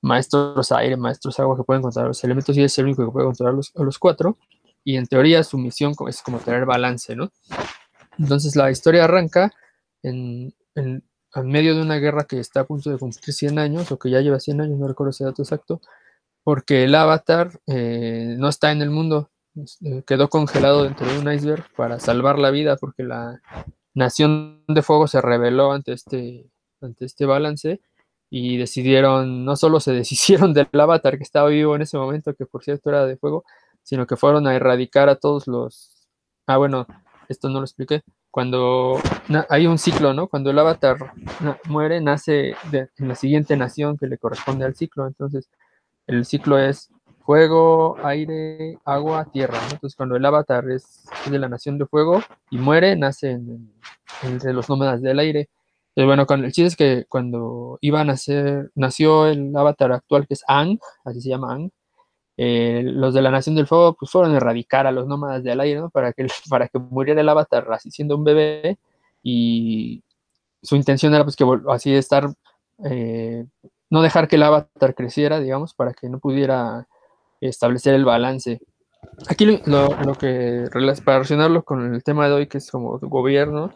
maestros 0.00 0.72
aire, 0.72 0.96
maestros 0.96 1.38
agua, 1.38 1.54
que 1.54 1.64
pueden 1.64 1.82
controlar 1.82 2.08
los 2.08 2.24
elementos 2.24 2.56
y 2.56 2.62
es 2.62 2.78
el 2.78 2.86
único 2.86 3.04
que 3.04 3.12
puede 3.12 3.26
controlar 3.26 3.54
los, 3.54 3.72
los 3.74 3.98
cuatro. 3.98 4.38
Y 4.84 4.96
en 4.96 5.06
teoría 5.06 5.44
su 5.44 5.58
misión 5.58 5.92
es 6.08 6.22
como 6.22 6.38
tener 6.38 6.64
balance, 6.64 7.14
¿no? 7.14 7.30
Entonces 8.18 8.56
la 8.56 8.70
historia 8.70 9.04
arranca 9.04 9.52
en, 10.02 10.54
en, 10.74 11.04
en 11.34 11.48
medio 11.48 11.74
de 11.74 11.82
una 11.82 11.96
guerra 11.96 12.24
que 12.24 12.38
está 12.38 12.60
a 12.60 12.66
punto 12.66 12.90
de 12.90 12.98
cumplir 12.98 13.34
100 13.34 13.58
años, 13.58 13.90
o 13.92 13.98
que 13.98 14.10
ya 14.10 14.20
lleva 14.20 14.40
100 14.40 14.60
años, 14.60 14.78
no 14.78 14.88
recuerdo 14.88 15.10
ese 15.10 15.24
dato 15.24 15.42
exacto, 15.42 15.80
porque 16.44 16.84
el 16.84 16.94
avatar 16.94 17.60
eh, 17.66 18.36
no 18.38 18.48
está 18.48 18.72
en 18.72 18.82
el 18.82 18.90
mundo, 18.90 19.30
eh, 19.84 20.02
quedó 20.06 20.28
congelado 20.28 20.84
dentro 20.84 21.06
de 21.06 21.18
un 21.18 21.32
iceberg 21.32 21.64
para 21.76 22.00
salvar 22.00 22.38
la 22.38 22.50
vida, 22.50 22.76
porque 22.76 23.04
la 23.04 23.40
Nación 23.94 24.64
de 24.68 24.82
Fuego 24.82 25.06
se 25.06 25.20
rebeló 25.20 25.72
ante 25.72 25.92
este, 25.92 26.50
ante 26.80 27.04
este 27.04 27.26
balance 27.26 27.80
y 28.30 28.56
decidieron, 28.56 29.44
no 29.44 29.56
solo 29.56 29.80
se 29.80 29.92
deshicieron 29.92 30.54
del 30.54 30.68
avatar 30.72 31.18
que 31.18 31.24
estaba 31.24 31.48
vivo 31.48 31.76
en 31.76 31.82
ese 31.82 31.98
momento, 31.98 32.34
que 32.34 32.46
por 32.46 32.64
cierto 32.64 32.90
era 32.90 33.06
de 33.06 33.16
fuego, 33.16 33.44
sino 33.82 34.06
que 34.06 34.16
fueron 34.16 34.46
a 34.46 34.54
erradicar 34.54 35.08
a 35.08 35.16
todos 35.16 35.46
los... 35.46 36.08
Ah, 36.46 36.56
bueno, 36.56 36.86
esto 37.28 37.48
no 37.48 37.58
lo 37.60 37.64
expliqué. 37.64 38.02
Cuando 38.32 38.98
hay 39.50 39.66
un 39.66 39.76
ciclo, 39.78 40.14
¿no? 40.14 40.26
Cuando 40.26 40.50
el 40.50 40.58
avatar 40.58 41.12
muere, 41.68 42.00
nace 42.00 42.56
de- 42.70 42.88
en 42.96 43.08
la 43.08 43.14
siguiente 43.14 43.56
nación 43.58 43.98
que 43.98 44.06
le 44.06 44.16
corresponde 44.16 44.64
al 44.64 44.74
ciclo. 44.74 45.06
Entonces, 45.06 45.50
el 46.06 46.24
ciclo 46.24 46.58
es 46.58 46.88
fuego, 47.26 47.96
aire, 48.02 48.78
agua, 48.86 49.26
tierra. 49.26 49.58
Entonces, 49.70 49.94
cuando 49.94 50.16
el 50.16 50.24
avatar 50.24 50.68
es 50.70 51.04
de 51.30 51.38
la 51.38 51.50
nación 51.50 51.76
de 51.76 51.84
fuego 51.86 52.22
y 52.50 52.56
muere, 52.56 52.96
nace 52.96 53.32
en, 53.32 53.70
entre 54.22 54.54
los 54.54 54.66
nómadas 54.70 55.02
del 55.02 55.18
aire. 55.18 55.50
Pero 55.94 56.06
bueno, 56.06 56.24
con, 56.24 56.42
el 56.42 56.52
chiste 56.52 56.68
es 56.68 56.76
que 56.76 57.04
cuando 57.10 57.78
iban 57.82 58.08
a 58.08 58.12
nacer, 58.14 58.70
nació 58.74 59.26
el 59.26 59.54
avatar 59.54 59.92
actual 59.92 60.26
que 60.26 60.34
es 60.34 60.42
Ang, 60.48 60.78
así 61.04 61.20
se 61.20 61.28
llama 61.28 61.52
Ang, 61.52 61.70
eh, 62.36 62.82
los 62.84 63.14
de 63.14 63.22
la 63.22 63.30
Nación 63.30 63.54
del 63.56 63.66
Fuego 63.66 63.94
pues 63.94 64.10
fueron 64.10 64.32
a 64.34 64.36
erradicar 64.38 64.86
a 64.86 64.92
los 64.92 65.06
nómadas 65.06 65.42
del 65.44 65.60
aire, 65.60 65.80
¿no? 65.80 65.90
Para 65.90 66.12
que, 66.12 66.26
para 66.50 66.68
que 66.68 66.78
muriera 66.78 67.20
el 67.20 67.28
avatar 67.28 67.66
así 67.72 67.90
siendo 67.90 68.16
un 68.16 68.24
bebé 68.24 68.78
y 69.22 70.02
su 70.62 70.76
intención 70.76 71.14
era 71.14 71.24
pues 71.24 71.36
que 71.36 71.44
así 71.68 71.94
estar, 71.94 72.28
eh, 72.84 73.44
no 73.90 74.02
dejar 74.02 74.28
que 74.28 74.36
el 74.36 74.42
avatar 74.44 74.94
creciera, 74.94 75.40
digamos, 75.40 75.74
para 75.74 75.92
que 75.92 76.08
no 76.08 76.18
pudiera 76.18 76.86
establecer 77.40 77.94
el 77.94 78.04
balance. 78.04 78.60
Aquí 79.28 79.44
lo, 79.44 79.58
lo- 79.66 79.96
lo 80.04 80.14
que, 80.14 80.64
para 81.04 81.18
relacionarlo 81.18 81.64
con 81.64 81.94
el 81.94 82.02
tema 82.04 82.28
de 82.28 82.34
hoy, 82.34 82.46
que 82.46 82.58
es 82.58 82.70
como 82.70 82.98
gobierno, 83.00 83.72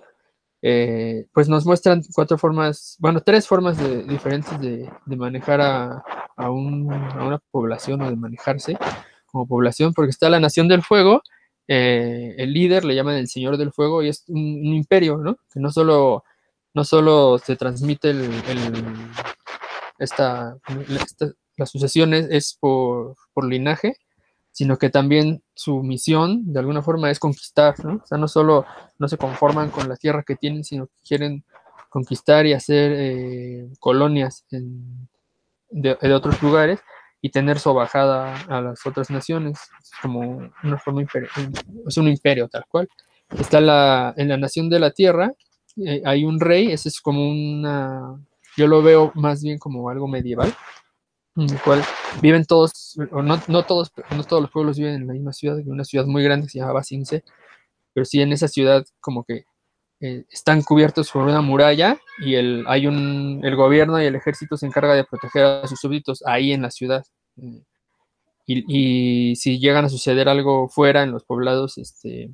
eh, 0.69 1.27
pues 1.33 1.49
nos 1.49 1.65
muestran 1.65 2.03
cuatro 2.13 2.39
formas, 2.39 2.97
bueno, 2.99 3.21
tres 3.21 3.47
formas 3.47 3.79
de- 3.79 4.03
diferentes 4.03 4.59
de, 4.61 4.91
de 5.07 5.17
manejar 5.17 5.61
a, 5.61 6.03
a 6.37 6.51
un- 6.51 6.93
a 6.93 7.25
una 7.25 7.39
población 7.53 8.03
o 8.03 8.11
de 8.11 8.17
manejarse 8.17 8.77
como 9.27 9.47
población, 9.47 9.93
porque 9.95 10.11
está 10.11 10.29
la 10.29 10.41
Nación 10.41 10.67
del 10.67 10.83
Fuego, 10.83 11.23
eh, 11.69 12.35
el 12.39 12.53
líder 12.53 12.85
le 12.85 12.97
llaman 12.97 13.15
el 13.15 13.29
Señor 13.29 13.59
del 13.59 13.71
Fuego 13.73 14.03
y 14.03 14.09
es 14.09 14.25
un, 14.29 14.39
imperio, 14.75 15.19
¿no? 15.19 15.37
Que 15.53 15.61
no 15.61 15.71
solo, 15.71 16.25
no 16.75 16.83
solo 16.83 17.39
se 17.39 17.55
transmite 17.55 18.11
el, 18.11 18.23
el- 18.49 19.11
esta, 19.99 20.57
esta- 20.89 21.33
la 21.57 21.67
sucesión 21.67 22.13
es, 22.13 22.27
es 22.31 22.57
por, 22.61 23.15
por 23.33 23.45
linaje, 23.47 23.95
sino 24.57 24.79
que 24.79 24.89
también 24.89 25.43
su 25.53 25.83
misión, 25.83 26.51
de 26.51 26.61
alguna 26.61 26.81
forma, 26.81 27.11
es 27.11 27.19
conquistar, 27.19 27.75
¿no? 27.85 28.01
O 28.03 28.07
sea, 28.07 28.17
no 28.17 28.27
solo 28.27 28.65
no 28.99 29.07
se 29.07 29.19
conforman 29.19 29.69
con 29.69 29.87
la 29.87 29.97
tierra 29.97 30.23
que 30.23 30.35
tienen, 30.35 30.65
sino 30.65 30.87
que 30.87 30.95
quieren 31.07 31.45
conquistar 31.91 32.47
y 32.47 32.55
hacer 32.55 32.91
eh, 32.97 33.69
colonias 33.81 34.47
en- 34.51 35.11
de, 35.69 35.99
otros 36.15 36.41
lugares 36.41 36.81
y 37.21 37.29
tener 37.29 37.59
sobajada 37.59 38.35
a 38.49 38.63
las 38.63 38.87
otras 38.87 39.11
naciones, 39.11 39.59
es 39.79 39.91
como 40.01 40.51
una 40.65 40.79
forma 40.79 41.03
imperio, 41.03 41.29
es 41.87 41.99
un 41.99 42.09
imperio 42.09 42.49
tal 42.49 42.65
cual. 42.67 42.89
Está 43.39 43.61
la, 43.61 44.15
en 44.17 44.31
la 44.31 44.39
nación 44.39 44.71
de 44.71 44.81
la 44.81 44.91
tierra, 44.91 45.35
eh, 45.85 46.01
hay 46.07 46.25
un 46.25 46.41
rey, 46.41 46.73
ese 46.73 46.89
es 46.89 46.99
como 46.99 47.29
una, 47.29 48.19
yo 48.57 48.67
lo 48.69 48.83
veo 48.83 49.13
más 49.17 49.43
bien 49.43 49.59
como 49.59 49.91
algo 49.91 50.09
medieval, 50.09 50.51
en 51.37 51.51
el 51.51 51.61
cual 51.63 51.83
viven 52.23 52.45
todos, 52.45 52.97
o 53.13 53.23
no, 53.23 53.41
no 53.49 53.65
todos, 53.65 53.93
no 54.15 54.25
todos 54.25 54.43
los 54.43 54.51
pueblos 54.51 54.79
viven 54.79 54.95
en 54.95 55.07
la 55.07 55.13
misma 55.13 55.33
ciudad, 55.33 55.59
en 55.59 55.71
una 55.71 55.85
ciudad 55.85 56.07
muy 56.07 56.23
grande 56.23 56.47
que 56.47 56.53
se 56.53 56.59
llama 56.59 56.73
Basince, 56.73 57.25
pero 57.93 58.05
sí 58.05 58.21
en 58.21 58.33
esa 58.33 58.49
ciudad 58.49 58.85
como 59.01 59.25
que 59.25 59.45
eh, 60.01 60.25
están 60.31 60.63
cubiertos 60.63 61.11
por 61.11 61.23
una 61.23 61.41
muralla 61.41 61.99
y 62.19 62.35
el, 62.35 62.65
hay 62.69 62.87
un, 62.87 63.41
el 63.45 63.57
gobierno 63.57 64.01
y 64.01 64.07
el 64.07 64.15
ejército 64.15 64.57
se 64.57 64.67
encarga 64.67 64.95
de 64.95 65.05
proteger 65.05 65.45
a 65.45 65.67
sus 65.67 65.81
súbditos 65.81 66.23
ahí 66.27 66.53
en 66.53 66.63
la 66.63 66.71
ciudad. 66.71 67.05
Y, 68.47 68.65
y 68.69 69.37
si 69.37 69.59
llegan 69.59 69.85
a 69.85 69.89
suceder 69.89 70.29
algo 70.29 70.69
fuera 70.69 71.03
en 71.03 71.11
los 71.11 71.25
poblados 71.25 71.79
este, 71.79 72.31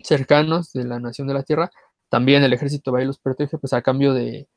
cercanos 0.00 0.72
de 0.72 0.84
la 0.84 1.00
nación 1.00 1.28
de 1.28 1.34
la 1.34 1.42
tierra, 1.42 1.70
también 2.08 2.42
el 2.44 2.52
ejército 2.52 2.92
va 2.92 3.02
y 3.02 3.06
los 3.06 3.18
protege 3.18 3.58
pues 3.58 3.72
a 3.72 3.82
cambio 3.82 4.12
de, 4.14 4.48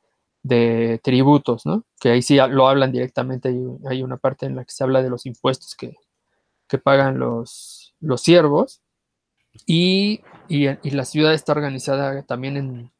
de 0.44 1.00
tributos, 1.04 1.66
¿no? 1.66 1.84
Que 2.00 2.10
ahí 2.10 2.22
sí 2.22 2.38
lo 2.50 2.68
hablan 2.68 2.92
directamente, 2.92 3.56
hay, 3.89 4.04
una 4.04 4.18
parte 4.18 4.46
en 4.46 4.56
la 4.56 4.66
que 4.66 4.72
se 4.72 4.84
habla 4.84 5.04
de 5.04 5.10
los 5.10 5.26
impuestos 5.26 5.76
que, 5.76 5.96
que 6.68 6.78
pagan 6.78 7.20
los, 7.20 7.94
los 8.00 8.22
siervos 8.22 8.82
y, 9.66 10.22
y, 10.48 10.92
la 10.92 11.06
ciudad 11.06 11.34
está 11.34 11.52
organizada 11.52 12.24
también 12.24 12.58
en, 12.58 12.92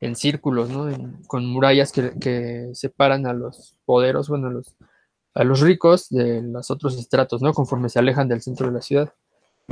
en 0.00 0.16
círculos, 0.16 0.70
¿no? 0.70 0.90
Con 1.26 1.46
murallas 1.46 1.92
que, 1.92 2.12
que 2.18 2.70
separan 2.74 3.26
a 3.26 3.32
los 3.32 3.78
poderos, 3.84 4.28
bueno, 4.28 4.48
a 4.48 4.50
los, 4.50 4.74
a 5.34 5.44
los 5.44 5.60
ricos 5.60 6.08
de 6.08 6.42
los 6.42 6.70
otros 6.70 6.98
estratos, 6.98 7.42
¿no? 7.42 7.52
Conforme 7.52 7.88
se 7.88 7.98
alejan 7.98 8.28
del 8.28 8.42
centro 8.42 8.66
de 8.66 8.72
la 8.72 8.82
ciudad. 8.82 9.12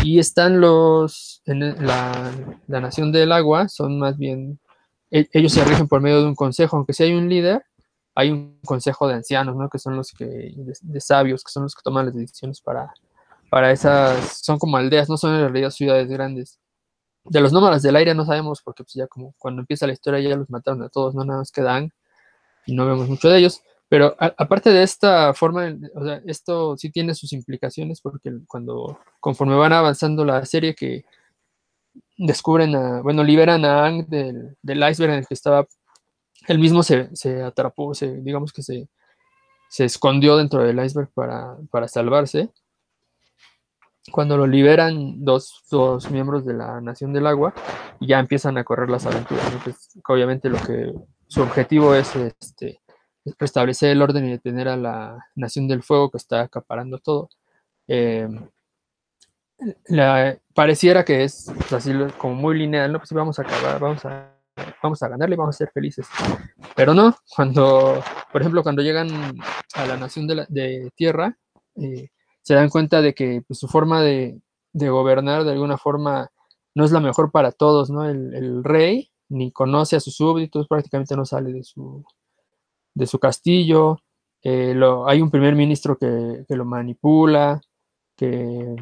Y 0.04 0.18
están 0.18 0.60
los, 0.60 1.42
en 1.46 1.86
la, 1.86 2.32
la 2.66 2.80
nación 2.80 3.12
del 3.12 3.32
agua, 3.32 3.68
son 3.68 3.98
más 3.98 4.18
bien, 4.18 4.60
ellos 5.32 5.52
se 5.52 5.64
rigen 5.64 5.88
por 5.88 6.00
medio 6.00 6.20
de 6.20 6.28
un 6.28 6.34
consejo, 6.34 6.76
aunque 6.76 6.92
si 6.92 7.04
hay 7.04 7.14
un 7.14 7.28
líder, 7.28 7.64
hay 8.14 8.30
un 8.30 8.58
consejo 8.64 9.06
de 9.06 9.14
ancianos, 9.14 9.56
¿no? 9.56 9.68
Que 9.68 9.78
son 9.78 9.96
los 9.96 10.12
que, 10.12 10.54
de, 10.56 11.00
sabios, 11.00 11.44
que 11.44 11.52
son 11.52 11.64
los 11.64 11.74
que 11.74 11.82
toman 11.82 12.06
las 12.06 12.14
decisiones 12.14 12.60
para, 12.60 12.92
para 13.50 13.70
esas, 13.70 14.40
son 14.42 14.58
como 14.58 14.76
aldeas, 14.76 15.08
no 15.08 15.16
son 15.16 15.34
en 15.34 15.40
realidad 15.42 15.70
ciudades 15.70 16.08
grandes. 16.08 16.58
De 17.24 17.40
los 17.40 17.52
nómadas 17.52 17.82
del 17.82 17.96
aire 17.96 18.14
no 18.14 18.24
sabemos 18.24 18.62
porque 18.62 18.84
pues 18.84 18.94
ya 18.94 19.06
como 19.06 19.34
cuando 19.38 19.60
empieza 19.60 19.86
la 19.86 19.92
historia 19.92 20.20
ya 20.20 20.36
los 20.36 20.48
mataron 20.48 20.82
a 20.82 20.88
todos, 20.88 21.14
no 21.14 21.24
nada 21.24 21.40
más 21.40 21.50
quedan 21.50 21.92
y 22.66 22.74
no 22.74 22.86
vemos 22.86 23.08
mucho 23.08 23.28
de 23.28 23.38
ellos. 23.38 23.62
Pero 23.88 24.16
aparte 24.18 24.70
de 24.70 24.82
esta 24.82 25.32
forma, 25.32 25.76
o 25.94 26.04
sea, 26.04 26.20
esto 26.26 26.76
sí 26.76 26.90
tiene 26.90 27.14
sus 27.14 27.32
implicaciones 27.32 28.00
porque 28.00 28.32
cuando 28.48 28.98
conforme 29.20 29.54
van 29.54 29.72
avanzando 29.72 30.24
la 30.24 30.44
serie 30.44 30.74
que 30.74 31.04
descubren 32.16 32.74
a, 32.74 33.02
bueno, 33.02 33.22
liberan 33.22 33.64
a 33.64 33.86
Ang 33.86 34.06
del, 34.06 34.56
del 34.62 34.88
iceberg 34.88 35.12
en 35.12 35.18
el 35.18 35.26
que 35.26 35.34
estaba, 35.34 35.66
él 36.48 36.58
mismo 36.58 36.82
se, 36.82 37.14
se 37.14 37.42
atrapó, 37.42 37.94
se, 37.94 38.20
digamos 38.22 38.52
que 38.52 38.62
se, 38.62 38.88
se 39.68 39.84
escondió 39.84 40.36
dentro 40.36 40.62
del 40.62 40.82
iceberg 40.84 41.10
para, 41.12 41.56
para 41.70 41.88
salvarse. 41.88 42.50
Cuando 44.12 44.36
lo 44.36 44.46
liberan 44.46 45.24
dos, 45.24 45.64
dos 45.68 46.10
miembros 46.10 46.46
de 46.46 46.54
la 46.54 46.80
Nación 46.80 47.12
del 47.12 47.26
Agua, 47.26 47.52
ya 48.00 48.20
empiezan 48.20 48.56
a 48.56 48.62
correr 48.62 48.88
las 48.88 49.04
aventuras. 49.04 49.44
Pues, 49.64 49.98
obviamente 50.06 50.48
lo 50.48 50.58
que 50.58 50.94
su 51.26 51.42
objetivo 51.42 51.94
es 51.94 52.14
este, 52.14 52.80
es 53.24 53.34
restablecer 53.36 53.90
el 53.90 54.02
orden 54.02 54.26
y 54.26 54.30
detener 54.30 54.68
a 54.68 54.76
la 54.76 55.26
Nación 55.34 55.66
del 55.66 55.82
Fuego 55.82 56.10
que 56.10 56.18
está 56.18 56.42
acaparando 56.42 56.98
todo. 56.98 57.30
Eh, 57.88 58.28
la- 59.86 60.38
pareciera 60.54 61.04
que 61.04 61.24
es 61.24 61.52
pues, 61.54 61.72
así 61.72 61.92
como 62.18 62.34
muy 62.34 62.58
lineal, 62.58 62.92
¿no? 62.92 62.98
Pues 62.98 63.12
vamos 63.12 63.38
a 63.38 63.42
acabar, 63.42 63.80
vamos 63.80 64.04
a, 64.04 64.32
vamos 64.82 65.02
a 65.02 65.08
ganarle 65.08 65.36
vamos 65.36 65.56
a 65.56 65.58
ser 65.58 65.70
felices. 65.72 66.06
Pero 66.74 66.94
no, 66.94 67.16
cuando, 67.34 68.02
por 68.32 68.40
ejemplo, 68.40 68.62
cuando 68.62 68.82
llegan 68.82 69.08
a 69.74 69.86
la 69.86 69.96
nación 69.96 70.26
de, 70.26 70.34
la, 70.34 70.46
de 70.48 70.90
tierra, 70.96 71.36
eh, 71.76 72.08
se 72.42 72.54
dan 72.54 72.68
cuenta 72.70 73.02
de 73.02 73.14
que 73.14 73.42
pues, 73.46 73.58
su 73.58 73.68
forma 73.68 74.02
de, 74.02 74.40
de, 74.72 74.88
gobernar 74.88 75.44
de 75.44 75.52
alguna 75.52 75.78
forma 75.78 76.30
no 76.74 76.84
es 76.84 76.92
la 76.92 77.00
mejor 77.00 77.30
para 77.30 77.52
todos, 77.52 77.90
¿no? 77.90 78.08
El, 78.08 78.34
el, 78.34 78.64
rey 78.64 79.10
ni 79.28 79.50
conoce 79.52 79.96
a 79.96 80.00
sus 80.00 80.14
súbditos, 80.16 80.68
prácticamente 80.68 81.16
no 81.16 81.24
sale 81.24 81.52
de 81.52 81.64
su, 81.64 82.04
de 82.94 83.06
su 83.06 83.18
castillo, 83.18 83.98
eh, 84.42 84.74
lo, 84.74 85.08
hay 85.08 85.20
un 85.20 85.30
primer 85.30 85.56
ministro 85.56 85.98
que, 85.98 86.44
que 86.46 86.54
lo 86.54 86.64
manipula, 86.64 87.60
que, 88.16 88.76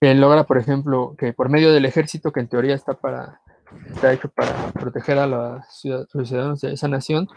que, 0.00 0.14
logra, 0.14 0.44
por 0.44 0.58
ejemplo, 0.58 1.14
que 1.18 1.32
por 1.32 1.48
medio 1.48 1.72
del 1.72 1.84
ejército, 1.84 2.32
que 2.32 2.40
en 2.40 2.48
teoría 2.48 2.74
está, 2.74 2.94
para, 2.94 3.40
está 3.88 4.12
hecho 4.12 4.28
para 4.28 4.72
proteger 4.72 5.18
a, 5.18 5.26
la 5.26 5.66
ciudad, 5.70 6.06
los 6.12 6.28
ciudadanos 6.28 6.60
de 6.60 6.72
esa 6.72 6.88
nación, 6.88 7.28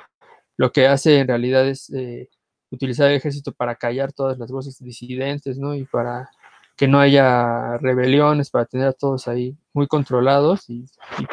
lo 0.57 0.71
que 0.71 0.87
hace 0.87 1.19
en 1.19 1.27
realidad 1.27 1.67
es 1.67 1.89
eh, 1.91 2.29
utilizar 2.71 3.09
el 3.09 3.17
ejército 3.17 3.51
para 3.51 3.75
callar 3.75 4.11
todas 4.13 4.37
las 4.37 4.51
voces 4.51 4.77
disidentes, 4.79 5.57
¿no? 5.57 5.73
Y 5.75 5.85
para 5.85 6.29
que 6.75 6.87
no 6.87 6.99
haya 6.99 7.77
rebeliones, 7.77 8.49
para 8.49 8.65
tener 8.65 8.87
a 8.87 8.93
todos 8.93 9.27
ahí 9.27 9.57
muy 9.73 9.85
controlados 9.87 10.69
y, 10.69 10.85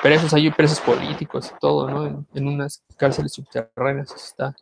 presos, 0.03 0.35
hay 0.35 0.51
presos 0.51 0.81
políticos 0.81 1.53
y 1.55 1.59
todo, 1.61 1.89
¿no? 1.89 2.27
En, 2.35 2.49
unas 2.49 2.83
cárceles 2.97 3.33
subterráneas 3.33 4.13
está, 4.13 4.57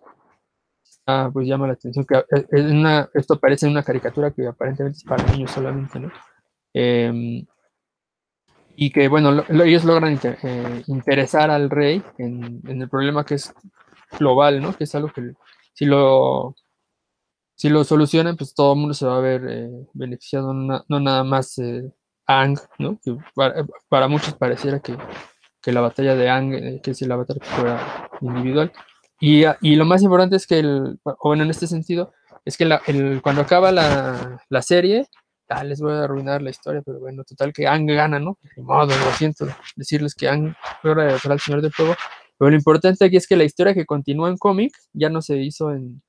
está, 0.83 1.31
pues 1.31 1.47
llama 1.47 1.67
la 1.67 1.73
atención 1.73 2.05
que 2.05 2.23
es 2.51 2.65
una, 2.65 3.09
esto 3.15 3.35
aparece 3.35 3.65
en 3.65 3.73
una 3.73 3.83
caricatura 3.83 4.31
que 4.31 4.47
aparentemente 4.47 4.99
es 4.99 5.05
para 5.05 5.25
niños 5.25 5.53
solamente, 5.53 5.99
¿no? 5.99 6.13
Eh, 6.75 7.45
y 8.77 8.91
que, 8.91 9.09
bueno, 9.09 9.31
lo, 9.33 9.45
lo, 9.49 9.65
ellos 9.65 9.85
logran 9.85 10.13
inter, 10.13 10.39
eh, 10.43 10.83
interesar 10.89 11.51
al 11.51 11.71
rey 11.71 12.03
en, 12.19 12.61
en, 12.67 12.83
el 12.83 12.89
problema 12.89 13.25
que 13.25 13.35
es 13.35 13.55
global, 14.19 14.61
¿no? 14.61 14.77
Que 14.77 14.85
es 14.85 14.95
algo 14.95 15.13
que 15.13 15.33
si 15.73 15.85
lo, 15.85 16.57
si 17.55 17.69
lo 17.69 17.85
solucionan, 17.85 18.37
pues 18.37 18.55
todo 18.55 18.73
el 18.73 18.81
mundo 18.81 18.95
se 18.95 19.07
va 19.07 19.17
a 19.17 19.21
ver 19.21 19.43
eh, 19.49 19.71
beneficiado, 19.93 20.53
no, 20.53 20.85
no, 20.89 21.01
nada 21.01 21.25
más 21.25 21.59
eh, 21.59 21.91
Ang, 22.27 22.59
¿no? 22.79 22.99
Que 23.03 23.17
para, 23.35 23.65
para, 23.89 24.09
muchos 24.09 24.35
pareciera 24.35 24.81
que, 24.81 24.97
que 25.63 25.73
la 25.73 25.81
batalla 25.81 26.17
de 26.17 26.29
Ang, 26.31 26.55
eh, 26.55 26.81
que 26.83 26.95
si 26.95 27.07
la 27.07 27.17
batalla 27.17 27.41
fuera 27.45 28.11
individual. 28.21 28.73
Y, 29.21 29.45
y, 29.61 29.77
lo 29.77 29.85
más 29.85 30.03
importante 30.03 30.37
es 30.37 30.47
que, 30.47 30.59
el, 30.59 30.99
bueno, 31.23 31.45
en 31.45 31.51
este 31.51 31.67
sentido, 31.67 32.13
es 32.45 32.57
que 32.57 32.65
la, 32.65 32.83
el, 32.87 33.23
cuando 33.23 33.43
acaba 33.43 33.73
la, 33.73 34.43
la 34.49 34.63
serie, 34.63 35.07
ah, 35.49 35.65
les 35.65 35.81
voy 35.81 35.93
a 35.93 36.05
arruinar 36.05 36.43
la 36.43 36.51
historia, 36.51 36.83
pero 36.85 37.01
bueno, 37.01 37.25
total 37.25 37.53
que 37.53 37.67
Ang 37.67 37.87
gana, 37.87 38.19
¿no? 38.19 38.39
De 38.57 38.63
modo, 38.63 38.87
lo 38.87 39.13
siento 39.17 39.47
decirles 39.77 40.15
que 40.15 40.29
Ang 40.29 40.55
logra 40.83 41.05
derrotar 41.05 41.33
al 41.33 41.41
Señor 41.41 41.63
del 41.63 41.73
Fuego, 41.73 41.95
pero 42.39 42.51
lo 42.51 42.57
importante 42.57 43.05
aquí 43.05 43.17
es 43.17 43.27
que 43.27 43.37
la 43.37 43.45
historia 43.45 43.75
que 43.75 43.87
continúa 43.87 44.29
en 44.29 44.37
cómic 44.37 44.77
ya 44.93 45.09
no 45.09 45.23
se 45.23 45.37
hizo 45.37 45.73
en 45.73 46.03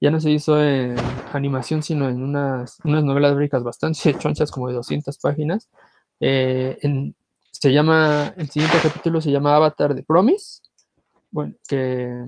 ya 0.00 0.10
no 0.10 0.20
se 0.20 0.30
hizo 0.30 0.62
en 0.62 0.96
animación, 1.32 1.82
sino 1.82 2.08
en 2.10 2.22
unas, 2.22 2.78
unas 2.84 3.04
novelas 3.04 3.32
gráficas 3.34 3.62
bastante 3.62 4.14
chonchas, 4.18 4.50
como 4.50 4.68
de 4.68 4.74
200 4.74 5.16
páginas. 5.18 5.70
Eh, 6.20 6.76
en, 6.82 7.14
se 7.50 7.72
llama, 7.72 8.34
el 8.36 8.50
siguiente 8.50 8.76
capítulo 8.82 9.22
se 9.22 9.30
llama 9.30 9.56
Avatar 9.56 9.94
de 9.94 10.02
Promise, 10.02 10.60
bueno, 11.30 11.54
que 11.66 12.26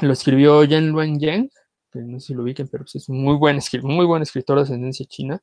lo 0.00 0.12
escribió 0.12 0.62
Yen 0.62 0.90
Luen 0.90 1.18
Yang, 1.18 1.50
que 1.90 2.00
no 2.00 2.20
sé 2.20 2.28
si 2.28 2.34
lo 2.34 2.42
ubiquen, 2.42 2.68
pero 2.68 2.84
pues 2.84 2.96
es 2.96 3.08
un 3.08 3.22
muy 3.22 3.36
buen, 3.36 3.58
muy 3.82 4.06
buen 4.06 4.22
escritor 4.22 4.56
de 4.56 4.62
ascendencia 4.62 5.06
china, 5.06 5.40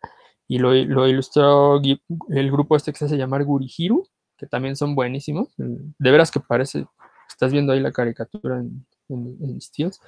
y 0.48 0.60
lo, 0.60 0.74
lo 0.74 1.08
ilustró 1.08 1.82
el 1.82 2.52
grupo 2.52 2.76
este 2.76 2.92
que 2.92 3.00
se 3.00 3.06
hace 3.06 3.18
llamar 3.18 3.44
Gurihiru, 3.44 4.08
que 4.38 4.48
también 4.48 4.76
son 4.76 4.96
buenísimos. 4.96 5.50
De 5.58 6.12
veras 6.12 6.32
que 6.32 6.40
parece, 6.40 6.86
estás 7.28 7.52
viendo 7.52 7.74
ahí 7.74 7.80
la 7.80 7.92
caricatura 7.92 8.60
en, 8.60 8.86
en, 9.10 9.38
en 9.42 9.62
Steels. 9.62 10.00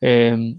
Eh, 0.00 0.56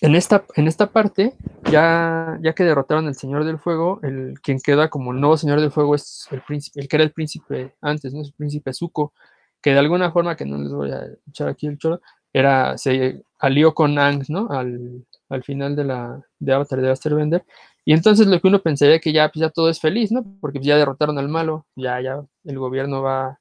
en 0.00 0.14
esta, 0.14 0.44
en 0.54 0.68
esta 0.68 0.86
parte, 0.86 1.34
ya, 1.70 2.38
ya 2.42 2.54
que 2.54 2.64
derrotaron 2.64 3.06
al 3.06 3.14
Señor 3.14 3.44
del 3.44 3.58
Fuego, 3.58 4.00
el, 4.02 4.40
quien 4.40 4.58
queda 4.60 4.88
como 4.88 5.12
nuevo 5.12 5.36
Señor 5.36 5.60
del 5.60 5.70
Fuego 5.70 5.94
es 5.94 6.26
el 6.30 6.40
príncipe, 6.42 6.80
el 6.80 6.88
que 6.88 6.96
era 6.96 7.04
el 7.04 7.12
príncipe 7.12 7.74
antes, 7.80 8.14
¿no? 8.14 8.22
El 8.22 8.32
príncipe 8.32 8.72
Zuko, 8.72 9.12
que 9.60 9.72
de 9.72 9.78
alguna 9.78 10.12
forma, 10.12 10.36
que 10.36 10.46
no 10.46 10.58
les 10.58 10.72
voy 10.72 10.92
a 10.92 11.02
echar 11.28 11.48
aquí 11.48 11.66
el 11.66 11.78
choro, 11.78 12.00
era, 12.38 12.78
se 12.78 13.22
alió 13.38 13.74
con 13.74 13.98
Ang, 13.98 14.24
¿no? 14.28 14.48
Al, 14.50 15.04
al 15.28 15.42
final 15.44 15.76
de 15.76 15.84
la 15.84 16.22
de 16.38 16.52
Avatar 16.52 16.80
de 16.80 16.90
Asterbender. 16.90 17.44
Y 17.84 17.92
entonces 17.92 18.26
lo 18.26 18.40
que 18.40 18.48
uno 18.48 18.60
pensaría 18.62 18.98
que 19.00 19.12
ya, 19.12 19.28
pues 19.28 19.40
ya 19.40 19.50
todo 19.50 19.70
es 19.70 19.80
feliz, 19.80 20.12
¿no? 20.12 20.24
Porque 20.40 20.60
ya 20.60 20.76
derrotaron 20.76 21.18
al 21.18 21.28
malo, 21.28 21.66
ya, 21.76 22.00
ya 22.00 22.24
el 22.44 22.58
gobierno 22.58 23.02
va, 23.02 23.38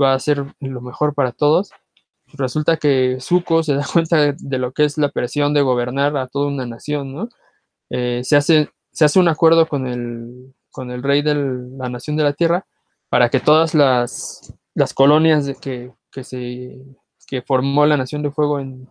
va 0.00 0.12
a 0.12 0.16
hacer 0.16 0.44
lo 0.60 0.80
mejor 0.80 1.14
para 1.14 1.32
todos 1.32 1.70
resulta 2.34 2.76
que 2.76 3.18
Zuko 3.20 3.62
se 3.62 3.74
da 3.74 3.84
cuenta 3.92 4.16
de, 4.18 4.34
de, 4.38 4.58
lo 4.58 4.72
que 4.72 4.84
es 4.84 4.98
la 4.98 5.10
presión 5.10 5.54
de 5.54 5.62
gobernar 5.62 6.16
a 6.16 6.26
toda 6.26 6.48
una 6.48 6.66
nación, 6.66 7.14
¿no? 7.14 7.28
Eh, 7.90 8.22
se, 8.24 8.36
hace, 8.36 8.70
se 8.92 9.04
hace 9.04 9.18
un 9.18 9.28
acuerdo 9.28 9.66
con 9.66 9.86
el, 9.86 10.54
con 10.70 10.90
el 10.90 11.02
rey 11.02 11.22
de 11.22 11.34
la 11.34 11.88
nación 11.88 12.16
de 12.16 12.24
la 12.24 12.32
tierra 12.32 12.66
para 13.08 13.28
que 13.28 13.40
todas 13.40 13.74
las, 13.74 14.54
las 14.74 14.94
colonias 14.94 15.46
de 15.46 15.56
que, 15.56 15.92
que, 16.12 16.22
se, 16.22 16.76
que 17.30 17.42
formó 17.42 17.86
la 17.86 17.96
nación 17.96 18.22
de 18.22 18.32
fuego 18.32 18.58
en, 18.58 18.88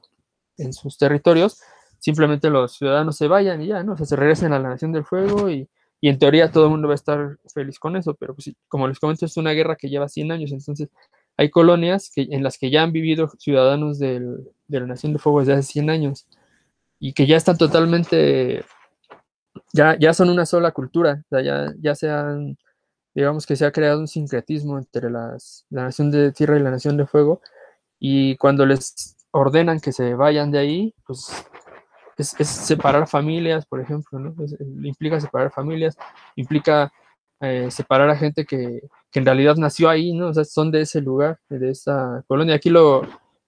en, 0.57 0.71
sus 0.71 0.97
territorios, 0.97 1.59
simplemente 1.99 2.49
los 2.49 2.71
ciudadanos 2.71 3.17
se 3.17 3.27
vayan 3.27 3.61
y 3.61 3.67
ya, 3.67 3.83
¿no? 3.83 3.93
O 3.93 3.97
sea, 3.97 4.05
se 4.05 4.15
regresen 4.15 4.53
a 4.53 4.59
la 4.59 4.69
nación 4.69 4.93
del 4.93 5.03
fuego 5.03 5.49
y, 5.49 5.67
y 5.99 6.07
en 6.07 6.17
teoría 6.17 6.49
todo 6.49 6.65
el 6.65 6.69
mundo 6.69 6.87
va 6.87 6.93
a 6.93 6.95
estar 6.95 7.37
feliz 7.53 7.77
con 7.79 7.97
eso, 7.97 8.13
pero 8.15 8.33
pues, 8.33 8.53
como 8.69 8.87
les 8.87 8.97
comento, 8.97 9.25
es 9.25 9.35
una 9.35 9.51
guerra 9.51 9.75
que 9.75 9.89
lleva 9.89 10.07
100 10.07 10.31
años, 10.31 10.51
entonces 10.53 10.87
hay 11.35 11.49
colonias 11.49 12.09
que, 12.15 12.27
en 12.31 12.43
las 12.43 12.57
que 12.57 12.71
ya 12.71 12.83
han 12.83 12.93
vivido 12.93 13.29
ciudadanos 13.37 13.99
del, 13.99 14.47
de 14.67 14.79
la 14.79 14.87
Nación 14.87 15.11
de 15.11 15.19
Fuego 15.19 15.41
desde 15.41 15.53
hace 15.53 15.73
100 15.73 15.89
años 15.89 16.27
y 16.97 17.11
que 17.11 17.27
ya 17.27 17.35
están 17.35 17.57
totalmente, 17.57 18.63
ya, 19.73 19.97
ya 19.99 20.13
son 20.13 20.29
una 20.29 20.45
sola 20.45 20.71
cultura, 20.71 21.23
o 21.25 21.29
sea, 21.29 21.41
ya, 21.41 21.73
ya 21.81 21.93
se 21.95 22.09
han, 22.09 22.57
digamos 23.13 23.45
que 23.45 23.57
se 23.57 23.65
ha 23.65 23.71
creado 23.73 23.99
un 23.99 24.07
sincretismo 24.07 24.77
entre 24.77 25.09
las, 25.09 25.65
la 25.69 25.83
Nación 25.83 26.09
de 26.11 26.31
Tierra 26.31 26.57
y 26.57 26.63
la 26.63 26.71
Nación 26.71 26.95
de 26.95 27.05
Fuego 27.05 27.41
y 27.99 28.37
cuando 28.37 28.65
les 28.65 29.17
ordenan 29.31 29.79
que 29.79 29.91
se 29.91 30.15
vayan 30.15 30.51
de 30.51 30.59
ahí, 30.59 30.95
pues 31.05 31.31
es, 32.17 32.29
separar 32.47 33.07
familias, 33.07 33.65
por 33.65 33.81
ejemplo, 33.81 34.19
¿no? 34.19 34.35
Implica 34.83 35.19
separar 35.19 35.51
familias, 35.51 35.97
implica 36.35 36.91
eh, 37.41 37.69
separar 37.71 38.09
a 38.09 38.17
gente 38.17 38.45
que, 38.45 38.81
que, 39.11 39.19
en 39.19 39.25
realidad 39.25 39.55
nació 39.55 39.89
ahí, 39.89 40.13
¿no? 40.13 40.29
O 40.29 40.33
sea, 40.33 40.43
son 40.45 40.71
de 40.71 40.81
ese 40.81 41.01
lugar, 41.01 41.39
de 41.49 41.69
esa 41.71 42.23
colonia. 42.27 42.55
Aquí 42.55 42.69
lo, 42.69 43.03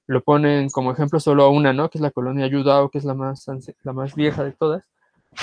lo 0.07 0.21
ponen 0.23 0.69
como 0.69 0.91
ejemplo 0.91 1.19
solo 1.19 1.43
a 1.43 1.49
una, 1.49 1.73
¿no? 1.73 1.89
Que 1.89 1.97
es 1.97 2.01
la 2.01 2.11
colonia 2.11 2.47
Yudao, 2.47 2.89
que 2.89 2.97
es 2.97 3.05
la 3.05 3.13
más, 3.13 3.45
la 3.83 3.93
más 3.93 4.15
vieja 4.15 4.43
de 4.43 4.51
todas, 4.53 4.83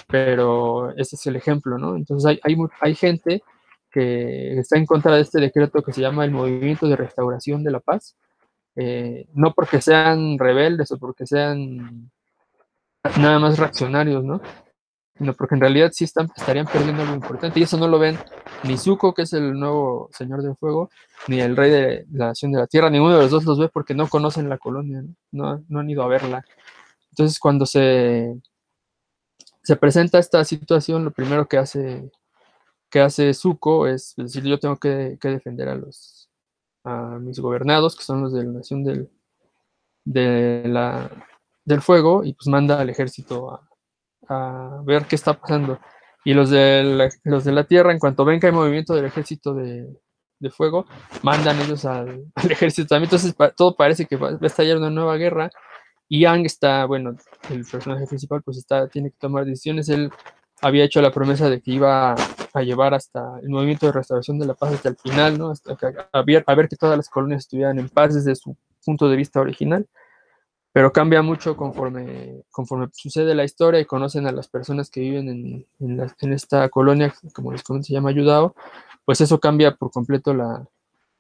pero 0.09 0.90
ese 0.96 1.16
es 1.16 1.26
el 1.26 1.36
ejemplo, 1.36 1.78
¿no? 1.78 1.96
Entonces 1.96 2.26
hay, 2.26 2.40
hay, 2.42 2.56
hay 2.80 2.94
gente 2.94 3.42
que 3.90 4.59
está 4.59 4.76
en 4.76 4.86
contra 4.86 5.14
de 5.16 5.22
este 5.22 5.40
decreto 5.40 5.82
que 5.82 5.92
se 5.92 6.02
llama 6.02 6.24
el 6.24 6.30
Movimiento 6.30 6.86
de 6.88 6.96
Restauración 6.96 7.64
de 7.64 7.70
la 7.70 7.80
Paz, 7.80 8.16
eh, 8.79 9.26
no 9.35 9.53
porque 9.55 9.81
sean 9.81 10.39
rebeldes 10.39 10.93
o 10.93 10.99
porque 10.99 11.26
sean 11.26 12.11
nada 13.18 13.39
más 13.39 13.59
reaccionarios, 13.59 14.22
¿no? 14.24 14.41
sino 15.18 15.35
porque 15.35 15.57
en 15.57 15.61
realidad 15.61 15.91
sí 15.93 16.05
están, 16.05 16.31
estarían 16.37 16.66
perdiendo 16.66 17.03
algo 17.03 17.14
importante. 17.14 17.59
Y 17.59 17.64
eso 17.64 17.76
no 17.76 17.89
lo 17.89 17.99
ven 17.99 18.16
ni 18.62 18.79
Zuko, 18.79 19.14
que 19.14 19.22
es 19.22 19.33
el 19.33 19.59
nuevo 19.59 20.09
señor 20.12 20.43
del 20.43 20.55
fuego, 20.57 20.91
ni 21.26 21.41
el 21.41 21.57
rey 21.57 21.70
de 21.72 22.07
la 22.12 22.26
nación 22.29 22.53
de 22.53 22.61
la 22.61 22.68
tierra. 22.68 22.89
Ninguno 22.89 23.16
de 23.16 23.22
los 23.22 23.33
dos 23.33 23.45
los 23.45 23.59
ve 23.59 23.68
porque 23.68 23.95
no 23.95 24.09
conocen 24.09 24.49
la 24.49 24.59
colonia, 24.59 25.03
no, 25.33 25.57
no, 25.57 25.64
no 25.68 25.81
han 25.81 25.91
ido 25.91 26.05
a 26.05 26.09
verla. 26.09 26.45
Entonces, 27.11 27.41
cuando 27.41 27.66
se, 27.66 28.33
se 29.62 29.76
presenta 29.76 30.20
esta 30.20 30.45
situación, 30.45 31.05
lo 31.05 31.11
primero 31.11 31.49
que 31.49 31.59
hace, 31.59 32.12
que 32.89 33.01
hace 33.01 33.35
Zuko 33.35 33.89
es 33.89 34.14
decir, 34.16 34.45
yo 34.45 34.59
tengo 34.61 34.76
que, 34.76 35.18
que 35.20 35.29
defender 35.29 35.68
a 35.68 35.74
los 35.74 36.17
a 36.89 37.18
mis 37.18 37.41
gobernados, 37.41 37.97
que 37.97 38.03
son 38.03 38.22
los 38.22 38.32
de 38.32 38.45
la 38.45 38.53
nación 38.53 38.84
del, 38.84 39.11
del 40.05 41.82
fuego, 41.82 42.24
y 42.24 42.32
pues 42.34 42.47
manda 42.49 42.80
al 42.80 42.91
ejército 42.91 43.61
a, 44.28 44.82
ver 44.84 45.07
qué 45.07 45.16
está 45.16 45.34
pasando. 45.34 45.78
Y 46.24 46.34
los 46.34 46.51
de, 46.51 46.82
la, 46.84 47.09
los 47.24 47.45
de 47.45 47.53
la 47.53 47.64
tierra, 47.64 47.93
en 47.93 47.99
cuanto 47.99 48.24
ven 48.24 48.41
que 48.41 48.47
hay 48.47 48.53
movimiento 48.53 48.95
del 48.95 49.07
ejército 49.07 49.55
de, 49.55 49.89
de 50.39 50.51
fuego, 50.51 50.86
mandan 51.22 51.61
ellos 51.61 51.84
al, 51.84 52.24
al, 52.34 52.53
ejército 52.53 52.89
también. 52.89 53.05
Entonces 53.05 53.34
pa, 53.34 53.51
todo 53.51 53.76
parece 53.76 54.07
que 54.07 54.16
va 54.16 54.30
a 54.30 54.47
estallar 54.47 54.76
una 54.76 54.91
nueva 54.91 55.16
guerra. 55.16 55.51
Y 56.09 56.24
Ang 56.24 56.47
está, 56.47 56.86
bueno, 56.86 57.16
el 57.51 57.64
personaje 57.66 58.07
principal, 58.07 58.43
pues 58.43 58.57
está, 58.57 58.89
tiene 58.89 59.11
que 59.11 59.18
tomar 59.18 59.45
decisiones. 59.45 59.89
Él 59.89 60.11
había 60.62 60.84
hecho 60.84 61.03
la 61.03 61.12
promesa 61.12 61.51
de 61.51 61.61
que 61.61 61.72
iba 61.72 62.14
a 62.59 62.62
llevar 62.62 62.94
hasta 62.94 63.38
el 63.42 63.48
movimiento 63.48 63.86
de 63.86 63.92
restauración 63.92 64.38
de 64.38 64.46
la 64.46 64.54
paz 64.54 64.74
hasta 64.74 64.88
el 64.90 64.96
final, 64.96 65.38
¿no? 65.38 65.50
Hasta 65.50 65.76
que, 65.76 65.86
a, 66.12 66.22
ver, 66.22 66.44
a 66.46 66.54
ver 66.54 66.68
que 66.68 66.76
todas 66.76 66.96
las 66.96 67.09
colonias 67.09 67.40
estuvieran 67.40 67.78
en 67.78 67.88
paz 67.88 68.14
desde 68.14 68.34
su 68.34 68.56
punto 68.84 69.09
de 69.09 69.16
vista 69.16 69.40
original 69.40 69.88
pero 70.72 70.92
cambia 70.92 71.22
mucho 71.22 71.56
conforme, 71.56 72.44
conforme 72.52 72.88
sucede 72.92 73.34
la 73.34 73.42
historia 73.42 73.80
y 73.80 73.84
conocen 73.84 74.28
a 74.28 74.32
las 74.32 74.46
personas 74.46 74.90
que 74.90 75.00
viven 75.00 75.28
en, 75.28 75.66
en, 75.80 75.96
la, 75.96 76.14
en 76.20 76.32
esta 76.32 76.68
colonia, 76.68 77.12
como 77.34 77.50
les 77.50 77.64
comento, 77.64 77.86
se 77.86 77.94
llama 77.94 78.11
Ayudao, 78.11 78.54
pues 79.04 79.20
eso 79.20 79.40
cambia 79.40 79.74
por 79.74 79.90
completo 79.90 80.34
la, 80.34 80.68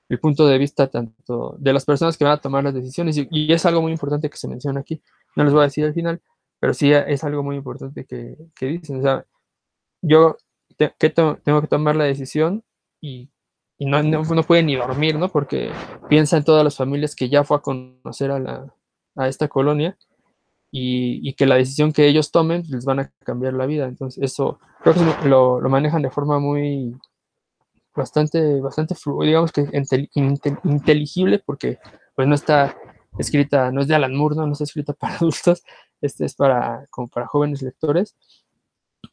el 0.08 0.20
punto 0.20 0.46
de 0.46 0.58
vista 0.58 0.88
tanto 0.88 1.56
de 1.58 1.72
las 1.72 1.84
personas 1.84 2.16
que 2.16 2.24
van 2.24 2.34
a 2.34 2.40
tomar 2.40 2.62
las 2.62 2.74
decisiones 2.74 3.16
y, 3.18 3.52
es 3.52 3.66
algo 3.66 3.82
muy 3.82 3.92
importante 3.92 4.30
que 4.30 4.36
se 4.36 4.46
menciona 4.46 4.80
aquí. 4.80 5.02
No 5.34 5.44
les 5.44 5.52
voy 5.52 5.62
a 5.62 5.64
decir 5.64 5.84
al 5.84 5.94
final, 5.94 6.20
pero 6.60 6.72
sí 6.74 6.92
es 6.92 7.24
algo 7.24 7.42
muy 7.42 7.56
importante 7.56 8.04
que, 8.04 8.36
que 8.54 8.66
dicen. 8.66 9.00
O 9.00 9.02
sea, 9.02 9.26
yo 10.02 10.36
que 10.98 11.10
tengo 11.10 11.60
que 11.60 11.66
tomar 11.66 11.96
la 11.96 12.04
decisión 12.04 12.64
y, 13.00 13.30
no, 13.78 14.02
no, 14.02 14.42
puede 14.42 14.62
ni 14.62 14.76
dormir, 14.76 15.16
¿no? 15.16 15.28
Porque 15.28 15.70
piensa 16.08 16.36
en 16.36 16.44
todas 16.44 16.64
las 16.64 16.76
familias 16.76 17.14
que 17.14 17.28
ya 17.28 17.44
fue 17.44 17.58
a 17.58 17.60
conocer 17.60 18.30
a, 18.30 18.38
la, 18.38 18.74
a 19.16 19.28
esta 19.28 19.48
colonia 19.48 19.96
y, 20.70 21.28
y, 21.28 21.34
que 21.34 21.46
la 21.46 21.56
decisión 21.56 21.92
que 21.92 22.06
ellos 22.06 22.32
tomen 22.32 22.64
les 22.68 22.84
van 22.84 23.00
a 23.00 23.10
cambiar 23.24 23.54
la 23.54 23.66
vida. 23.66 23.86
Entonces, 23.86 24.22
eso 24.22 24.58
creo 24.82 24.94
que 24.94 25.28
lo, 25.28 25.60
lo 25.60 25.68
manejan 25.68 26.02
de 26.02 26.10
forma 26.10 26.38
muy 26.38 26.96
bastante, 27.98 28.60
bastante 28.60 28.94
digamos 29.22 29.52
que 29.52 29.68
inteligible, 30.64 31.40
porque 31.40 31.78
pues 32.14 32.26
no 32.26 32.34
está 32.34 32.76
escrita, 33.18 33.70
no 33.70 33.82
es 33.82 33.88
de 33.88 33.94
Alan 33.94 34.14
Moore, 34.14 34.36
¿no? 34.36 34.46
no 34.46 34.52
está 34.52 34.64
escrita 34.64 34.94
para 34.94 35.16
adultos, 35.16 35.62
este 36.00 36.24
es 36.24 36.34
para, 36.34 36.86
como 36.90 37.08
para 37.08 37.26
jóvenes 37.26 37.60
lectores. 37.60 38.16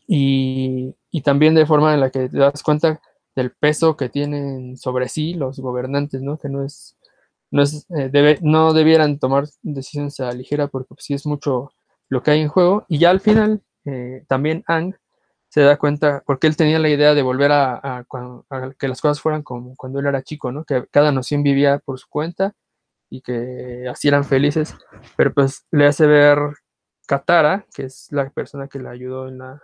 Y, 0.08 0.96
y 1.16 1.22
también 1.22 1.56
de 1.56 1.66
forma 1.66 1.94
en 1.94 2.02
la 2.02 2.10
que 2.10 2.28
te 2.28 2.38
das 2.38 2.62
cuenta 2.62 3.00
del 3.38 3.52
peso 3.52 3.96
que 3.96 4.10
tienen 4.10 4.76
sobre 4.76 5.08
sí 5.08 5.34
los 5.34 5.58
gobernantes, 5.62 6.22
¿no? 6.22 6.38
Que 6.38 6.50
no 6.50 6.62
es, 6.62 6.98
no, 7.52 7.62
es, 7.62 7.86
eh, 7.92 8.10
debe, 8.12 8.38
no 8.42 8.74
debieran 8.74 9.18
tomar 9.18 9.46
decisiones 9.62 10.20
a 10.20 10.34
ligera 10.34 10.68
porque 10.68 10.90
pues, 10.90 11.06
sí 11.06 11.14
es 11.14 11.26
mucho 11.26 11.72
lo 12.10 12.22
que 12.22 12.32
hay 12.32 12.42
en 12.42 12.50
juego. 12.50 12.84
Y 12.90 12.98
ya 12.98 13.12
al 13.12 13.22
final, 13.22 13.64
eh, 13.86 14.26
también 14.28 14.66
Ang 14.68 14.96
se 15.48 15.62
da 15.62 15.78
cuenta, 15.78 16.22
porque 16.26 16.48
él 16.48 16.58
tenía 16.58 16.80
la 16.80 16.90
idea 16.90 17.14
de 17.14 17.22
volver 17.22 17.54
a, 17.54 17.80
a, 17.82 18.06
que 18.78 18.90
las 18.90 19.00
cosas 19.00 19.22
fueran 19.22 19.42
como 19.42 19.74
cuando 19.78 20.00
él 20.00 20.08
era 20.08 20.22
chico, 20.22 20.52
¿no? 20.52 20.66
Que 20.66 20.86
cada 20.92 21.14
nación 21.14 21.44
vivía 21.44 21.80
por 21.80 21.98
su 21.98 22.08
cuenta 22.10 22.56
y 23.10 23.22
que 23.22 23.88
así 23.90 24.10
eran 24.10 24.26
felices, 24.26 24.76
pero 25.16 25.34
pues 25.34 25.66
le 25.72 25.88
hace 25.88 26.08
ver 26.08 26.40
Katara, 27.08 27.66
que 27.74 27.84
es 27.84 28.08
la 28.12 28.30
persona 28.32 28.68
que 28.68 28.80
le 28.80 28.90
ayudó 28.90 29.30
en 29.30 29.38
la 29.38 29.62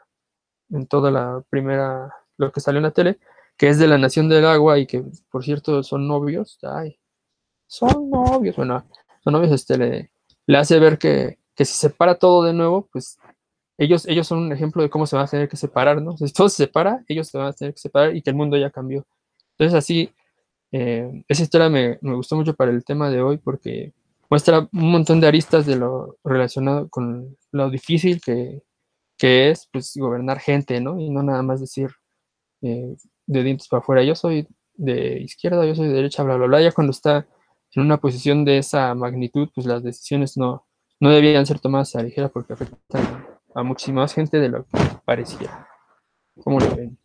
en 0.72 0.88
toda 0.88 1.12
la 1.12 1.44
primera, 1.50 2.14
lo 2.38 2.52
que 2.52 2.60
salió 2.60 2.80
en 2.80 2.84
la 2.84 2.92
tele, 2.92 3.20
que 3.58 3.70
es 3.70 3.80
de 3.80 3.88
la 3.88 3.98
Nación 3.98 4.30
del 4.30 4.46
Agua 4.46 4.80
y 4.80 4.88
que, 4.88 5.04
por 5.30 5.44
cierto, 5.44 5.84
son 5.84 6.08
novios. 6.08 6.58
Ay, 6.64 7.00
son 7.68 8.10
novios. 8.10 8.56
Bueno, 8.56 8.86
son 9.24 9.34
novios, 9.34 9.52
este, 9.52 9.78
le, 9.78 10.12
le 10.48 10.58
hace 10.58 10.80
ver 10.80 10.98
que, 10.98 11.40
que, 11.56 11.66
si 11.66 11.74
se 11.74 11.90
separa 11.90 12.16
todo 12.16 12.44
de 12.44 12.54
nuevo, 12.54 12.88
pues 12.92 13.20
ellos, 13.78 14.08
ellos 14.08 14.28
son 14.28 14.40
un 14.40 14.52
ejemplo 14.52 14.84
de 14.84 14.90
cómo 14.90 15.06
se 15.08 15.16
van 15.16 15.26
a 15.26 15.28
tener 15.30 15.50
que 15.50 15.58
separar, 15.58 16.02
¿no? 16.02 16.18
Si 16.18 16.32
todo 16.34 16.50
se 16.50 16.58
separa, 16.66 17.04
ellos 17.08 17.28
se 17.28 17.38
van 17.38 17.48
a 17.48 17.54
tener 17.54 17.74
que 17.74 17.80
separar 17.80 18.16
y 18.16 18.22
que 18.22 18.30
el 18.32 18.36
mundo 18.36 18.58
ya 18.58 18.70
cambió. 18.70 19.06
Entonces, 19.58 19.78
así, 19.78 20.14
eh, 20.72 21.24
esa 21.28 21.44
historia 21.44 21.70
me, 21.70 22.00
me 22.02 22.16
gustó 22.16 22.36
mucho 22.36 22.56
para 22.56 22.72
el 22.72 22.84
tema 22.84 23.10
de 23.10 23.22
hoy 23.22 23.38
porque 23.38 23.94
muestra 24.30 24.70
un 24.72 24.92
montón 24.92 25.20
de 25.20 25.28
aristas 25.28 25.66
de 25.66 25.76
lo 25.76 26.18
relacionado 26.24 26.90
con 26.90 27.38
lo 27.52 27.70
difícil 27.70 28.22
que, 28.22 28.64
que 29.22 29.52
es 29.52 29.70
pues 29.72 29.94
gobernar 29.96 30.40
gente, 30.40 30.82
¿no? 30.82 31.00
Y 31.00 31.12
no 31.12 31.22
nada 31.22 31.44
más 31.44 31.62
decir, 31.62 31.92
eh, 32.64 32.96
de 33.28 33.44
dientes 33.44 33.68
para 33.68 33.82
afuera, 33.82 34.04
yo 34.04 34.16
soy 34.16 34.48
de 34.74 35.22
izquierda, 35.22 35.64
yo 35.64 35.76
soy 35.76 35.90
de 35.90 35.94
derecha, 35.94 36.24
bla, 36.24 36.38
bla, 36.38 36.48
bla. 36.48 36.60
Ya 36.60 36.72
cuando 36.72 36.90
está 36.90 37.28
en 37.76 37.84
una 37.84 37.98
posición 37.98 38.44
de 38.46 38.58
esa 38.58 38.96
magnitud, 38.96 39.50
pues 39.54 39.68
las 39.68 39.84
decisiones 39.84 40.38
no, 40.38 40.66
no 41.00 41.12
debían 41.12 41.46
ser 41.46 41.60
tomadas 41.60 41.94
a 41.94 42.00
la 42.00 42.06
ligera 42.06 42.30
porque 42.30 42.54
afectan 42.54 43.28
a 43.54 43.62
muchísima 43.62 44.02
más 44.02 44.16
gente 44.16 44.40
de 44.40 44.50
lo 44.50 44.64
que 44.66 44.80
pareciera. 45.06 45.68
¿Cómo 46.44 46.60
lo 46.60 46.76
ven? 46.76 46.98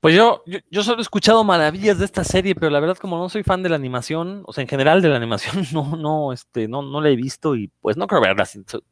Pues 0.00 0.14
yo, 0.14 0.42
yo, 0.70 0.82
solo 0.82 0.98
he 0.98 1.02
escuchado 1.02 1.44
maravillas 1.44 1.98
de 1.98 2.06
esta 2.06 2.24
serie, 2.24 2.54
pero 2.54 2.70
la 2.70 2.80
verdad 2.80 2.96
como 2.96 3.18
no 3.18 3.28
soy 3.28 3.42
fan 3.42 3.62
de 3.62 3.68
la 3.68 3.76
animación, 3.76 4.42
o 4.46 4.52
sea, 4.54 4.62
en 4.62 4.68
general 4.68 5.02
de 5.02 5.10
la 5.10 5.16
animación, 5.16 5.66
no, 5.74 5.96
no, 5.96 6.32
este, 6.32 6.68
no, 6.68 6.80
no 6.80 7.02
la 7.02 7.10
he 7.10 7.16
visto 7.16 7.54
y 7.54 7.68
pues 7.80 7.98
no 7.98 8.06
creo 8.06 8.22
verla, 8.22 8.46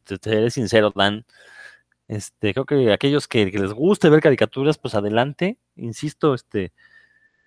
te 0.04 0.16
seré 0.22 0.50
sincero, 0.50 0.92
Dan. 0.94 1.24
Este, 2.08 2.54
creo 2.54 2.66
que 2.66 2.92
aquellos 2.92 3.28
que, 3.28 3.46
les 3.46 3.72
guste 3.72 4.10
ver 4.10 4.20
caricaturas, 4.22 4.78
pues 4.78 4.94
adelante. 4.94 5.58
Insisto, 5.76 6.34
este, 6.34 6.72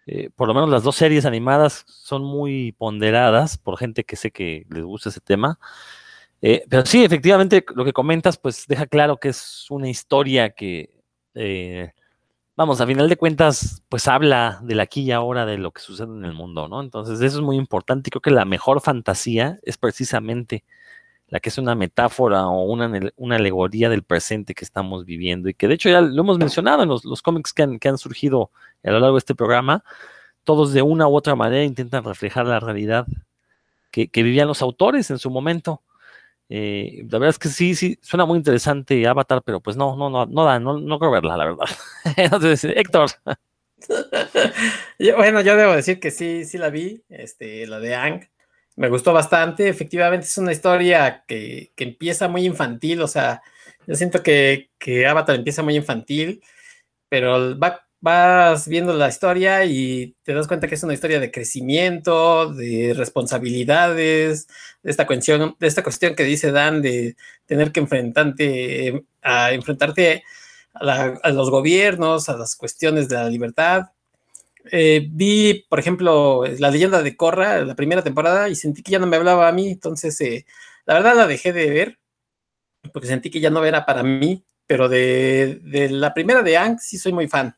eh, 0.08 0.30
por 0.36 0.48
lo 0.48 0.54
menos 0.54 0.70
las 0.70 0.84
dos 0.84 0.96
series 0.96 1.26
animadas 1.26 1.86
son 1.88 2.24
muy 2.24 2.74
ponderadas 2.74 3.58
por 3.58 3.78
gente 3.78 4.04
que 4.06 4.16
sé 4.16 4.32
que 4.32 4.66
les 4.70 4.84
gusta 4.84 5.10
ese 5.10 5.22
tema. 5.22 5.60
Eh, 6.42 6.66
pero 6.70 6.86
sí, 6.86 7.04
efectivamente, 7.04 7.66
lo 7.76 7.86
que 7.86 7.94
comentas, 7.94 8.38
pues 8.38 8.66
deja 8.68 8.88
claro 8.88 9.18
que 9.18 9.30
es 9.30 9.68
una 9.72 9.90
historia 9.90 10.52
que, 10.52 10.92
eh, 11.36 11.94
vamos, 12.62 12.80
a 12.80 12.86
final 12.86 13.10
de 13.10 13.18
cuentas, 13.18 13.82
pues 13.90 14.08
habla 14.08 14.60
de 14.62 14.76
la 14.76 14.84
aquí 14.84 15.02
y 15.02 15.12
ahora 15.12 15.48
de 15.48 15.58
lo 15.58 15.72
que 15.72 15.82
sucede 15.82 16.12
en 16.16 16.24
el 16.26 16.34
mundo, 16.34 16.68
¿no? 16.68 16.80
Entonces, 16.82 17.20
eso 17.20 17.40
es 17.40 17.44
muy 17.44 17.58
importante 17.58 18.10
y 18.10 18.12
creo 18.12 18.22
que 18.22 18.30
la 18.30 18.46
mejor 18.46 18.82
fantasía 18.82 19.58
es 19.64 19.78
precisamente 19.78 20.64
la 21.28 21.40
que 21.40 21.50
es 21.50 21.58
una 21.58 21.74
metáfora 21.74 22.46
o 22.46 22.66
una, 22.72 22.92
una, 23.16 23.38
alegoría 23.38 23.90
del 23.90 24.04
presente 24.04 24.54
que 24.54 24.64
estamos 24.64 25.06
viviendo 25.06 25.50
y 25.50 25.56
que 25.56 25.68
de 25.68 25.74
hecho 25.74 25.90
ya 25.90 26.02
lo 26.02 26.22
hemos 26.22 26.38
mencionado 26.38 26.84
en 26.84 26.90
los, 26.90 27.04
los 27.04 27.24
cómics 27.24 27.52
que 27.52 27.64
han, 27.64 27.80
que 27.80 27.90
han, 27.90 27.98
surgido 27.98 28.52
a 28.84 28.92
lo 28.92 29.00
largo 29.00 29.16
de 29.16 29.20
este 29.20 29.34
programa, 29.34 29.84
todos 30.44 30.72
de 30.72 30.84
una 30.84 31.08
u 31.08 31.16
otra 31.16 31.36
manera 31.36 31.64
intentan 31.64 32.04
reflejar 32.04 32.46
la 32.46 32.60
realidad 32.60 33.08
que 33.90 34.24
vivían 34.24 34.48
los 34.48 34.62
autores 34.62 35.10
en 35.10 35.18
su 35.18 35.32
momento. 35.32 35.82
Eh, 36.54 37.06
la 37.10 37.18
verdad 37.18 37.30
es 37.30 37.40
que 37.40 37.48
sí, 37.48 37.76
sí, 37.76 37.98
suena 38.02 38.26
muy 38.26 38.38
interesante 38.38 39.08
Avatar, 39.08 39.42
pero 39.46 39.62
pues 39.62 39.78
no, 39.78 39.96
no, 39.96 40.10
no, 40.10 40.26
no 40.26 40.44
da, 40.44 40.60
no, 40.60 40.80
no 40.80 41.00
creo 41.00 41.12
verla, 41.12 41.38
la 41.38 41.46
verdad. 41.46 41.66
Entonces, 42.18 42.66
Héctor. 42.66 43.10
bueno, 45.16 45.40
yo 45.40 45.56
debo 45.56 45.74
decir 45.74 46.02
que 46.02 46.12
sí, 46.12 46.44
sí 46.44 46.58
la 46.58 46.70
vi, 46.70 47.02
este, 47.10 47.66
la 47.68 47.80
de 47.80 47.96
Ang 47.96 48.22
me 48.76 48.90
gustó 48.90 49.14
bastante. 49.14 49.70
Efectivamente, 49.70 50.26
es 50.26 50.38
una 50.38 50.52
historia 50.52 51.24
que, 51.28 51.72
que 51.76 51.86
empieza 51.86 52.28
muy 52.28 52.46
infantil. 52.46 53.02
O 53.02 53.08
sea, 53.08 53.42
yo 53.88 53.96
siento 53.96 54.24
que, 54.24 54.72
que, 54.78 55.08
Avatar 55.08 55.36
empieza 55.36 55.64
muy 55.64 55.76
infantil, 55.76 56.42
pero 57.10 57.58
va, 57.58 57.88
vas 58.02 58.68
viendo 58.68 58.94
la 58.94 59.10
historia 59.10 59.66
y 59.66 60.16
te 60.24 60.34
das 60.34 60.48
cuenta 60.48 60.68
que 60.68 60.76
es 60.76 60.84
una 60.84 60.94
historia 60.94 61.20
de 61.20 61.32
crecimiento, 61.32 62.54
de 62.54 62.94
responsabilidades, 62.96 64.48
de 64.84 64.92
esta 64.92 65.08
cuestión, 65.08 65.56
de 65.60 65.68
esta 65.68 65.84
cuestión 65.84 66.16
que 66.16 66.24
dice 66.24 66.52
Dan 66.52 66.82
de 66.82 67.16
tener 67.46 67.72
que 67.72 67.80
enfrentarte 67.82 69.06
a 69.22 69.52
enfrentarte 69.54 70.24
a, 70.74 70.84
la, 70.86 71.20
a 71.24 71.30
los 71.32 71.50
gobiernos, 71.50 72.30
a 72.30 72.38
las 72.38 72.56
cuestiones 72.56 73.08
de 73.10 73.16
la 73.16 73.30
libertad 73.30 73.92
eh, 74.72 75.08
vi, 75.10 75.66
por 75.70 75.80
ejemplo, 75.80 76.44
la 76.60 76.70
leyenda 76.70 77.02
de 77.02 77.16
Korra, 77.16 77.64
la 77.64 77.76
primera 77.76 78.04
temporada, 78.04 78.50
y 78.50 78.56
sentí 78.56 78.84
que 78.84 78.92
ya 78.92 79.00
no 79.00 79.08
me 79.08 79.18
hablaba 79.18 79.48
a 79.48 79.52
mí, 79.52 79.70
entonces 79.72 80.20
eh, 80.22 80.46
la 80.86 80.96
verdad 80.96 81.16
la 81.16 81.28
dejé 81.28 81.54
de 81.54 81.70
ver, 81.70 82.00
porque 82.94 83.08
sentí 83.08 83.30
que 83.32 83.40
ya 83.40 83.50
no 83.50 83.66
era 83.66 83.86
para 83.86 84.04
mí, 84.04 84.44
pero 84.68 84.90
de, 84.90 85.60
de 85.64 85.90
la 85.90 86.14
primera 86.14 86.44
de 86.44 86.58
Ang 86.58 86.80
sí 86.80 86.98
soy 86.98 87.14
muy 87.14 87.28
fan. 87.28 87.56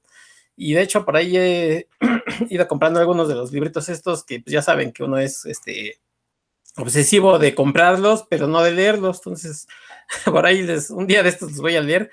Y 0.55 0.73
de 0.73 0.81
hecho 0.81 1.05
por 1.05 1.15
ahí 1.15 1.37
he 1.37 1.87
ido 2.49 2.67
comprando 2.67 2.99
algunos 2.99 3.27
de 3.27 3.35
los 3.35 3.51
libritos 3.51 3.89
estos 3.89 4.23
que 4.23 4.39
pues, 4.39 4.53
ya 4.53 4.61
saben 4.61 4.91
que 4.91 5.03
uno 5.03 5.17
es 5.17 5.45
este 5.45 5.99
obsesivo 6.77 7.39
de 7.39 7.55
comprarlos, 7.55 8.25
pero 8.29 8.47
no 8.47 8.61
de 8.61 8.71
leerlos. 8.71 9.17
Entonces, 9.17 9.67
por 10.25 10.45
ahí 10.45 10.63
les, 10.63 10.89
un 10.89 11.07
día 11.07 11.23
de 11.23 11.29
estos 11.29 11.51
los 11.51 11.61
voy 11.61 11.75
a 11.75 11.81
leer. 11.81 12.11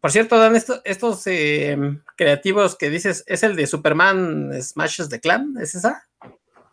Por 0.00 0.10
cierto, 0.10 0.36
Dan, 0.36 0.56
estos 0.56 1.26
eh, 1.28 1.76
creativos 2.16 2.76
que 2.76 2.90
dices, 2.90 3.22
¿es 3.28 3.44
el 3.44 3.54
de 3.54 3.68
Superman 3.68 4.50
Smashes 4.60 5.08
the 5.08 5.20
Clan? 5.20 5.54
¿Es 5.60 5.76
esa? 5.76 6.08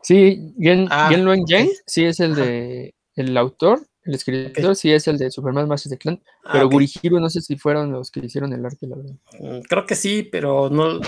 Sí, 0.01 0.55
Gen, 0.59 0.87
ah, 0.89 1.11
Luen 1.11 1.45
sí 1.85 2.05
es 2.05 2.19
el 2.19 2.33
de 2.33 2.95
el 3.15 3.37
autor, 3.37 3.85
el 4.09 4.15
escritor, 4.15 4.75
sí 4.75 4.91
es 4.91 5.07
el 5.07 5.17
de 5.17 5.31
Superman 5.31 5.65
Smashes 5.65 5.89
the 5.89 5.97
Clan, 5.97 6.21
ah, 6.43 6.49
pero 6.53 6.65
okay. 6.65 6.75
Gurihiro 6.75 7.19
no 7.19 7.29
sé 7.29 7.41
si 7.41 7.57
fueron 7.57 7.91
los 7.91 8.11
que 8.11 8.19
hicieron 8.21 8.51
el 8.53 8.65
arte, 8.65 8.87
la 8.87 8.95
verdad. 8.95 9.15
Mm, 9.39 9.61
creo 9.61 9.85
que 9.85 9.95
sí, 9.95 10.23
pero 10.23 10.69
no. 10.69 10.99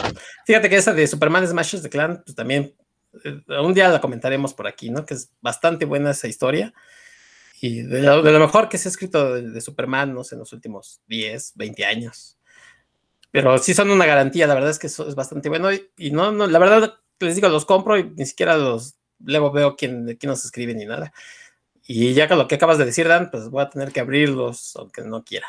Fíjate 0.45 0.70
que 0.70 0.78
esa 0.78 0.93
de 0.93 1.08
Superman 1.08 1.47
Smashes 1.47 1.82
the 1.82 1.89
Clan, 1.89 2.22
pues 2.24 2.36
también 2.36 2.76
eh, 3.24 3.41
un 3.60 3.74
día 3.74 3.89
la 3.89 3.99
comentaremos 3.99 4.54
por 4.54 4.68
aquí, 4.68 4.89
¿no? 4.89 5.06
Que 5.06 5.16
es 5.16 5.32
bastante 5.41 5.86
buena 5.86 6.12
esa 6.12 6.28
historia 6.28 6.74
y 7.60 7.82
de 7.82 8.02
lo, 8.02 8.22
de 8.22 8.32
lo, 8.32 8.39
mejor 8.39 8.70
que 8.70 8.78
se 8.78 8.88
ha 8.88 8.91
escrito 8.91 9.36
de, 9.36 9.49
de, 9.49 9.62
Superman, 9.62 10.14
no 10.14 10.24
sé, 10.24 10.36
en 10.36 10.39
los 10.39 10.54
últimos 10.54 11.02
10, 11.08 11.54
20 11.56 11.86
años. 11.86 12.38
Pero 13.32 13.58
sí 13.58 13.74
son 13.74 13.91
una 13.91 14.06
garantía, 14.06 14.47
la 14.47 14.54
verdad 14.54 14.72
es 14.72 14.80
que 14.80 14.88
eso 14.88 15.08
es 15.08 15.16
bastante 15.16 15.49
bueno. 15.49 15.72
Y, 15.72 15.89
y 15.97 16.12
no, 16.12 16.32
no, 16.32 16.47
la 16.47 16.60
verdad, 16.60 16.95
les 17.20 17.36
digo, 17.36 17.49
los 17.49 17.66
compro 17.66 17.97
y 17.97 18.12
ni 18.16 18.26
siquiera 18.26 18.58
los 18.58 18.95
luego 19.26 19.52
veo 19.52 19.76
quién, 19.76 20.18
quién 20.20 20.30
nos 20.30 20.45
escribe 20.45 20.74
ni 20.74 20.86
nada. 20.86 21.14
Y 21.93 22.13
ya 22.13 22.29
con 22.29 22.37
lo 22.37 22.47
que 22.47 22.55
acabas 22.55 22.77
de 22.77 22.85
decir, 22.85 23.05
Dan, 23.07 23.29
pues 23.29 23.49
voy 23.49 23.61
a 23.61 23.69
tener 23.69 23.91
que 23.91 23.99
abrirlos, 23.99 24.77
aunque 24.77 25.01
no 25.01 25.25
quiera. 25.25 25.47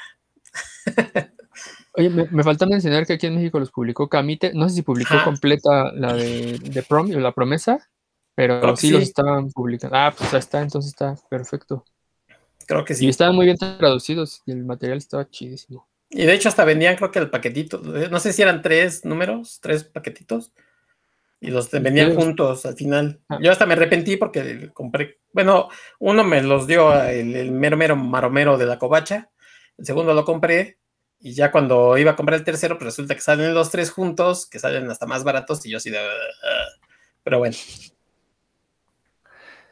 Oye, 1.95 2.11
me, 2.11 2.26
me, 2.30 2.43
falta 2.43 2.66
mencionar 2.66 3.07
que 3.07 3.12
aquí 3.12 3.28
en 3.28 3.36
México 3.36 3.61
los 3.61 3.70
publicó 3.70 4.09
Camite. 4.09 4.53
No 4.53 4.68
sé 4.68 4.76
si 4.76 4.82
publicó 4.82 5.14
completa 5.24 5.93
la 5.93 6.14
de, 6.14 6.59
de 6.59 6.82
Prom, 6.82 7.11
la 7.11 7.32
promesa, 7.32 7.78
pero 8.34 8.76
sí, 8.76 8.88
sí, 8.88 8.93
los 8.93 9.03
estaban 9.03 9.51
publicando. 9.51 9.97
Ah, 9.97 10.12
pues 10.16 10.32
ya 10.32 10.38
está, 10.38 10.62
entonces 10.62 10.90
está 10.90 11.14
perfecto. 11.28 11.84
Creo 12.66 12.84
que 12.84 12.95
sí. 12.95 13.07
Y 13.07 13.09
estaban 13.09 13.36
muy 13.36 13.45
bien 13.45 13.59
traducidos 13.59 14.43
y 14.45 14.51
el 14.51 14.64
material 14.64 14.99
estaba 14.99 15.28
chidísimo. 15.30 15.86
Y 16.11 16.24
de 16.24 16.34
hecho 16.34 16.49
hasta 16.49 16.64
vendían 16.64 16.97
creo 16.97 17.12
que 17.12 17.20
el 17.20 17.30
paquetito, 17.30 17.78
no 17.78 18.18
sé 18.18 18.32
si 18.32 18.43
eran 18.43 18.62
tres 18.62 19.05
números, 19.05 19.61
tres 19.61 19.84
paquetitos. 19.84 20.53
Y 21.43 21.51
los 21.51 21.70
venían 21.72 22.14
juntos 22.14 22.64
al 22.64 22.76
final. 22.76 23.20
Ah. 23.28 23.38
Yo 23.43 23.51
hasta 23.51 23.66
me 23.66 23.74
arrepentí 23.74 24.16
porque 24.16 24.70
compré, 24.72 25.18
bueno, 25.32 25.68
uno 25.99 26.22
me 26.22 26.40
los 26.40 26.68
dio 26.68 26.95
el, 27.03 27.34
el 27.34 27.51
mero 27.51 27.76
mero 27.76 27.97
maromero 27.97 28.57
de 28.57 28.64
la 28.64 28.78
covacha, 28.78 29.28
el 29.76 29.84
segundo 29.84 30.14
lo 30.14 30.24
compré 30.24 30.78
y 31.18 31.34
ya 31.34 31.51
cuando 31.51 31.99
iba 31.99 32.12
a 32.12 32.16
comprar 32.16 32.38
el 32.38 32.45
tercero, 32.45 32.78
pues 32.78 32.86
resulta 32.86 33.16
que 33.16 33.20
salen 33.20 33.55
los 33.55 33.72
tres 33.72 33.90
juntos, 33.90 34.47
que 34.47 34.61
salen 34.61 34.88
hasta 34.88 35.07
más 35.07 35.24
baratos 35.24 35.66
y 35.66 35.70
yo 35.70 35.78
así 35.78 35.90
de... 35.90 35.99
Ah". 35.99 36.68
pero 37.24 37.38
bueno. 37.40 37.57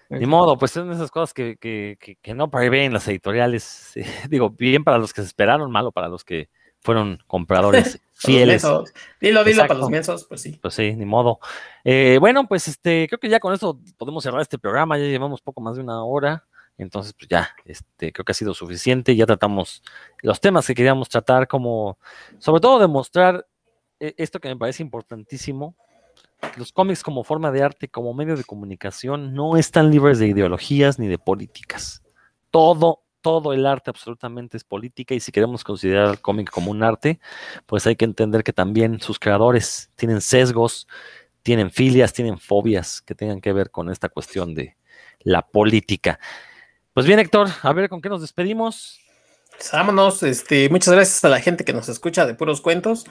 Ni 0.08 0.26
modo, 0.26 0.58
pues 0.58 0.72
son 0.72 0.90
esas 0.90 1.12
cosas 1.12 1.32
que, 1.32 1.56
que, 1.56 1.96
que, 2.20 2.34
no 2.34 2.50
prevén 2.50 2.92
las 2.92 3.06
editoriales. 3.06 3.92
digo, 4.28 4.50
bien 4.50 4.82
para 4.82 4.98
los 4.98 5.12
que 5.12 5.20
se 5.20 5.28
esperaron, 5.28 5.70
malo 5.70 5.92
para 5.92 6.08
los 6.08 6.24
que 6.24 6.48
fueron 6.81 7.22
compradores 7.26 8.01
fieles. 8.14 8.62
dilo, 9.20 9.45
dilo 9.45 9.66
para 9.66 9.81
los 9.81 9.91
mensos, 9.91 10.24
pues 10.24 10.43
sí. 10.43 10.59
Pues 10.61 10.74
sí, 10.74 10.95
ni 10.95 11.05
modo. 11.05 11.39
Eh, 11.85 12.18
bueno, 12.20 12.47
pues 12.47 12.68
este, 12.68 13.07
creo 13.09 13.18
que 13.18 13.28
ya 13.28 13.41
con 13.41 13.55
esto 13.55 13.78
podemos 13.97 14.22
cerrar 14.22 14.43
este 14.43 14.59
programa, 14.59 14.99
ya 14.99 15.05
llevamos 15.05 15.41
poco 15.41 15.61
más 15.61 15.76
de 15.76 15.83
una 15.83 16.05
hora. 16.05 16.45
Entonces, 16.78 17.12
pues 17.12 17.28
ya, 17.28 17.51
este, 17.66 18.11
creo 18.11 18.24
que 18.24 18.33
ha 18.33 18.35
sido 18.35 18.55
suficiente. 18.55 19.14
Ya 19.14 19.26
tratamos 19.26 19.83
los 20.22 20.41
temas 20.41 20.66
que 20.66 20.74
queríamos 20.74 21.11
tratar, 21.11 21.47
como, 21.47 21.99
sobre 22.39 22.61
todo 22.61 22.78
demostrar 22.78 23.47
eh, 23.99 24.14
esto 24.16 24.41
que 24.41 24.49
me 24.49 24.57
parece 24.57 24.83
importantísimo. 24.83 25.76
Los 26.57 26.72
cómics 26.72 27.03
como 27.03 27.22
forma 27.22 27.53
de 27.53 27.62
arte, 27.62 27.89
como 27.89 28.14
medio 28.14 28.35
de 28.35 28.45
comunicación, 28.45 29.35
no 29.35 29.59
están 29.59 29.91
libres 29.91 30.18
de 30.18 30.28
ideologías 30.28 30.99
ni 30.99 31.07
de 31.07 31.18
políticas. 31.18 32.03
Todo, 32.51 33.03
todo 33.20 33.52
el 33.52 33.66
arte 33.66 33.90
absolutamente 33.90 34.56
es 34.56 34.64
política 34.64 35.14
y 35.14 35.20
si 35.20 35.32
queremos 35.32 35.64
considerar 35.64 36.10
el 36.10 36.20
cómic 36.20 36.50
como 36.50 36.70
un 36.70 36.82
arte, 36.82 37.20
pues 37.66 37.86
hay 37.86 37.96
que 37.96 38.04
entender 38.04 38.42
que 38.42 38.52
también 38.52 39.00
sus 39.00 39.18
creadores 39.18 39.90
tienen 39.96 40.20
sesgos, 40.20 40.88
tienen 41.42 41.70
filias, 41.70 42.12
tienen 42.12 42.38
fobias 42.38 43.00
que 43.02 43.14
tengan 43.14 43.40
que 43.40 43.52
ver 43.52 43.70
con 43.70 43.90
esta 43.90 44.08
cuestión 44.08 44.54
de 44.54 44.76
la 45.20 45.42
política. 45.42 46.18
Pues 46.92 47.06
bien, 47.06 47.18
Héctor, 47.18 47.48
a 47.62 47.72
ver 47.72 47.88
con 47.88 48.00
qué 48.00 48.08
nos 48.08 48.20
despedimos. 48.20 49.00
Pues 49.56 49.72
vámonos, 49.72 50.22
este, 50.22 50.68
muchas 50.68 50.94
gracias 50.94 51.24
a 51.24 51.28
la 51.28 51.40
gente 51.40 51.64
que 51.64 51.72
nos 51.72 51.88
escucha 51.88 52.26
de 52.26 52.34
puros 52.34 52.60
cuentos. 52.60 53.04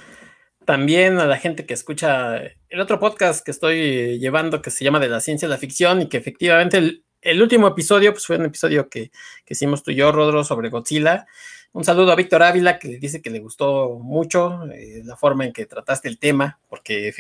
También 0.66 1.20
a 1.20 1.26
la 1.26 1.38
gente 1.38 1.66
que 1.66 1.74
escucha 1.74 2.38
el 2.38 2.80
otro 2.80 3.00
podcast 3.00 3.44
que 3.44 3.52
estoy 3.52 4.20
llevando 4.20 4.62
que 4.62 4.70
se 4.70 4.84
llama 4.84 5.00
De 5.00 5.10
la 5.10 5.22
ciencia 5.22 5.48
y 5.48 5.50
la 5.50 5.58
ficción 5.58 6.02
y 6.02 6.10
que 6.10 6.18
efectivamente 6.18 7.04
último 7.42 7.68
episodio 7.68 8.12
pues 8.14 8.26
fue 8.26 8.38
un 8.38 8.46
episodio 8.46 8.90
que, 8.90 9.12
que 9.46 9.54
hicimos 9.54 9.84
tú 9.84 9.92
y 9.92 9.96
yo, 9.96 10.12
Rodro, 10.12 10.44
sobre 10.44 10.70
Godzilla. 10.70 11.28
Un 11.72 11.84
saludo 11.84 12.12
a 12.12 12.16
Víctor 12.16 12.42
Ávila, 12.42 12.80
que 12.80 12.98
dice 12.98 13.22
que 13.22 13.30
le 13.30 13.40
gustó 13.40 14.00
mucho 14.00 14.66
eh, 14.72 15.04
la 15.06 15.16
forma 15.16 15.46
en 15.46 15.54
que 15.54 15.68
trataste 15.68 16.08
el 16.08 16.18
tema, 16.18 16.60
porque, 16.68 17.14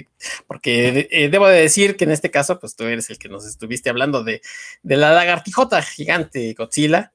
porque 0.47 1.08
eh, 1.12 1.30
debo 1.30 1.47
de 1.47 1.62
decir 1.62 1.95
que 1.95 2.06
en 2.06 2.12
este 2.12 2.32
caso, 2.32 2.60
pues 2.60 2.76
tú 2.76 2.86
eres 2.86 3.10
el 3.12 3.20
que 3.20 3.30
nos 3.30 3.45
estuviste 3.45 3.91
hablando 3.91 4.24
de, 4.24 4.41
de 4.82 4.97
la 4.97 5.12
lagartijota 5.12 5.82
gigante 5.84 6.54
Godzilla. 6.58 7.14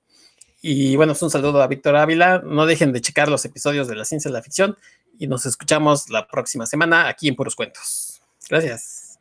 Y 0.63 0.97
bueno, 0.97 1.13
pues 1.13 1.23
un 1.23 1.31
saludo 1.31 1.61
a 1.61 1.67
Víctor 1.67 1.97
Ávila. 1.97 2.41
No 2.45 2.67
dejen 2.67 2.93
de 2.93 3.01
checar 3.01 3.29
los 3.29 3.45
episodios 3.45 3.89
de 3.89 3.97
la 3.97 4.05
ciencia 4.05 4.29
y 4.29 4.33
la 4.33 4.43
ficción 4.43 4.79
y 5.19 5.27
nos 5.27 5.47
escuchamos 5.47 6.11
la 6.11 6.27
próxima 6.27 6.67
semana 6.67 7.09
aquí 7.09 7.29
en 7.29 7.37
Puros 7.37 7.55
Cuentos. 7.55 8.23
Gracias. 8.49 9.19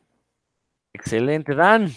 Excelente, 0.92 1.54
Dan. 1.54 1.94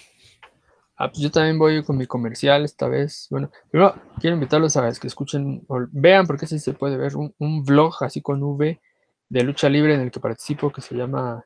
Ah, 0.99 1.09
pues 1.09 1.19
yo 1.19 1.29
también 1.29 1.59
voy 1.59 1.83
con 1.83 1.95
mi 1.95 2.07
comercial 2.07 2.65
esta 2.65 2.87
vez. 2.87 3.27
Bueno, 3.29 3.51
primero 3.69 3.93
quiero 4.19 4.35
invitarlos 4.35 4.77
a 4.77 4.91
que 4.99 5.07
escuchen 5.07 5.63
o 5.67 5.85
vean, 5.91 6.25
porque 6.25 6.45
así 6.45 6.57
se 6.57 6.73
puede 6.73 6.97
ver, 6.97 7.15
un, 7.15 7.35
un, 7.37 7.63
vlog 7.63 7.93
así 8.01 8.21
con 8.21 8.41
V 8.41 8.81
de 9.29 9.43
lucha 9.43 9.69
libre 9.69 9.93
en 9.93 10.01
el 10.01 10.11
que 10.11 10.19
participo 10.19 10.71
que 10.71 10.81
se 10.81 10.95
llama 10.95 11.45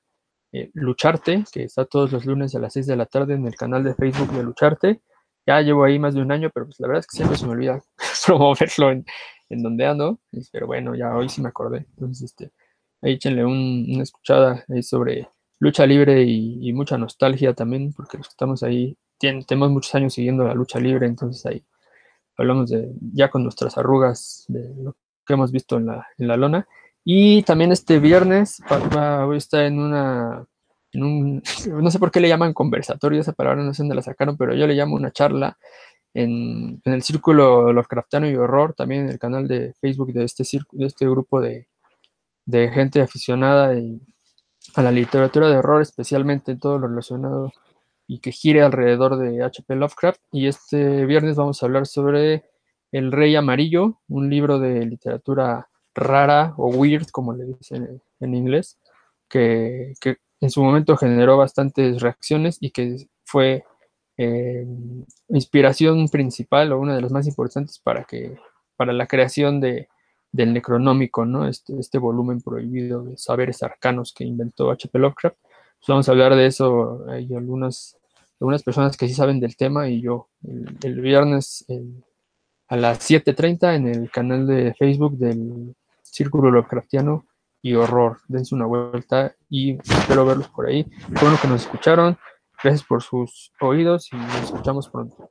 eh, 0.54 0.72
Lucharte, 0.74 1.43
que 1.52 1.64
está 1.64 1.86
todos 1.86 2.14
los 2.14 2.26
lunes 2.26 2.56
a 2.56 2.60
las 2.60 2.74
6 2.74 2.88
de 2.88 2.95
la 2.95 3.06
tarde 3.08 3.34
en 3.34 3.45
el 3.45 3.56
canal 3.56 3.84
de 3.84 3.93
Facebook 3.95 4.32
de 4.32 4.43
Lucharte. 4.43 5.02
Ya 5.45 5.62
llevo 5.62 5.84
ahí 5.84 5.99
más 5.99 6.14
de 6.14 6.22
un 6.22 6.32
año, 6.32 6.49
pero 6.54 6.68
pues 6.68 6.80
la 6.80 6.88
verdad 6.88 7.02
es 7.02 7.08
que 7.08 7.18
siempre 7.18 7.38
se 7.38 7.45
me 7.45 7.52
olvida 7.52 7.82
promoverlo 8.26 8.91
en, 8.91 9.06
en 9.49 9.64
donde 9.64 9.86
ando. 9.86 10.20
Pero 10.54 10.68
bueno, 10.68 10.95
ya 10.95 11.16
hoy 11.16 11.28
sí 11.28 11.41
me 11.41 11.49
acordé. 11.49 11.80
Entonces, 11.97 12.32
este, 12.32 12.52
ahí 13.02 13.14
échenle 13.14 13.43
una 13.45 14.04
escuchada 14.04 14.64
ahí 14.70 14.82
sobre 14.82 15.28
lucha 15.60 15.86
libre 15.86 16.24
y, 16.24 16.70
y 16.70 16.74
mucha 16.74 16.97
nostalgia 16.97 17.54
también, 17.54 17.93
porque 17.93 18.18
estamos 18.18 18.64
ahí 18.64 18.97
tenemos 19.46 19.72
muchos 19.72 19.94
años 19.96 20.14
siguiendo 20.14 20.44
la 20.44 20.54
lucha 20.54 20.80
libre, 20.80 21.06
entonces 21.06 21.46
ahí 21.46 21.64
hablamos 22.38 22.70
de 22.70 22.92
ya 23.14 23.30
con 23.30 23.44
nuestras 23.44 23.78
arrugas 23.78 24.46
de 24.48 24.74
lo 24.76 24.96
que 25.26 25.34
hemos 25.34 25.52
visto 25.52 25.78
en 25.78 25.88
la, 25.88 26.08
en 26.18 26.28
la 26.28 26.38
lona. 26.38 26.68
Y 27.04 27.44
también 27.44 27.72
este 27.72 28.00
viernes 28.00 28.62
voy 28.70 29.36
a 29.36 29.38
estar 29.38 29.64
en 29.64 29.80
una, 29.80 30.46
en 30.92 31.04
un, 31.04 31.44
no 31.82 31.92
sé 31.92 32.00
por 32.00 32.12
qué 32.12 32.20
le 32.20 32.30
llaman 32.30 32.54
conversatorio, 32.54 33.22
esa 33.22 33.34
palabra 33.34 33.64
no 33.64 33.74
sé 33.74 33.84
dónde 33.84 33.96
la 33.96 34.02
sacaron, 34.02 34.38
pero 34.38 34.54
yo 34.56 34.68
le 34.68 34.76
llamo 34.76 34.96
una 34.96 35.12
charla 35.12 35.58
en, 36.14 36.82
en 36.84 36.94
el 36.94 37.04
círculo 37.04 37.72
Lovecraftiano 37.74 38.30
y 38.30 38.36
Horror, 38.36 38.74
también 38.74 39.04
en 39.04 39.10
el 39.10 39.20
canal 39.20 39.48
de 39.48 39.74
Facebook 39.80 40.14
de 40.14 40.26
este, 40.26 40.44
de 40.72 40.86
este 40.86 41.06
grupo 41.06 41.40
de, 41.42 41.68
de 42.46 42.70
gente 42.70 43.02
aficionada 43.02 43.74
a 44.76 44.82
la 44.82 44.92
literatura 44.92 45.50
de 45.50 45.58
horror, 45.58 45.82
especialmente 45.82 46.56
todo 46.56 46.78
lo 46.78 46.88
relacionado 46.88 47.52
y 48.12 48.20
que 48.20 48.34
gire 48.34 48.62
alrededor 48.62 49.16
de 49.16 49.41
H.P. 49.41 49.74
Lovecraft. 49.74 50.22
Y 50.34 50.47
este 50.47 51.05
viernes 51.05 51.38
vamos 51.38 51.64
a 51.64 51.66
hablar 51.66 51.88
sobre 51.88 52.43
El 52.91 53.09
Rey 53.09 53.38
Amarillo, 53.38 54.01
un 54.09 54.30
libro 54.30 54.59
de 54.59 54.86
literatura 54.86 55.70
rara 55.95 56.53
o 56.57 56.68
weird, 56.68 57.07
como 57.09 57.32
le 57.32 57.45
dicen 57.45 58.01
en 58.20 58.36
inglés, 58.36 58.78
que, 59.30 59.93
en 60.41 60.49
su 60.49 60.62
momento 60.62 60.97
generó 60.97 61.38
bastantes 61.38 62.01
reacciones 62.01 62.57
y 62.59 62.72
que 62.72 62.97
fue 63.24 63.64
eh, 64.18 64.68
inspiración 65.30 66.09
principal 66.09 66.74
o 66.74 66.82
una 66.82 66.95
de 66.95 67.01
las 67.01 67.14
más 67.14 67.28
importantes 67.28 67.80
para, 67.80 68.03
que, 68.03 68.36
para 68.76 68.91
la 68.91 69.07
creación 69.07 69.62
de, 69.62 69.88
del 70.34 70.51
Necronómico, 70.51 71.26
¿no? 71.26 71.47
Este, 71.47 71.80
este 71.80 71.97
volumen 71.97 72.41
prohibido 72.41 73.05
de 73.05 73.16
saberes 73.16 73.64
arcanos 73.64 74.14
que 74.14 74.26
inventó 74.26 74.70
H.P. 74.70 74.99
Lovecraft. 74.99 75.38
Pues 75.39 75.88
vamos 75.88 76.09
a 76.09 76.12
hablar 76.12 76.36
de 76.36 76.47
eso. 76.47 77.05
Hay 77.07 77.34
algunas 77.34 78.01
algunas 78.42 78.64
personas 78.64 78.98
que 78.98 79.08
sí 79.08 79.14
saben 79.14 79.39
del 79.39 79.56
tema 79.56 79.88
y 79.88 80.02
yo 80.02 80.28
el, 80.82 81.00
viernes 81.00 81.64
a 82.68 82.76
las 82.76 83.08
7.30 83.08 83.76
en 83.76 83.88
el 83.88 84.10
canal 84.10 84.48
de 84.48 84.74
Facebook 84.74 85.16
del 85.20 85.76
Círculo 86.02 86.50
Lovecraftiano 86.50 87.28
y 87.62 87.76
Horror. 87.76 88.18
Dense 88.28 88.56
una 88.56 88.66
vuelta 88.66 89.36
y 89.48 89.78
espero 89.78 90.26
verlos 90.26 90.48
por 90.48 90.66
ahí. 90.66 90.88
Bueno 91.22 91.38
que 91.39 91.48
nos 91.48 91.62
escucharon. 91.62 92.18
Gracias 92.64 92.84
por 92.84 93.04
sus 93.04 93.52
oídos 93.62 94.12
y 94.12 94.16
nos 94.16 94.46
escuchamos 94.46 94.89
pronto. 94.89 95.30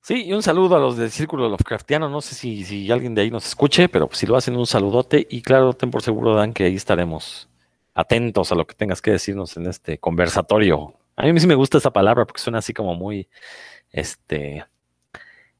Sí, 0.00 0.24
y 0.24 0.32
un 0.32 0.42
saludo 0.42 0.76
a 0.76 0.80
los 0.80 0.96
del 0.96 1.10
Círculo 1.10 1.50
Lovecraftiano. 1.50 2.08
No 2.08 2.22
sé 2.22 2.34
si, 2.34 2.64
si 2.64 2.90
alguien 2.90 3.14
de 3.14 3.22
ahí 3.22 3.30
nos 3.30 3.46
escuche, 3.46 3.90
pero 3.90 4.08
si 4.12 4.26
lo 4.26 4.36
hacen, 4.36 4.56
un 4.56 4.66
saludote. 4.66 5.26
Y 5.28 5.42
claro, 5.42 5.74
ten 5.74 5.90
por 5.90 6.00
seguro, 6.00 6.34
Dan, 6.34 6.54
que 6.54 6.64
ahí 6.64 6.76
estaremos 6.76 7.50
atentos 7.92 8.52
a 8.52 8.54
lo 8.54 8.66
que 8.66 8.74
tengas 8.74 9.02
que 9.02 9.10
decirnos 9.10 9.56
en 9.58 9.66
este 9.66 9.98
conversatorio 9.98 10.94
a 11.16 11.24
mí 11.24 11.40
sí 11.40 11.46
me 11.46 11.54
gusta 11.54 11.78
esa 11.78 11.92
palabra 11.92 12.26
porque 12.26 12.40
suena 12.40 12.58
así 12.58 12.72
como 12.72 12.94
muy, 12.94 13.28
este, 13.90 14.64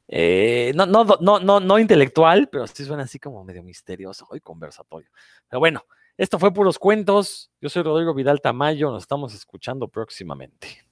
eh, 0.09 0.73
no, 0.75 0.87
no, 0.87 1.05
no, 1.21 1.41
no, 1.41 1.61
no 1.61 1.79
intelectual, 1.79 2.49
pero 2.49 2.67
sí 2.67 2.85
suena 2.85 3.05
así 3.05 3.19
como 3.19 3.43
medio 3.45 3.63
misterioso 3.63 4.29
y 4.35 4.41
conversatorio. 4.41 5.11
Pero 5.49 5.61
bueno, 5.61 5.85
esto 6.17 6.39
fue 6.39 6.53
puros 6.53 6.79
cuentos. 6.79 7.51
Yo 7.61 7.69
soy 7.69 7.83
Rodrigo 7.83 8.15
Vidal 8.15 8.41
Tamayo. 8.41 8.91
Nos 8.91 9.03
estamos 9.03 9.35
escuchando 9.35 9.89
próximamente. 9.89 10.86